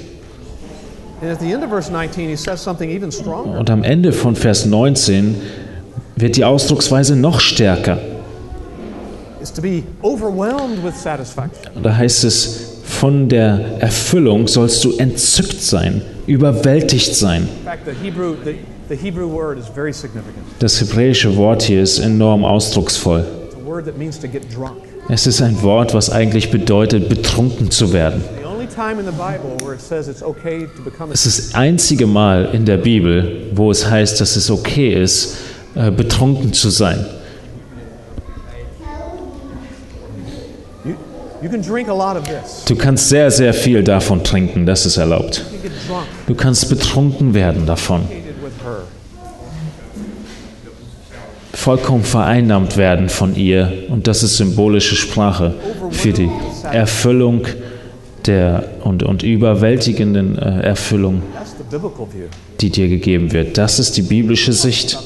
And 1.23 1.31
at 1.33 1.41
the 1.41 1.51
end 1.51 1.65
of 1.65 1.71
verse 1.71 1.91
19, 1.91 2.29
he 2.29 2.37
says 2.37 2.63
something 2.63 2.91
even 2.91 3.11
stronger. 3.11 3.59
Und 3.59 3.71
am 3.71 3.83
Ende 3.83 4.13
von 4.13 4.37
Vers 4.37 4.67
19 4.67 5.35
wird 6.15 6.37
die 6.37 6.45
Ausdrucksweise 6.45 7.17
noch 7.17 7.41
stärker. 7.41 7.99
Da 11.83 11.97
heißt 11.97 12.25
es, 12.25 12.66
von 12.97 13.29
der 13.29 13.61
Erfüllung 13.81 14.49
sollst 14.49 14.83
du 14.83 14.97
entzückt 14.97 15.61
sein, 15.61 16.01
überwältigt 16.27 17.15
sein. 17.15 17.47
Das 20.59 20.81
hebräische 20.81 21.37
Wort 21.37 21.63
hier 21.63 21.83
ist 21.83 21.99
enorm 21.99 22.45
ausdrucksvoll. 22.45 23.25
Es 25.09 25.27
ist 25.27 25.43
ein 25.43 25.63
Wort, 25.63 25.93
was 25.93 26.11
eigentlich 26.11 26.51
bedeutet, 26.51 27.09
betrunken 27.11 27.71
zu 27.71 27.93
werden. 27.93 28.25
Es 31.13 31.27
ist 31.27 31.39
das 31.39 31.55
einzige 31.55 32.07
Mal 32.07 32.49
in 32.55 32.65
der 32.65 32.79
Bibel, 32.79 33.43
wo 33.55 33.71
es 33.71 33.89
heißt, 33.89 34.21
dass 34.21 34.37
es 34.37 34.51
okay 34.51 34.95
ist, 34.95 35.37
äh, 35.75 35.91
betrunken 35.91 36.55
zu 36.55 36.71
sein. 36.71 37.05
you, 40.87 40.95
you 40.95 40.95
can 40.95 40.95
drink 40.95 40.95
a 40.95 40.95
lot 40.95 40.95
of 40.97 41.36
this. 41.36 41.36
Du 42.67 42.77
kannst 42.77 43.09
sehr, 43.09 43.31
sehr 43.31 43.55
viel 43.55 43.83
davon 43.83 44.25
trinken, 44.25 44.67
das 44.67 44.87
ist 44.87 44.97
erlaubt. 44.97 45.45
Du 46.27 46.35
kannst 46.35 46.69
betrunken 46.69 47.35
werden 47.35 47.67
davon, 47.67 48.03
vollkommen 51.53 52.05
vereinnahmt 52.05 52.77
werden 52.77 53.09
von 53.09 53.35
ihr. 53.35 53.73
Und 53.89 54.07
das 54.07 54.23
ist 54.23 54.37
symbolische 54.37 54.95
Sprache 54.95 55.55
für 55.91 56.13
die 56.13 56.31
Erfüllung 56.71 57.47
der 58.27 58.65
und, 58.85 59.03
und 59.03 59.23
überwältigenden 59.23 60.39
äh, 60.39 60.61
Erfüllung, 60.61 61.23
die 62.61 62.71
dir 62.71 62.89
gegeben 62.89 63.33
wird. 63.33 63.59
Das 63.59 63.79
ist 63.79 63.97
die 63.97 64.03
biblische 64.03 64.53
Sicht. 64.53 64.99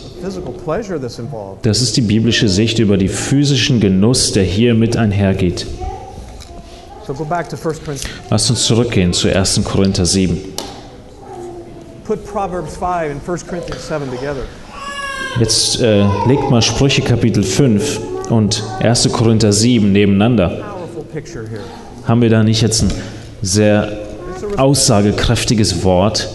Das 1.62 1.80
ist 1.80 1.97
die 1.97 2.03
biblische 2.03 2.49
Sicht 2.49 2.78
über 2.78 2.97
die 2.97 3.09
physischen 3.09 3.80
Genuss, 3.80 4.32
der 4.32 4.45
hier 4.45 4.74
mit 4.74 4.97
einhergeht. 4.97 5.66
So 7.11 7.16
go 7.16 7.24
back 7.24 7.48
to 7.48 7.56
1 7.56 7.62
Corinthians. 7.84 8.06
Lass 8.30 8.50
uns 8.50 8.66
zurückgehen 8.66 9.12
zu 9.12 9.28
1. 9.28 9.64
Korinther 9.64 10.06
7. 10.06 10.38
Put 12.04 12.24
Proverbs 12.24 12.76
5 12.76 13.11
and 13.11 13.28
1 13.28 13.46
Corinthians 13.48 13.88
7 13.88 14.08
together. 14.08 14.44
Jetzt 15.40 15.80
äh, 15.80 16.04
legt 16.28 16.48
mal 16.50 16.62
Sprüche 16.62 17.02
Kapitel 17.02 17.42
5 17.42 18.30
und 18.30 18.62
1. 18.78 19.11
Korinther 19.11 19.52
7 19.52 19.90
nebeneinander. 19.90 20.62
Haben 22.06 22.22
wir 22.22 22.30
da 22.30 22.44
nicht 22.44 22.62
jetzt 22.62 22.82
ein 22.82 22.92
sehr 23.42 23.90
aussagekräftiges 24.56 25.82
Wort, 25.82 26.28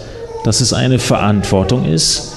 dass 0.43 0.59
es 0.59 0.73
eine 0.73 0.99
Verantwortung 0.99 1.86
ist, 1.86 2.34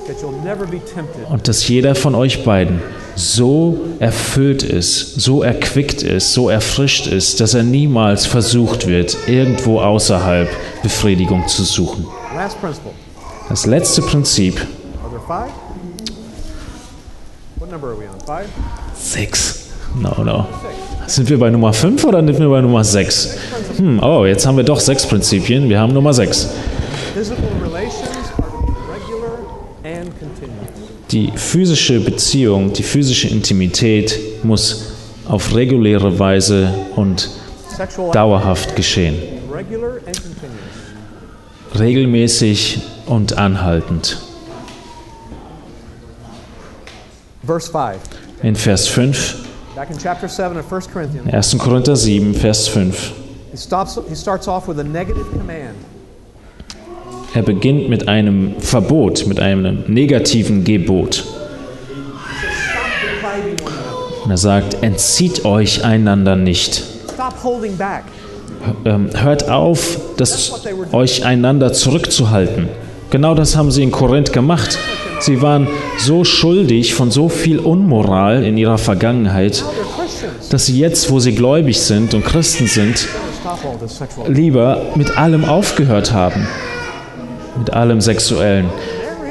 Und 1.29 1.47
dass 1.47 1.67
jeder 1.67 1.95
von 1.95 2.15
euch 2.15 2.43
beiden 2.43 2.81
so 3.15 3.77
erfüllt 3.99 4.61
ist, 4.63 5.19
so 5.19 5.41
erquickt 5.41 6.03
ist, 6.03 6.33
so 6.33 6.49
erfrischt 6.49 7.07
ist, 7.07 7.39
dass 7.41 7.53
er 7.53 7.63
niemals 7.63 8.25
versucht 8.25 8.87
wird, 8.87 9.17
irgendwo 9.27 9.79
außerhalb 9.79 10.49
Befriedigung 10.83 11.47
zu 11.47 11.63
suchen. 11.63 12.05
Das 13.49 13.65
letzte 13.65 14.01
Prinzip, 14.01 14.59
Are 15.03 15.09
there 15.09 15.21
five? 15.27 15.51
What 17.57 17.71
number 17.71 17.87
are 17.89 17.97
we 17.97 18.05
on? 18.05 18.19
Five? 18.25 18.47
sechs. 18.95 19.69
No, 19.99 20.23
no. 20.23 20.45
Sind 21.07 21.29
wir 21.29 21.39
bei 21.39 21.49
Nummer 21.49 21.71
5 21.71 22.03
oder 22.03 22.23
sind 22.25 22.37
wir 22.39 22.49
bei 22.49 22.61
Nummer 22.61 22.83
6? 22.83 23.37
Hm, 23.77 24.03
oh, 24.03 24.25
jetzt 24.25 24.45
haben 24.45 24.57
wir 24.57 24.63
doch 24.63 24.79
sechs 24.79 25.05
Prinzipien. 25.05 25.69
Wir 25.69 25.79
haben 25.79 25.93
Nummer 25.93 26.13
6. 26.13 26.49
Physical 27.13 27.43
relations 27.63 28.03
are 28.37 28.49
to 28.49 28.65
be 28.65 28.73
regular 28.91 29.37
and 29.85 30.09
continuous. 30.19 30.67
Die 31.15 31.31
physische 31.33 32.01
Beziehung, 32.01 32.73
die 32.73 32.83
physische 32.83 33.29
Intimität 33.29 34.19
muss 34.43 34.91
auf 35.25 35.55
reguläre 35.55 36.19
Weise 36.19 36.73
und 36.97 37.29
dauerhaft 38.11 38.75
geschehen. 38.75 39.15
Regelmäßig 41.79 42.81
und 43.05 43.37
anhaltend. 43.37 44.17
Verse 47.45 47.71
5. 47.71 47.97
In 48.43 48.57
Vers 48.57 48.89
5, 48.89 49.35
Back 49.73 49.91
in 49.91 49.97
chapter 49.97 50.27
7 50.27 50.57
of 50.57 50.69
1 50.69 50.91
Corinthians, 50.91 51.33
1. 51.33 51.57
Korinther 51.57 51.95
7, 51.95 52.33
Vers 52.33 52.67
5. 52.67 53.13
Er 57.35 57.41
beginnt 57.41 57.89
mit 57.89 58.07
einem 58.07 58.55
Verbot, 58.59 59.27
mit 59.27 59.41
einem 59.41 59.83
negativen 59.87 60.63
Gebot. 60.63 61.25
Und 64.23 64.31
er 64.31 64.37
sagt, 64.37 64.81
entzieht 64.81 65.43
euch 65.43 65.83
einander 65.83 66.37
nicht. 66.37 66.81
Stop 67.13 67.43
holding 67.43 67.75
back. 67.75 68.03
Ähm, 68.85 69.09
hört 69.13 69.49
auf, 69.49 69.99
das 70.15 70.63
euch 70.93 71.25
einander 71.25 71.73
zurückzuhalten. 71.73 72.69
Genau 73.09 73.35
das 73.35 73.57
haben 73.57 73.69
sie 73.69 73.83
in 73.83 73.91
Korinth 73.91 74.31
gemacht. 74.31 74.79
Sie 75.19 75.41
waren 75.41 75.67
so 75.97 76.23
schuldig 76.23 76.93
von 76.93 77.11
so 77.11 77.27
viel 77.27 77.59
Unmoral 77.59 78.45
in 78.45 78.57
ihrer 78.57 78.77
Vergangenheit, 78.77 79.61
dass 80.49 80.67
sie 80.67 80.79
jetzt, 80.79 81.11
wo 81.11 81.19
sie 81.19 81.35
gläubig 81.35 81.81
sind 81.81 82.13
und 82.13 82.23
Christen 82.23 82.67
sind, 82.67 83.09
lieber 84.25 84.83
mit 84.95 85.17
allem 85.17 85.43
aufgehört 85.43 86.13
haben. 86.13 86.47
Mit 87.57 87.73
allem 87.73 88.01
Sexuellen. 88.01 88.69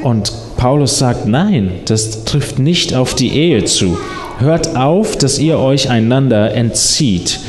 Und 0.03 0.31
Paulus 0.57 0.99
sagt, 0.99 1.25
nein, 1.25 1.71
das 1.85 2.25
trifft 2.25 2.59
nicht 2.59 2.95
auf 2.95 3.13
die 3.13 3.35
Ehe 3.35 3.65
zu. 3.65 3.97
Hört 4.39 4.75
auf, 4.75 5.17
dass 5.17 5.39
ihr 5.39 5.59
euch 5.59 5.89
einander 5.89 6.53
entzieht. 6.53 7.39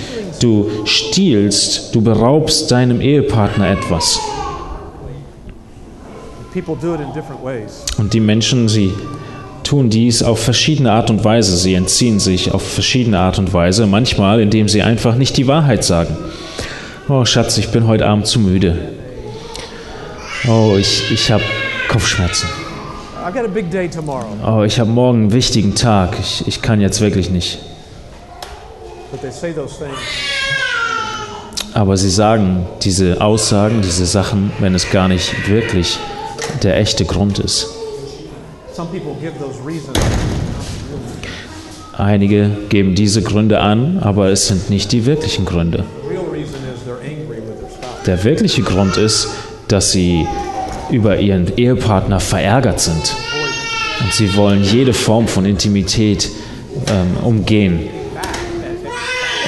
Du 0.41 0.71
stiehlst, 0.85 1.95
du 1.95 2.03
beraubst 2.03 2.71
deinem 2.71 3.01
Ehepartner 3.01 3.71
etwas. 3.71 4.21
Und 7.99 8.15
die 8.15 8.21
Menschen, 8.21 8.69
sie 8.69 8.93
tun 9.63 9.91
dies 9.91 10.23
auf 10.23 10.39
verschiedene 10.39 10.93
Art 10.93 11.11
und 11.11 11.25
Weise. 11.25 11.57
Sie 11.57 11.75
entziehen 11.75 12.21
sich 12.21 12.53
auf 12.53 12.63
verschiedene 12.63 13.19
Art 13.19 13.39
und 13.39 13.53
Weise. 13.53 13.87
Manchmal, 13.87 14.41
indem 14.41 14.69
sie 14.69 14.83
einfach 14.83 15.17
nicht 15.17 15.37
die 15.37 15.47
Wahrheit 15.47 15.85
sagen. 15.85 16.17
Oh 17.09 17.25
Schatz, 17.25 17.59
ich 17.59 17.69
bin 17.69 17.87
heute 17.87 18.07
Abend 18.07 18.27
zu 18.27 18.41
müde. 18.41 18.96
Oh, 20.49 20.77
ich, 20.79 21.11
ich 21.11 21.31
habe 21.33 21.43
Kopfschmerzen. 21.89 22.49
I've 23.25 23.33
got 23.33 23.45
a 23.45 23.49
big 23.49 23.69
day 23.69 23.89
tomorrow. 23.89 24.29
Oh, 24.47 24.63
ich 24.63 24.79
habe 24.79 24.89
morgen 24.89 25.23
einen 25.23 25.33
wichtigen 25.33 25.75
Tag. 25.75 26.17
Ich, 26.21 26.47
ich 26.47 26.63
kann 26.63 26.81
jetzt 26.81 27.01
wirklich 27.01 27.31
nicht. 27.31 27.59
But 29.11 29.23
they 29.23 29.33
say 29.33 29.53
those 29.53 29.77
things 29.77 29.99
Aber 31.75 31.97
sie 31.97 32.11
sagen 32.11 32.65
diese 32.83 33.21
Aussagen, 33.21 33.83
diese 33.83 34.07
Sachen, 34.07 34.53
wenn 34.61 34.77
es 34.77 34.91
gar 34.91 35.09
nicht 35.09 35.49
wirklich 35.49 35.99
der 36.63 36.77
echte 36.77 37.05
Grund 37.05 37.41
ist. 37.41 37.67
Einige 41.93 42.51
geben 42.69 42.95
diese 42.95 43.23
Gründe 43.23 43.59
an, 43.59 43.99
aber 43.99 44.29
es 44.29 44.47
sind 44.47 44.71
nicht 44.71 44.93
die 44.93 45.07
wirklichen 45.07 45.45
Gründe. 45.45 45.85
Der 48.07 48.23
wirkliche 48.23 48.63
Grund 48.63 48.97
ist, 48.97 49.29
dass 49.69 49.93
sie 49.93 50.27
über 50.91 51.19
ihren 51.19 51.57
Ehepartner 51.57 52.21
verärgert 52.21 52.81
sind. 52.81 53.15
Und 54.01 54.13
sie 54.13 54.37
wollen 54.37 54.63
jede 54.63 54.93
Form 54.93 55.27
von 55.27 55.45
Intimität 55.45 56.31
ähm, 56.89 57.25
umgehen. 57.25 57.89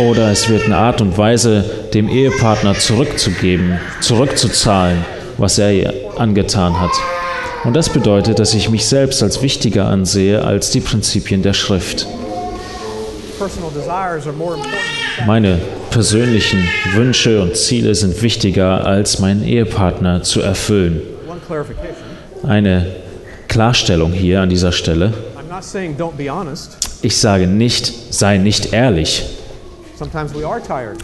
Oder 0.01 0.31
es 0.31 0.49
wird 0.49 0.65
eine 0.65 0.77
Art 0.77 1.01
und 1.01 1.19
Weise, 1.19 1.65
dem 1.93 2.09
Ehepartner 2.09 2.75
zurückzugeben, 2.75 3.81
zurückzuzahlen, 4.01 5.05
was 5.39 5.59
er 5.59 5.73
ihr 5.73 5.95
angetan 6.17 6.81
hat. 6.81 6.93
Und 7.65 7.75
das 7.75 7.89
bedeutet, 7.89 8.39
dass 8.39 8.55
ich 8.55 8.71
mich 8.71 8.87
selbst 8.87 9.23
als 9.23 9.43
wichtiger 9.43 9.87
ansehe 9.87 10.45
als 10.45 10.71
die 10.71 10.81
Prinzipien 10.81 11.43
der 11.43 11.55
Schrift. 11.55 12.07
Meine 15.27 15.59
persönlichen 15.91 16.69
Wünsche 16.95 17.43
und 17.43 17.57
Ziele 17.57 17.95
sind 17.95 18.23
wichtiger 18.23 18.87
als 18.87 19.19
meinen 19.19 19.43
Ehepartner 19.45 20.23
zu 20.23 20.41
erfüllen. 20.41 21.01
Eine 22.43 22.87
Klarstellung 23.49 24.13
hier 24.13 24.43
an 24.43 24.49
dieser 24.49 24.73
Stelle. 24.73 25.13
Ich 27.03 27.17
sage 27.17 27.47
nicht, 27.47 27.93
sei 28.15 28.39
nicht 28.39 28.73
ehrlich. 28.73 29.25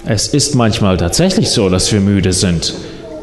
Es 0.06 0.28
ist 0.28 0.54
manchmal 0.54 0.96
tatsächlich 0.96 1.50
so, 1.50 1.68
dass 1.68 1.92
wir 1.92 2.00
müde 2.00 2.32
sind. 2.32 2.74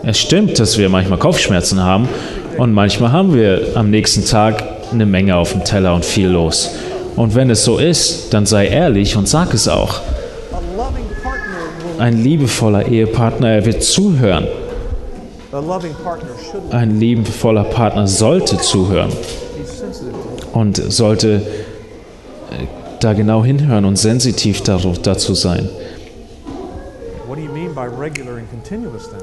Es 0.03 0.19
stimmt, 0.19 0.59
dass 0.59 0.77
wir 0.77 0.89
manchmal 0.89 1.19
Kopfschmerzen 1.19 1.81
haben 1.81 2.09
und 2.57 2.73
manchmal 2.73 3.11
haben 3.11 3.33
wir 3.33 3.67
am 3.75 3.89
nächsten 3.89 4.25
Tag 4.25 4.63
eine 4.91 5.05
Menge 5.05 5.35
auf 5.35 5.51
dem 5.51 5.63
Teller 5.63 5.93
und 5.93 6.03
viel 6.03 6.27
los. 6.27 6.71
Und 7.15 7.35
wenn 7.35 7.49
es 7.49 7.63
so 7.63 7.77
ist, 7.77 8.33
dann 8.33 8.45
sei 8.45 8.67
ehrlich 8.67 9.15
und 9.15 9.27
sag 9.27 9.53
es 9.53 9.67
auch. 9.67 10.01
Ein 12.01 12.23
liebevoller 12.23 12.87
Ehepartner, 12.87 13.49
er 13.49 13.65
wird 13.67 13.83
zuhören. 13.83 14.47
Ein 16.71 16.99
liebevoller 16.99 17.63
Partner 17.63 18.07
sollte 18.07 18.57
zuhören 18.57 19.11
und 20.51 20.77
sollte 20.77 21.43
äh, 22.49 22.65
da 23.01 23.13
genau 23.13 23.43
hinhören 23.43 23.85
und 23.85 23.99
sensitiv 23.99 24.63
dazu 24.63 25.35
sein. 25.35 25.69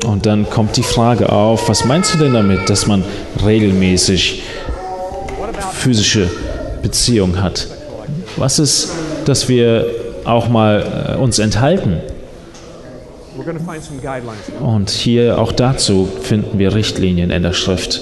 Und 0.06 0.26
dann 0.26 0.48
kommt 0.48 0.76
die 0.76 0.84
Frage 0.84 1.32
auf, 1.32 1.68
was 1.68 1.84
meinst 1.84 2.14
du 2.14 2.18
denn 2.18 2.34
damit, 2.34 2.70
dass 2.70 2.86
man 2.86 3.02
regelmäßig 3.44 4.44
physische 5.72 6.30
Beziehungen 6.80 7.42
hat? 7.42 7.66
Was 8.36 8.60
ist, 8.60 8.92
dass 9.24 9.48
wir 9.48 9.84
auch 10.24 10.48
mal 10.48 11.16
äh, 11.16 11.20
uns 11.20 11.40
enthalten? 11.40 12.00
Und 14.60 14.90
hier 14.90 15.38
auch 15.38 15.52
dazu 15.52 16.08
finden 16.22 16.58
wir 16.58 16.74
Richtlinien 16.74 17.30
in 17.30 17.42
der 17.42 17.52
Schrift. 17.52 18.00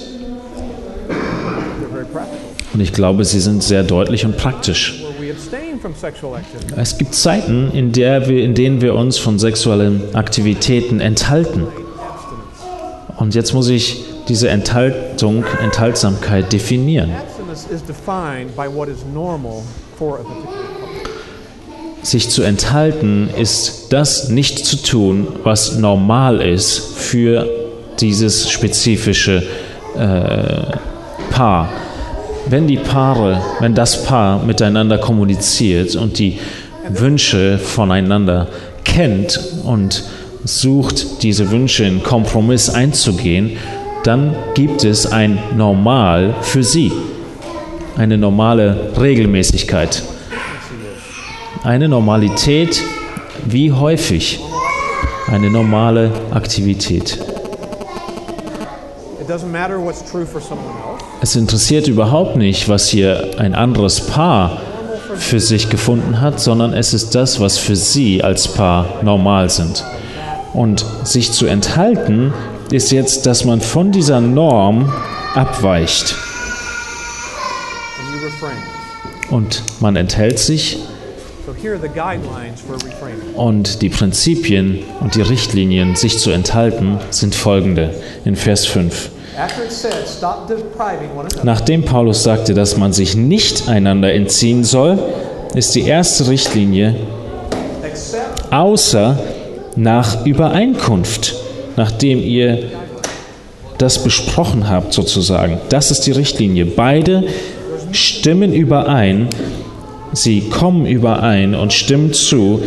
Und 2.72 2.80
ich 2.80 2.92
glaube, 2.92 3.24
sie 3.24 3.40
sind 3.40 3.62
sehr 3.62 3.82
deutlich 3.82 4.24
und 4.24 4.36
praktisch. 4.36 5.02
Es 6.76 6.98
gibt 6.98 7.14
Zeiten, 7.14 7.70
in, 7.72 7.92
der 7.92 8.28
wir, 8.28 8.44
in 8.44 8.54
denen 8.54 8.80
wir 8.80 8.94
uns 8.94 9.18
von 9.18 9.38
sexuellen 9.38 10.14
Aktivitäten 10.14 11.00
enthalten. 11.00 11.66
Und 13.16 13.34
jetzt 13.34 13.54
muss 13.54 13.68
ich 13.68 14.04
diese 14.28 14.48
Enthaltung, 14.48 15.44
Enthaltsamkeit 15.62 16.52
definieren. 16.52 17.12
Sich 22.06 22.28
zu 22.28 22.44
enthalten 22.44 23.28
ist 23.36 23.86
das 23.88 24.28
nicht 24.28 24.64
zu 24.64 24.76
tun, 24.76 25.26
was 25.42 25.74
normal 25.76 26.40
ist 26.40 26.78
für 26.94 27.48
dieses 27.98 28.48
spezifische 28.48 29.42
äh, 29.98 30.76
Paar. 31.32 31.68
Wenn 32.48 32.68
die 32.68 32.76
Paare, 32.76 33.42
wenn 33.58 33.74
das 33.74 34.04
Paar 34.04 34.40
miteinander 34.44 34.98
kommuniziert 34.98 35.96
und 35.96 36.20
die 36.20 36.38
Wünsche 36.88 37.58
voneinander 37.58 38.46
kennt 38.84 39.40
und 39.64 40.04
sucht, 40.44 41.24
diese 41.24 41.50
Wünsche 41.50 41.86
in 41.86 42.04
Kompromiss 42.04 42.70
einzugehen, 42.70 43.56
dann 44.04 44.36
gibt 44.54 44.84
es 44.84 45.06
ein 45.10 45.40
Normal 45.56 46.36
für 46.40 46.62
sie, 46.62 46.92
eine 47.96 48.16
normale 48.16 48.92
Regelmäßigkeit. 48.96 50.04
Eine 51.62 51.88
Normalität, 51.88 52.82
wie 53.44 53.72
häufig 53.72 54.40
eine 55.28 55.50
normale 55.50 56.12
Aktivität. 56.32 57.18
Es 61.20 61.36
interessiert 61.36 61.88
überhaupt 61.88 62.36
nicht, 62.36 62.68
was 62.68 62.88
hier 62.88 63.30
ein 63.38 63.54
anderes 63.54 64.00
Paar 64.00 64.60
für 65.16 65.40
sich 65.40 65.70
gefunden 65.70 66.20
hat, 66.20 66.38
sondern 66.38 66.72
es 66.72 66.94
ist 66.94 67.14
das, 67.14 67.40
was 67.40 67.58
für 67.58 67.76
sie 67.76 68.22
als 68.22 68.48
Paar 68.48 68.86
normal 69.02 69.50
sind. 69.50 69.84
Und 70.52 70.84
sich 71.04 71.32
zu 71.32 71.46
enthalten 71.46 72.32
ist 72.70 72.92
jetzt, 72.92 73.26
dass 73.26 73.44
man 73.44 73.60
von 73.60 73.92
dieser 73.92 74.20
Norm 74.20 74.92
abweicht. 75.34 76.14
Und 79.30 79.62
man 79.80 79.96
enthält 79.96 80.38
sich 80.38 80.78
und 83.34 83.82
die 83.82 83.88
Prinzipien 83.88 84.80
und 85.00 85.14
die 85.14 85.22
Richtlinien, 85.22 85.96
sich 85.96 86.18
zu 86.18 86.30
enthalten, 86.30 86.98
sind 87.10 87.34
folgende 87.34 87.94
in 88.24 88.36
Vers 88.36 88.66
5. 88.66 89.10
Nachdem 91.42 91.84
Paulus 91.84 92.22
sagte, 92.22 92.54
dass 92.54 92.76
man 92.76 92.92
sich 92.92 93.16
nicht 93.16 93.68
einander 93.68 94.12
entziehen 94.12 94.64
soll, 94.64 94.98
ist 95.54 95.74
die 95.74 95.82
erste 95.82 96.28
Richtlinie, 96.28 96.96
außer 98.50 99.18
nach 99.76 100.24
Übereinkunft, 100.24 101.36
nachdem 101.76 102.20
ihr 102.20 102.70
das 103.78 104.02
besprochen 104.02 104.70
habt 104.70 104.94
sozusagen. 104.94 105.60
Das 105.68 105.90
ist 105.90 106.02
die 106.06 106.12
Richtlinie. 106.12 106.64
Beide 106.64 107.24
stimmen 107.92 108.54
überein, 108.54 109.28
Sie 110.16 110.48
kommen 110.48 110.86
überein 110.86 111.54
und 111.54 111.74
stimmen 111.74 112.14
zu. 112.14 112.62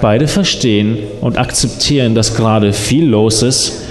Beide 0.00 0.26
verstehen 0.26 0.98
und 1.20 1.38
akzeptieren, 1.38 2.16
dass 2.16 2.34
gerade 2.34 2.72
viel 2.72 3.06
los 3.06 3.42
ist. 3.42 3.82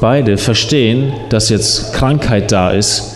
Beide 0.00 0.36
verstehen, 0.36 1.14
dass 1.30 1.48
jetzt 1.48 1.94
Krankheit 1.94 2.52
da 2.52 2.70
ist. 2.70 3.14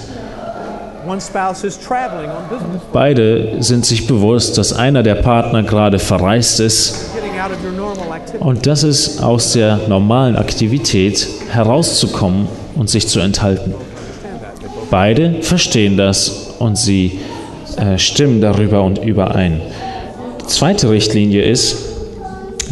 Beide 2.93 3.63
sind 3.63 3.85
sich 3.85 4.07
bewusst, 4.07 4.57
dass 4.57 4.73
einer 4.73 5.03
der 5.03 5.17
Partner 5.17 5.63
gerade 5.63 5.99
verreist 5.99 6.61
ist. 6.61 7.11
Und 8.39 8.67
das 8.67 8.83
ist 8.83 9.23
aus 9.23 9.53
der 9.53 9.81
normalen 9.89 10.37
Aktivität 10.37 11.29
herauszukommen 11.51 12.49
und 12.77 12.89
sich 12.89 13.09
zu 13.09 13.21
enthalten. 13.21 13.75
Beide 14.91 15.43
verstehen 15.43 15.99
das 15.99 16.55
und 16.59 16.77
sie 16.79 17.21
äh, 17.77 17.99
stimmen 17.99 18.41
darüber 18.41 18.83
und 18.83 18.99
überein. 18.99 19.61
Die 20.43 20.47
zweite 20.47 20.91
Richtlinie 20.91 21.43
ist, 21.43 21.77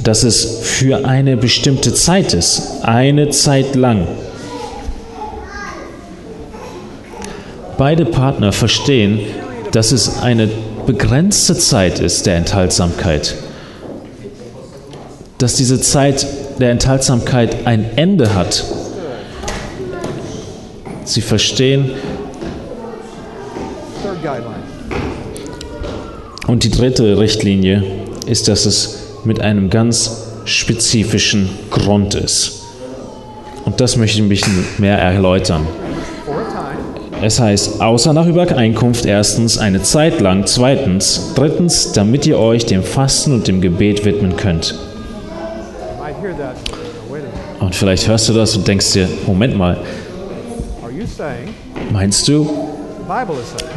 dass 0.02 0.22
es 0.22 0.60
für 0.62 1.06
eine 1.06 1.36
bestimmte 1.36 1.92
Zeit 1.92 2.34
ist, 2.34 2.82
eine 2.82 3.30
Zeit 3.30 3.74
lang. 3.74 4.06
Beide 7.76 8.04
Partner 8.04 8.52
verstehen, 8.52 9.20
dass 9.72 9.92
es 9.92 10.20
eine 10.20 10.48
begrenzte 10.86 11.56
Zeit 11.56 12.00
ist 12.00 12.26
der 12.26 12.36
Enthaltsamkeit. 12.36 13.34
Dass 15.38 15.54
diese 15.54 15.80
Zeit 15.80 16.26
der 16.58 16.70
Enthaltsamkeit 16.70 17.66
ein 17.66 17.84
Ende 17.96 18.34
hat. 18.34 18.64
Sie 21.04 21.20
verstehen, 21.20 21.92
und 26.48 26.64
die 26.64 26.70
dritte 26.70 27.18
Richtlinie 27.18 27.84
ist, 28.26 28.48
dass 28.48 28.66
es 28.66 29.20
mit 29.24 29.40
einem 29.40 29.70
ganz 29.70 30.24
spezifischen 30.46 31.50
Grund 31.70 32.14
ist. 32.14 32.62
Und 33.64 33.80
das 33.80 33.96
möchte 33.96 34.16
ich 34.16 34.24
ein 34.24 34.30
bisschen 34.30 34.64
mehr 34.78 34.98
erläutern. 34.98 35.66
Es 37.20 37.38
heißt, 37.38 37.80
außer 37.82 38.12
nach 38.12 38.26
Übereinkunft 38.26 39.04
erstens 39.04 39.58
eine 39.58 39.82
Zeit 39.82 40.20
lang, 40.20 40.46
zweitens, 40.46 41.32
drittens, 41.34 41.92
damit 41.92 42.26
ihr 42.26 42.38
euch 42.38 42.64
dem 42.64 42.82
Fasten 42.82 43.34
und 43.34 43.46
dem 43.46 43.60
Gebet 43.60 44.04
widmen 44.04 44.36
könnt. 44.36 44.74
Und 47.60 47.74
vielleicht 47.74 48.08
hörst 48.08 48.28
du 48.28 48.32
das 48.32 48.56
und 48.56 48.66
denkst 48.66 48.92
dir, 48.92 49.08
Moment 49.26 49.56
mal, 49.56 49.78
meinst 51.92 52.26
du, 52.28 52.48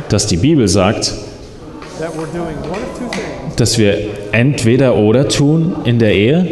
dass 0.08 0.28
die 0.28 0.38
Bibel 0.38 0.68
sagt, 0.68 1.12
dass 3.58 3.78
wir 3.78 3.98
entweder 4.32 4.96
oder 4.96 5.28
tun 5.28 5.76
in 5.86 6.00
der 6.00 6.14
Ehe. 6.14 6.48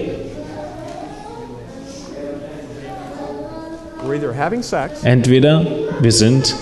We're 4.07 4.15
either 4.15 4.33
having 4.33 4.63
sex 4.63 5.03
Entweder 5.03 5.65
wir 6.01 6.11
sind 6.11 6.55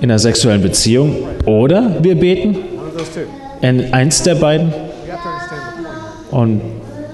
in 0.00 0.10
einer 0.10 0.18
sexuellen 0.18 0.62
Beziehung 0.62 1.28
oder 1.46 1.96
wir 2.02 2.14
beten. 2.16 2.56
one 2.56 2.88
of 2.88 2.96
those 2.96 3.12
two. 3.12 3.20
En- 3.60 3.92
Eins 3.92 4.22
der 4.22 4.34
beiden. 4.36 4.72
Und 6.30 6.60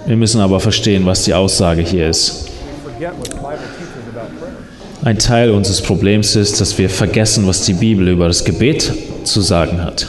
wir 0.06 0.16
müssen 0.16 0.40
aber 0.40 0.60
verstehen, 0.60 1.04
was 1.04 1.24
die 1.24 1.34
Aussage 1.34 1.82
hier 1.82 2.08
ist. 2.08 2.48
Ein 5.04 5.18
Teil 5.18 5.50
unseres 5.50 5.82
Problems 5.82 6.34
ist, 6.36 6.60
dass 6.60 6.78
wir 6.78 6.88
vergessen, 6.88 7.46
was 7.46 7.62
die 7.62 7.74
Bibel 7.74 8.08
über 8.08 8.28
das 8.28 8.44
Gebet 8.44 8.92
zu 9.24 9.40
sagen 9.40 9.82
hat. 9.84 10.06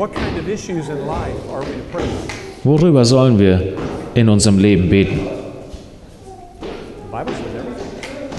What 0.00 0.14
kind 0.14 0.38
of 0.38 0.48
issues 0.48 0.88
in 0.88 1.06
life 1.06 1.36
are 1.52 1.60
we 1.60 1.74
to 1.76 1.84
pray 1.92 2.04
about? 2.04 2.64
Worüber 2.64 3.04
sollen 3.04 3.38
wir 3.38 3.74
in 4.14 4.30
unserem 4.30 4.58
Leben 4.58 4.88
beten? 4.88 5.20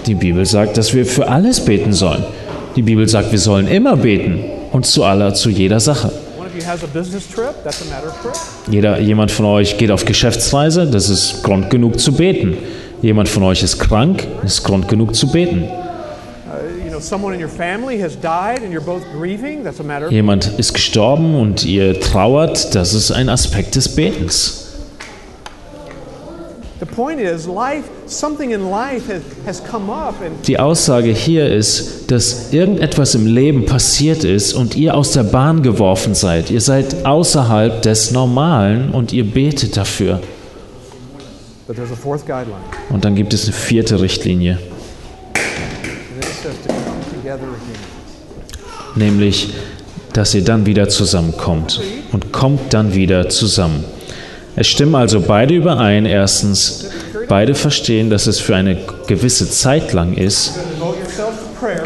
Die 0.07 0.15
Bibel 0.15 0.43
sagt, 0.43 0.75
dass 0.77 0.91
wir 0.95 1.05
für 1.05 1.27
alles 1.27 1.63
beten 1.63 1.93
sollen. 1.93 2.25
Die 2.75 2.81
Bibel 2.81 3.07
sagt, 3.07 3.31
wir 3.31 3.37
sollen 3.37 3.67
immer 3.67 3.95
beten 3.95 4.43
und 4.71 4.87
zu 4.87 5.03
aller, 5.03 5.35
zu 5.35 5.51
jeder 5.51 5.79
Sache. 5.79 6.07
One 6.39 6.47
of 6.47 6.55
you 6.55 6.65
has 6.65 6.83
a 6.83 6.87
business 6.87 7.27
trip, 7.27 7.53
that's 7.63 7.83
a 7.83 7.93
matter 7.93 8.07
of 8.07 8.19
prayer. 8.23 8.33
Jeder, 8.71 8.99
jemand 8.99 9.29
von 9.29 9.45
euch 9.45 9.77
geht 9.77 9.91
auf 9.91 10.03
Geschäftsreise, 10.03 10.87
das 10.87 11.09
ist 11.09 11.43
Grund 11.43 11.69
genug 11.69 11.99
zu 11.99 12.13
beten. 12.13 12.57
Jemand 13.03 13.29
von 13.29 13.43
euch 13.43 13.61
ist 13.61 13.77
krank, 13.77 14.25
das 14.41 14.53
ist 14.53 14.63
Grund 14.63 14.87
genug 14.87 15.13
zu 15.13 15.31
beten. 15.31 15.65
Jemand 20.09 20.47
ist 20.59 20.73
gestorben 20.73 21.35
und 21.35 21.65
ihr 21.65 21.99
trauert, 21.99 22.75
das 22.75 22.93
ist 22.93 23.11
ein 23.11 23.29
Aspekt 23.29 23.75
des 23.75 23.89
Betens. 23.95 24.57
The 26.79 26.87
point 26.87 27.19
is, 27.19 27.45
life, 27.45 27.83
something 28.07 28.49
in 28.51 28.71
life 28.71 29.03
has, 29.07 29.21
has 29.45 29.61
come 29.63 29.91
up, 29.93 30.15
and 30.25 30.47
Die 30.47 30.57
Aussage 30.57 31.11
hier 31.11 31.47
ist, 31.47 32.09
dass 32.09 32.51
irgendetwas 32.53 33.13
im 33.13 33.27
Leben 33.27 33.67
passiert 33.67 34.23
ist 34.23 34.53
und 34.53 34.75
ihr 34.75 34.95
aus 34.95 35.11
der 35.11 35.21
Bahn 35.23 35.61
geworfen 35.61 36.15
seid. 36.15 36.49
Ihr 36.49 36.59
seid 36.61 37.05
außerhalb 37.05 37.83
des 37.83 38.09
Normalen 38.11 38.89
und 38.91 39.13
ihr 39.13 39.25
betet 39.25 39.77
dafür. 39.77 40.21
but 41.67 41.75
there's 41.75 41.91
a 41.91 41.95
fourth 41.95 42.25
guideline, 42.25 42.63
Und 42.89 43.05
dann 43.05 43.13
gibt 43.15 43.33
es 43.35 43.43
eine 43.45 43.53
vierte 43.53 44.01
Richtlinie, 44.01 44.57
and 45.35 46.23
it 46.25 46.25
says 46.41 46.55
to 46.65 46.73
come 46.73 46.99
together 47.11 47.19
again. 47.19 47.20
Nämlich, 48.95 49.49
dass 50.13 50.33
ihr 50.33 50.43
dann 50.43 50.65
wieder 50.65 50.89
zusammenkommt. 50.89 51.81
Und 52.11 52.31
kommt 52.31 52.73
dann 52.73 52.93
wieder 52.93 53.29
zusammen. 53.29 53.83
Es 54.55 54.67
stimmen 54.67 54.95
also 54.95 55.21
beide 55.21 55.53
überein. 55.53 56.05
Erstens, 56.05 56.89
beide 57.27 57.55
verstehen, 57.55 58.09
dass 58.09 58.27
es 58.27 58.39
für 58.39 58.55
eine 58.55 58.77
gewisse 59.07 59.49
Zeit 59.49 59.93
lang 59.93 60.13
ist. 60.13 60.53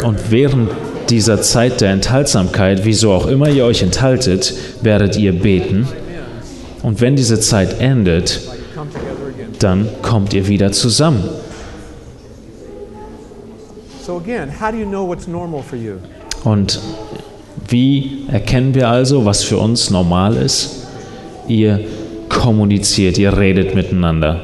Und 0.04 0.32
während 0.32 0.72
dieser 1.10 1.42
Zeit 1.42 1.82
der 1.82 1.92
Enthaltsamkeit, 1.92 2.84
wieso 2.84 3.12
auch 3.12 3.28
immer 3.28 3.50
ihr 3.50 3.66
euch 3.66 3.84
enthaltet, 3.84 4.54
werdet 4.82 5.16
ihr 5.18 5.34
beten. 5.34 5.88
Und 6.82 7.02
wenn 7.02 7.16
diese 7.16 7.40
Zeit 7.40 7.80
endet, 7.80 8.42
dann 9.60 9.88
kommt 10.02 10.34
ihr 10.34 10.48
wieder 10.48 10.72
zusammen. 10.72 11.24
So 14.06 14.18
again, 14.18 14.52
how 14.52 14.70
do 14.70 14.78
you 14.78 14.86
know 14.86 15.04
what's 15.04 15.26
normal 15.26 15.64
for 15.64 15.78
you? 15.78 16.00
Und 16.44 16.80
wie 17.68 18.28
erkennen 18.32 18.76
wir 18.76 18.88
also, 18.88 19.26
was 19.26 19.44
für 19.44 19.58
uns 19.58 19.90
normal 19.90 20.36
ist? 20.36 20.86
Ihr 21.48 21.80
kommuniziert, 22.30 23.18
ihr 23.18 23.36
redet 23.36 23.74
miteinander. 23.74 24.42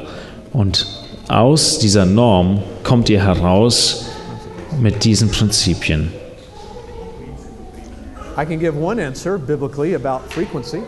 Und 0.51 0.87
aus 1.27 1.77
dieser 1.77 2.07
Norm 2.07 2.63
kommt 2.83 3.07
ihr 3.11 3.23
heraus 3.23 4.07
mit 4.81 5.03
diesen 5.03 5.29
Prinzipien. 5.29 6.11
I 8.35 8.43
can 8.43 8.57
give 8.57 8.75
one 8.75 8.99
answer 8.99 9.37
biblically 9.37 9.93
about 9.93 10.21
frequency. 10.29 10.79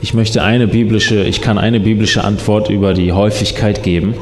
Ich 0.00 0.12
möchte 0.12 0.42
eine 0.42 0.66
biblische, 0.66 1.22
ich 1.22 1.40
kann 1.40 1.56
eine 1.56 1.78
biblische 1.78 2.24
Antwort 2.24 2.68
über 2.68 2.94
die 2.94 3.12
Häufigkeit 3.12 3.84
geben. 3.84 4.16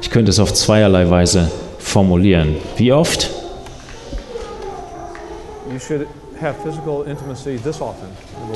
Ich 0.00 0.10
könnte 0.10 0.30
es 0.30 0.38
auf 0.38 0.54
zweierlei 0.54 1.10
Weise 1.10 1.50
formulieren. 1.84 2.56
Wie 2.76 2.92
oft? 2.92 3.30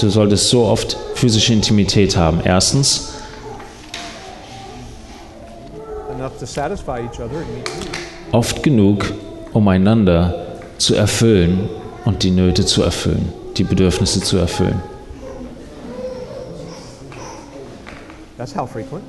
Du 0.01 0.09
solltest 0.11 0.49
so 0.49 0.65
oft 0.65 0.97
physische 1.15 1.53
Intimität 1.53 2.17
haben. 2.17 2.41
Erstens, 2.45 3.13
Enough 6.17 6.39
to 6.41 6.47
satisfy 6.47 6.99
each 7.01 7.21
other 7.21 7.39
and 7.39 7.47
meet 7.55 7.65
needs. 7.67 7.99
oft 8.33 8.63
genug, 8.65 9.13
um 9.53 9.69
einander 9.69 10.35
zu 10.79 10.95
erfüllen 10.97 11.69
und 12.05 12.25
die 12.25 12.31
Nöte 12.33 12.65
zu 12.67 12.83
erfüllen, 12.83 13.33
die 13.57 13.63
Bedürfnisse 13.65 14.21
zu 14.21 14.37
erfüllen. 14.37 14.83
That's 18.37 18.55
how 18.57 18.69
frequent. 18.69 19.03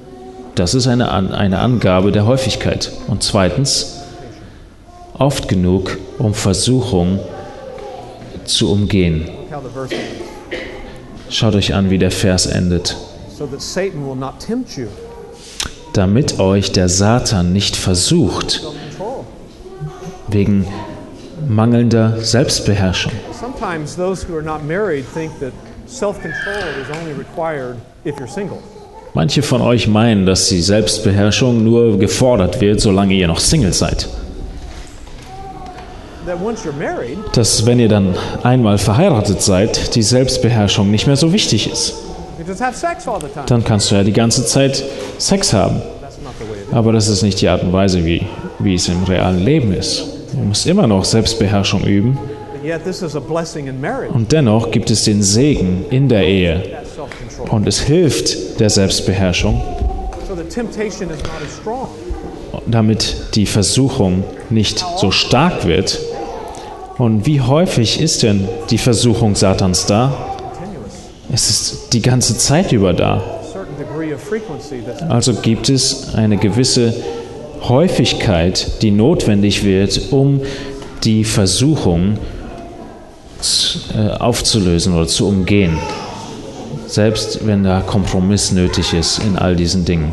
Das 0.56 0.74
ist 0.76 0.88
eine, 0.88 1.10
An 1.10 1.32
eine 1.32 1.60
Angabe 1.60 2.12
der 2.12 2.26
Häufigkeit. 2.26 2.92
Und 3.08 3.24
zweitens, 3.24 3.99
oft 5.20 5.48
genug, 5.48 5.98
um 6.18 6.34
Versuchung 6.34 7.20
zu 8.46 8.72
umgehen. 8.72 9.30
Schaut 11.30 11.56
euch 11.56 11.74
an, 11.74 11.90
wie 11.90 11.98
der 11.98 12.12
Vers 12.12 12.48
endet. 12.48 12.98
Damit 15.94 16.40
euch 16.40 16.72
der 16.72 16.90
Satan 16.90 17.54
nicht 17.54 17.76
versucht, 17.76 18.64
wegen 20.28 20.66
mangelnder 21.48 22.18
Selbstbeherrschung. 22.20 23.12
Sometimes 23.40 23.96
those 23.96 24.24
who 24.24 24.36
are 24.36 24.44
not 24.44 24.64
married 24.66 25.06
think 25.14 25.32
that 25.40 25.54
self-control 25.88 26.64
is 26.82 26.90
only 26.98 27.14
required 27.14 27.78
if 28.06 28.16
you're 28.18 28.28
single. 28.28 28.60
Manche 29.14 29.42
von 29.42 29.62
euch 29.62 29.88
meinen, 29.88 30.26
dass 30.26 30.50
die 30.50 30.62
Selbstbeherrschung 30.62 31.64
nur 31.64 31.98
gefordert 31.98 32.62
wird, 32.62 32.80
solange 32.80 33.16
ihr 33.16 33.28
noch 33.28 33.40
Single 33.40 33.74
seid. 33.74 34.08
That 34.08 34.12
once 34.12 34.12
you're 34.12 34.18
married, 34.18 34.20
Dass, 37.34 37.66
wenn 37.66 37.80
ihr 37.80 37.90
dann 37.90 38.16
einmal 38.44 38.78
verheiratet 38.78 39.42
seid, 39.42 39.96
die 39.96 40.04
Selbstbeherrschung 40.04 40.90
nicht 40.92 41.08
mehr 41.08 41.16
so 41.16 41.34
wichtig 41.34 41.72
ist. 41.72 41.96
Dann 43.48 43.64
kannst 43.64 43.92
du 43.92 43.96
ja 43.96 44.04
die 44.04 44.14
ganze 44.14 44.46
Zeit 44.46 44.84
Sex 45.18 45.54
haben. 45.54 45.82
Aber 46.72 46.92
das 46.92 47.08
ist 47.08 47.24
nicht 47.24 47.42
die 47.42 47.50
Art 47.50 47.64
und 47.64 47.74
Weise, 47.74 48.06
wie, 48.06 48.26
wie 48.60 48.76
es 48.76 48.88
im 48.88 49.04
realen 49.04 49.44
Leben 49.44 49.74
ist. 49.74 50.06
Du 50.32 50.40
musst 50.40 50.68
immer 50.68 50.88
noch 50.88 51.04
Selbstbeherrschung 51.04 51.84
üben. 51.84 52.18
Und 54.14 54.32
dennoch 54.32 54.72
gibt 54.72 54.92
es 54.92 55.04
den 55.04 55.24
Segen 55.24 55.86
in 55.90 56.10
der 56.10 56.28
Ehe. 56.28 56.64
Und 57.50 57.68
es 57.68 57.80
hilft 57.80 58.60
der 58.60 58.70
Selbstbeherrschung, 58.70 59.62
damit 62.68 63.16
die 63.36 63.46
Versuchung 63.46 64.24
nicht 64.50 64.86
so 64.98 65.12
stark 65.12 65.66
wird. 65.66 66.00
Und 67.00 67.26
wie 67.26 67.40
häufig 67.40 68.02
ist 68.02 68.24
denn 68.24 68.48
die 68.70 68.78
Versuchung 68.78 69.34
Satans 69.34 69.86
da? 69.86 70.12
Es 71.32 71.50
ist 71.50 71.94
die 71.94 72.02
ganze 72.02 72.38
Zeit 72.38 72.74
über 72.74 72.94
da. 72.94 73.24
Also 75.08 75.34
gibt 75.36 75.70
es 75.70 76.14
eine 76.14 76.36
gewisse 76.36 76.94
Häufigkeit, 77.62 78.82
die 78.82 78.92
notwendig 78.92 79.64
wird, 79.64 80.12
um 80.12 80.42
die 81.06 81.24
Versuchung 81.24 82.18
äh, 83.96 84.10
aufzulösen 84.20 84.94
oder 84.94 85.08
zu 85.08 85.26
umgehen. 85.26 85.78
Selbst 86.86 87.48
wenn 87.48 87.64
da 87.64 87.80
Kompromiss 87.80 88.52
nötig 88.52 88.94
ist 88.94 89.20
in 89.20 89.38
all 89.38 89.56
diesen 89.56 89.86
Dingen 89.86 90.12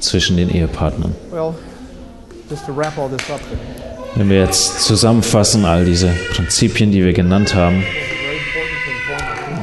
zwischen 0.00 0.36
den 0.36 0.50
Ehepartnern. 0.50 1.14
well, 1.30 1.54
Wenn 4.16 4.30
wir 4.30 4.38
jetzt 4.38 4.80
zusammenfassen, 4.80 5.66
all 5.66 5.84
diese 5.84 6.08
Prinzipien, 6.34 6.90
die 6.90 7.04
wir 7.04 7.12
genannt 7.12 7.54
haben, 7.54 7.84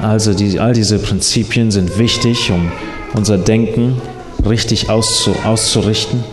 also 0.03 0.35
die, 0.35 0.59
all 0.59 0.73
diese 0.73 0.99
Prinzipien 0.99 1.71
sind 1.71 1.97
wichtig, 1.97 2.51
um 2.51 2.71
unser 3.13 3.39
Denken 3.39 3.99
richtig 4.45 4.89
auszu, 4.89 5.35
auszurichten. 5.43 6.23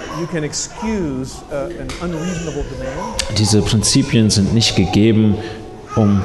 Diese 3.38 3.62
Prinzipien 3.62 4.30
sind 4.30 4.54
nicht 4.54 4.76
gegeben, 4.76 5.36
um 5.96 6.22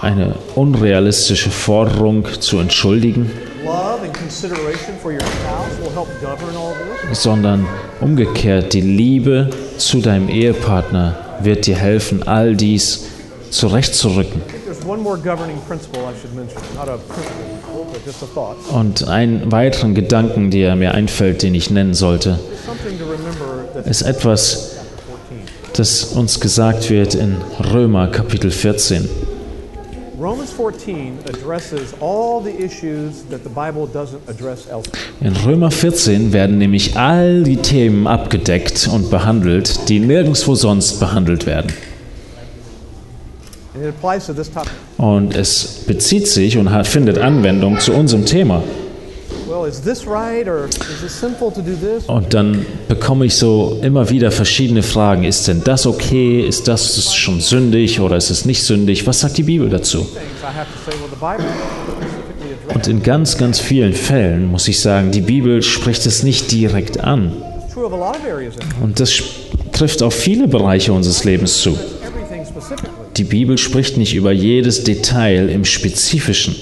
eine 0.00 0.34
unrealistische 0.54 1.50
Forderung 1.50 2.26
zu 2.40 2.58
entschuldigen, 2.58 3.30
Love 3.64 4.04
and 4.04 4.14
consideration 4.14 4.94
for 5.02 5.10
your 5.10 5.20
spouse 5.20 5.76
will 5.80 5.92
help 5.92 6.08
govern 6.20 6.56
all 6.56 6.72
this. 7.08 7.22
sondern 7.22 7.66
umgekehrt 8.00 8.72
die 8.74 8.80
Liebe 8.80 9.50
zu 9.78 10.00
deinem 10.00 10.28
Ehepartner 10.28 11.16
wird 11.40 11.66
dir 11.66 11.76
helfen, 11.76 12.22
all 12.28 12.54
dies 12.54 13.06
zurechtzurücken. 13.50 14.40
Und 18.72 19.08
einen 19.08 19.50
weiteren 19.52 19.94
Gedanken, 19.94 20.50
der 20.50 20.76
mir 20.76 20.92
einfällt, 20.94 21.42
den 21.42 21.54
ich 21.54 21.70
nennen 21.70 21.94
sollte, 21.94 22.38
ist 23.84 24.02
etwas, 24.02 24.72
chapter 24.76 25.02
14. 25.28 25.76
das 25.76 26.04
uns 26.04 26.40
gesagt 26.40 26.90
wird 26.90 27.14
in 27.14 27.36
Römer 27.72 28.08
Kapitel 28.08 28.50
14. 28.50 29.08
Romans 30.18 30.50
14 30.52 31.18
addresses 31.28 31.92
all 32.00 32.42
the 32.42 32.50
issues 32.50 33.22
that 33.28 33.42
the 33.44 33.50
Bible 33.50 33.86
doesn't 33.86 34.26
address 34.28 34.66
elsewhere. 34.66 34.98
In 35.20 35.36
Römer 35.36 35.70
14 35.70 36.32
werden 36.32 36.56
nämlich 36.56 36.96
all 36.96 37.42
die 37.44 37.58
Themen 37.58 38.06
abgedeckt 38.06 38.88
und 38.90 39.10
behandelt, 39.10 39.88
die 39.90 40.00
nirgendwo 40.00 40.54
sonst 40.54 41.00
behandelt 41.00 41.44
werden. 41.44 41.70
And 41.70 41.74
it 41.74 41.74
applies 41.76 42.64
to 42.64 42.64
this 42.66 42.84
topic. 42.84 43.64
Und 44.98 45.36
es 45.36 45.84
bezieht 45.86 46.28
sich 46.28 46.56
und 46.56 46.70
hat, 46.70 46.86
findet 46.86 47.18
Anwendung 47.18 47.78
zu 47.78 47.92
unserem 47.92 48.24
Thema. 48.24 48.62
Well, 49.48 49.66
is 49.68 49.80
this 49.80 50.06
right 50.06 50.48
or 50.48 50.66
is 50.66 51.02
it 51.04 51.10
sinful 51.10 51.52
to 51.52 51.60
do 51.60 51.72
this? 51.74 52.04
Und 52.06 52.34
dann 52.34 52.66
bekomme 52.88 53.26
ich 53.26 53.36
so 53.36 53.78
immer 53.80 54.10
wieder 54.10 54.30
verschiedene 54.30 54.82
Fragen. 54.82 55.24
Ist 55.24 55.46
denn 55.46 55.62
das 55.64 55.86
okay? 55.86 56.40
Ist 56.40 56.68
das 56.68 57.14
schon 57.14 57.40
sündig 57.40 58.00
oder 58.00 58.16
ist 58.16 58.30
es 58.30 58.44
nicht 58.44 58.64
sündig? 58.64 59.06
Was 59.06 59.20
sagt 59.20 59.36
die 59.38 59.44
Bibel 59.44 59.68
dazu? 59.68 60.06
Und 62.74 62.88
in 62.88 63.02
ganz, 63.02 63.38
ganz 63.38 63.60
vielen 63.60 63.92
Fällen 63.92 64.46
muss 64.46 64.66
ich 64.68 64.80
sagen, 64.80 65.12
die 65.12 65.20
Bibel 65.20 65.62
spricht 65.62 66.04
es 66.06 66.22
nicht 66.22 66.50
direkt 66.50 67.00
an. 67.00 67.32
Und 68.82 69.00
das 69.00 69.22
trifft 69.72 70.02
auf 70.02 70.14
viele 70.14 70.48
Bereiche 70.48 70.92
unseres 70.92 71.24
Lebens 71.24 71.60
zu. 71.60 71.78
Die 73.16 73.24
Bibel 73.24 73.56
spricht 73.56 73.96
nicht 73.96 74.14
über 74.14 74.32
jedes 74.32 74.84
Detail 74.84 75.48
im 75.48 75.64
Spezifischen, 75.64 76.54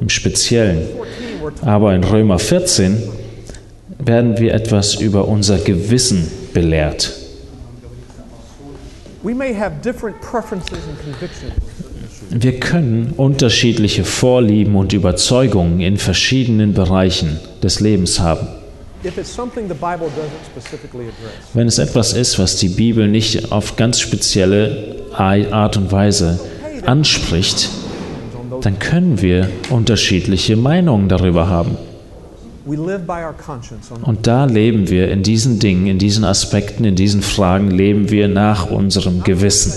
im 0.00 0.08
Speziellen. 0.08 0.86
14, 0.86 1.42
we're 1.42 1.66
Aber 1.66 1.94
in 1.94 2.02
Römer 2.02 2.38
14 2.38 3.02
werden 3.98 4.38
wir 4.38 4.54
etwas 4.54 4.94
über 4.94 5.28
unser 5.28 5.58
Gewissen 5.58 6.28
belehrt. 6.54 7.12
Wir 12.30 12.60
können 12.60 13.12
unterschiedliche 13.16 14.04
Vorlieben 14.04 14.76
und 14.76 14.92
Überzeugungen 14.92 15.80
in 15.80 15.96
verschiedenen 15.96 16.72
Bereichen 16.72 17.38
des 17.62 17.80
Lebens 17.80 18.20
haben. 18.20 18.46
Wenn 21.54 21.68
es 21.68 21.78
etwas 21.78 22.12
ist, 22.12 22.38
was 22.38 22.56
die 22.56 22.68
Bibel 22.68 23.08
nicht 23.08 23.52
auf 23.52 23.76
ganz 23.76 24.00
spezielle 24.00 24.96
Art 25.12 25.76
und 25.76 25.92
Weise 25.92 26.40
anspricht, 26.84 27.70
dann 28.60 28.78
können 28.78 29.20
wir 29.20 29.48
unterschiedliche 29.70 30.56
Meinungen 30.56 31.08
darüber 31.08 31.48
haben. 31.48 31.76
Und 34.02 34.26
da 34.26 34.44
leben 34.44 34.88
wir 34.88 35.08
in 35.10 35.22
diesen 35.22 35.60
Dingen, 35.60 35.86
in 35.86 35.98
diesen 35.98 36.24
Aspekten, 36.24 36.84
in 36.84 36.96
diesen 36.96 37.22
Fragen, 37.22 37.70
leben 37.70 38.10
wir 38.10 38.26
nach 38.26 38.68
unserem 38.68 39.22
Gewissen. 39.22 39.72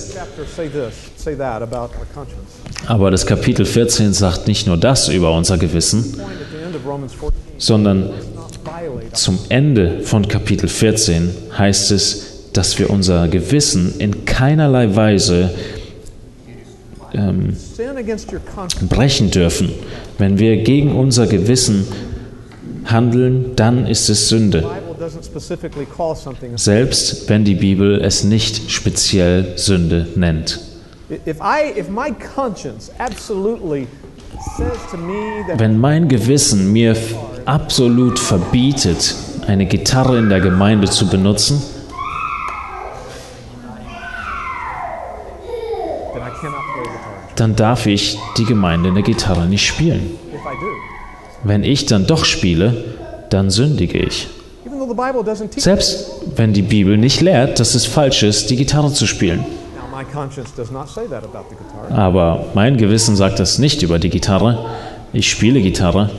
Aber 2.87 3.11
das 3.11 3.25
Kapitel 3.27 3.65
14 3.65 4.13
sagt 4.13 4.47
nicht 4.47 4.65
nur 4.65 4.77
das 4.77 5.07
über 5.09 5.33
unser 5.33 5.59
Gewissen, 5.59 6.01
Point 6.13 6.23
at 6.23 6.47
the 6.51 6.65
end 6.65 6.75
of 6.75 6.85
Romans 6.85 7.13
14 7.13 7.49
sondern. 7.59 8.09
Zum 9.13 9.39
Ende 9.49 10.01
von 10.01 10.27
Kapitel 10.27 10.67
14 10.69 11.29
heißt 11.57 11.91
es, 11.91 12.51
dass 12.53 12.79
wir 12.79 12.89
unser 12.89 13.27
Gewissen 13.27 13.99
in 13.99 14.25
keinerlei 14.25 14.95
Weise 14.95 15.51
ähm, 17.13 17.55
brechen 18.89 19.31
dürfen. 19.31 19.71
Wenn 20.17 20.39
wir 20.39 20.57
gegen 20.63 20.95
unser 20.95 21.27
Gewissen 21.27 21.87
handeln, 22.85 23.55
dann 23.55 23.85
ist 23.85 24.09
es 24.09 24.29
Sünde. 24.29 24.65
Selbst 26.55 27.29
wenn 27.29 27.45
die 27.45 27.55
Bibel 27.55 28.01
es 28.01 28.23
nicht 28.23 28.71
speziell 28.71 29.57
Sünde 29.57 30.07
nennt. 30.15 30.59
If 31.25 31.37
I, 31.41 31.71
if 31.75 31.89
my 31.89 32.11
conscience 32.35 32.91
absolutely 32.99 33.87
Wenn 35.57 35.79
mein 35.79 36.07
Gewissen 36.07 36.71
mir 36.71 36.95
absolut 37.45 38.19
verbietet, 38.19 39.15
eine 39.47 39.65
Gitarre 39.65 40.17
in 40.17 40.29
der 40.29 40.39
Gemeinde 40.39 40.89
zu 40.89 41.07
benutzen, 41.07 41.61
dann 47.35 47.55
darf 47.55 47.85
ich 47.85 48.19
die 48.37 48.45
Gemeinde 48.45 48.89
in 48.89 48.95
der 48.95 49.03
Gitarre 49.03 49.45
nicht 49.45 49.65
spielen. 49.65 50.11
Wenn 51.43 51.63
ich 51.63 51.85
dann 51.85 52.05
doch 52.05 52.25
spiele, 52.25 52.83
dann 53.29 53.49
sündige 53.49 53.97
ich. 53.97 54.27
Selbst 55.55 56.11
wenn 56.35 56.53
die 56.53 56.61
Bibel 56.61 56.97
nicht 56.97 57.21
lehrt, 57.21 57.59
dass 57.59 57.75
es 57.75 57.85
falsch 57.85 58.23
ist, 58.23 58.49
die 58.49 58.57
Gitarre 58.57 58.91
zu 58.91 59.07
spielen. 59.07 59.45
Now 59.99 60.05
my 60.05 60.11
conscience 60.11 60.51
does 60.55 60.71
not 60.71 60.89
say 60.89 61.07
that 61.07 61.23
about 61.23 61.49
the 61.49 61.55
guitar. 61.55 61.91
Aber 61.91 62.45
mein 62.53 62.77
Gewissen 62.77 63.15
sagt 63.15 63.39
das 63.39 63.59
nicht 63.59 63.81
über 63.81 63.99
die 63.99 64.09
Gitarre. 64.09 64.65
Ich 65.11 65.29
spiele 65.29 65.61
Gitarre, 65.61 66.09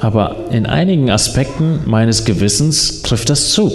aber 0.00 0.36
in 0.50 0.66
einigen 0.66 1.10
Aspekten 1.10 1.80
meines 1.86 2.24
Gewissens 2.24 3.02
trifft 3.02 3.30
das 3.30 3.50
zu. 3.50 3.72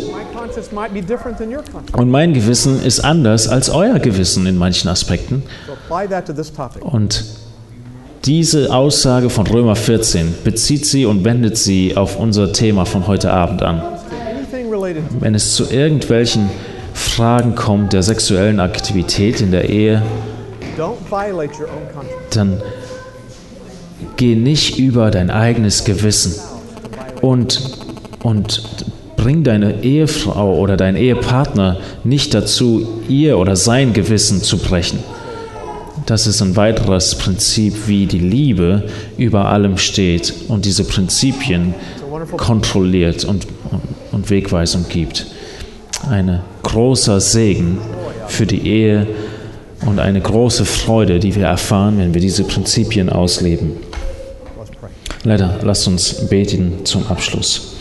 Und 1.94 2.12
mein 2.12 2.34
Gewissen 2.34 2.84
ist 2.84 3.00
anders 3.00 3.48
als 3.48 3.70
euer 3.70 4.00
Gewissen 4.00 4.46
in 4.46 4.58
manchen 4.58 4.90
Aspekten. 4.90 5.44
Und 6.82 7.24
diese 8.26 8.74
Aussage 8.74 9.30
von 9.30 9.48
Römer 9.48 9.76
14 9.76 10.36
bezieht 10.44 10.86
sie 10.86 11.06
und 11.06 11.24
wendet 11.24 11.58
sie 11.58 11.96
auf 11.96 12.20
unser 12.20 12.52
Thema 12.52 12.86
von 12.86 13.08
heute 13.08 13.32
Abend 13.32 13.64
an. 13.64 13.82
Wenn 15.20 15.36
es 15.36 15.56
zu 15.56 15.72
irgendwelchen 15.72 16.50
Fragen 17.00 17.56
kommt 17.56 17.94
der 17.94 18.04
sexuellen 18.04 18.60
Aktivität 18.60 19.42
in 19.42 19.52
der 19.52 19.70
Ehe, 19.70 20.02
dann 22.32 22.62
geh 24.18 24.36
nicht 24.36 24.78
über 24.78 25.12
dein 25.12 25.30
eigenes 25.30 25.84
Gewissen 25.86 26.36
und, 27.22 27.80
und 28.22 28.86
bring 29.16 29.44
deine 29.44 29.84
Ehefrau 29.84 30.58
oder 30.58 30.78
deinen 30.78 30.98
Ehepartner 30.98 31.78
nicht 32.04 32.34
dazu, 32.34 33.02
ihr 33.08 33.38
oder 33.38 33.56
sein 33.56 33.94
Gewissen 33.94 34.42
zu 34.42 34.58
brechen. 34.58 35.00
Das 36.06 36.28
ist 36.28 36.42
ein 36.42 36.56
weiteres 36.56 37.16
Prinzip, 37.16 37.88
wie 37.88 38.06
die 38.08 38.20
Liebe 38.20 38.84
über 39.18 39.46
allem 39.50 39.78
steht 39.78 40.34
und 40.48 40.66
diese 40.66 40.84
Prinzipien 40.84 41.74
kontrolliert 42.38 43.26
und, 43.26 43.48
und, 43.72 43.82
und 44.12 44.30
Wegweisung 44.30 44.86
gibt. 44.90 45.28
Ein 46.10 46.42
großer 46.64 47.20
Segen 47.20 47.80
für 48.28 48.46
die 48.46 48.68
Ehe 48.68 49.08
und 49.86 50.00
eine 50.00 50.22
große 50.22 50.66
Freude, 50.66 51.20
die 51.20 51.36
wir 51.36 51.46
erfahren, 51.46 52.00
wenn 52.00 52.14
wir 52.14 52.22
diese 52.22 52.44
Prinzipien 52.44 53.10
ausleben. 53.10 53.78
Leider, 55.24 55.60
lasst 55.64 55.88
uns 55.88 56.28
beten 56.28 56.86
zum 56.86 57.06
Abschluss. 57.08 57.76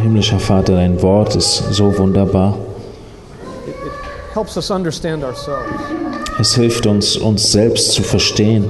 Himmlischer 0.00 0.38
Vater, 0.38 0.74
dein 0.74 1.00
Wort 1.02 1.36
ist 1.36 1.64
so 1.72 1.96
wunderbar. 1.98 2.58
Es 6.38 6.54
hilft 6.54 6.86
uns, 6.86 7.16
uns 7.16 7.52
selbst 7.52 7.92
zu 7.92 8.02
verstehen. 8.02 8.64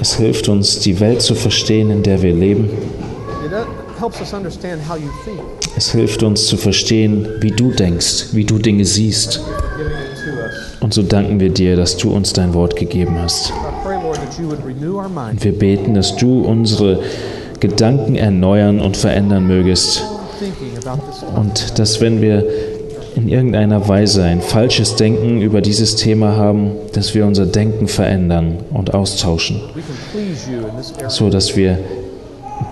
Es 0.00 0.14
hilft 0.16 0.48
uns, 0.48 0.78
die 0.78 1.00
Welt 1.00 1.22
zu 1.22 1.34
verstehen, 1.34 1.90
in 1.90 2.02
der 2.02 2.22
wir 2.22 2.32
leben. 2.32 2.70
Es 5.76 5.92
hilft 5.92 6.22
uns 6.22 6.46
zu 6.46 6.56
verstehen, 6.56 7.28
wie 7.40 7.50
du 7.50 7.70
denkst, 7.70 8.26
wie 8.32 8.44
du 8.44 8.58
Dinge 8.58 8.84
siehst. 8.84 9.40
Und 10.80 10.94
so 10.94 11.02
danken 11.02 11.38
wir 11.40 11.50
dir, 11.50 11.76
dass 11.76 11.96
du 11.96 12.10
uns 12.10 12.32
dein 12.32 12.54
Wort 12.54 12.76
gegeben 12.76 13.18
hast. 13.20 13.52
Und 15.30 15.44
wir 15.44 15.58
beten, 15.58 15.94
dass 15.94 16.16
du 16.16 16.42
unsere 16.42 17.00
Gedanken 17.60 18.16
erneuern 18.16 18.80
und 18.80 18.96
verändern 18.96 19.46
mögest. 19.46 20.02
Und 21.36 21.78
dass 21.78 22.00
wenn 22.00 22.20
wir 22.20 22.44
in 23.14 23.28
irgendeiner 23.28 23.88
Weise 23.88 24.24
ein 24.24 24.40
falsches 24.40 24.96
Denken 24.96 25.42
über 25.42 25.60
dieses 25.60 25.96
Thema 25.96 26.36
haben, 26.36 26.72
dass 26.94 27.14
wir 27.14 27.26
unser 27.26 27.46
Denken 27.46 27.86
verändern 27.86 28.58
und 28.72 28.94
austauschen, 28.94 29.60
so 31.08 31.30
dass 31.30 31.56
wir 31.56 31.78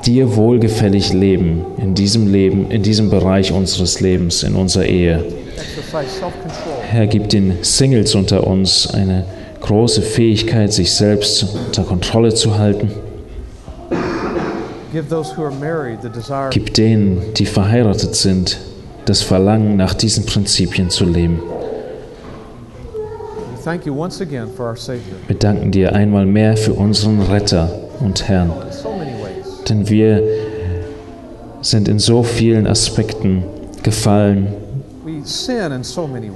dir 0.05 0.37
wohlgefällig 0.37 1.13
leben 1.13 1.65
in 1.79 1.95
diesem 1.95 2.27
Leben, 2.33 2.71
in 2.71 2.83
diesem 2.83 3.11
Bereich 3.11 3.53
unseres 3.53 4.01
Lebens, 4.01 4.43
in 4.43 4.55
unserer 4.55 4.87
Ehe. 4.87 5.25
Herr, 6.89 7.07
gib 7.07 7.29
den 7.29 7.59
Singles 7.63 8.15
unter 8.15 8.47
uns 8.47 8.89
eine 8.93 9.25
große 9.61 10.03
Fähigkeit, 10.03 10.73
sich 10.73 10.93
selbst 10.93 11.45
unter 11.67 11.83
Kontrolle 11.83 12.35
zu 12.35 12.59
halten. 12.59 12.91
Gib 16.51 16.75
denen, 16.75 17.23
die 17.37 17.47
verheiratet 17.47 18.17
sind, 18.17 18.59
das 19.05 19.23
Verlangen, 19.23 19.77
nach 19.77 19.95
diesen 19.95 20.27
Prinzipien 20.27 20.91
zu 20.91 21.05
leben. 21.05 21.41
Wir 25.27 25.37
danken 25.39 25.71
dir 25.71 25.95
einmal 25.95 26.27
mehr 26.27 26.57
für 26.57 26.73
unseren 26.73 27.21
Retter 27.21 27.71
und 28.01 28.27
Herrn, 28.27 28.53
denn 29.71 29.89
wir 29.89 30.23
sind 31.63 31.89
in 31.89 31.99
so 31.99 32.23
vielen 32.23 32.67
Aspekten 32.67 33.45
gefallen. 33.83 34.49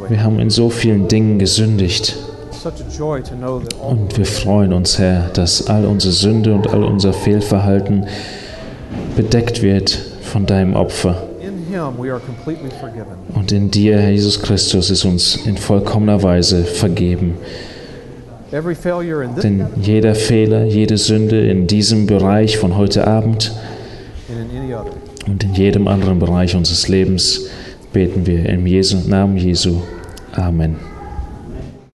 Wir 0.09 0.23
haben 0.23 0.39
in 0.39 0.51
so 0.51 0.71
vielen 0.71 1.09
Dingen 1.09 1.39
gesündigt. 1.39 2.17
Und 3.83 4.17
wir 4.17 4.27
freuen 4.27 4.73
uns, 4.73 4.99
Herr, 4.99 5.29
dass 5.35 5.67
all 5.67 5.85
unsere 5.85 6.13
Sünde 6.13 6.55
und 6.55 6.69
all 6.73 6.83
unser 6.83 7.13
Fehlverhalten 7.13 8.07
bedeckt 9.17 9.63
wird 9.63 9.91
von 10.23 10.47
deinem 10.47 10.75
Opfer. 10.75 11.23
Und 13.35 13.53
in 13.53 13.71
dir, 13.71 13.99
Herr 13.99 14.11
Jesus 14.11 14.41
Christus, 14.41 14.91
ist 14.91 15.05
uns 15.05 15.37
in 15.45 15.57
vollkommener 15.57 16.23
Weise 16.23 16.65
vergeben. 16.65 17.37
Denn 19.43 19.67
jeder 19.81 20.15
Fehler, 20.15 20.65
jede 20.65 20.97
Sünde 20.97 21.45
in 21.49 21.67
diesem 21.67 22.07
Bereich 22.07 22.57
von 22.57 22.77
heute 22.77 23.07
Abend 23.07 23.53
und 25.27 25.43
in 25.43 25.55
jedem 25.55 25.89
anderen 25.89 26.21
Bereich 26.21 26.55
unseres 26.55 26.87
Lebens 26.89 27.49
beten 27.93 28.27
wir 28.27 28.49
im 28.49 28.67
Namen 29.09 29.37
Jesu. 29.37 29.83
Amen. 30.33 30.94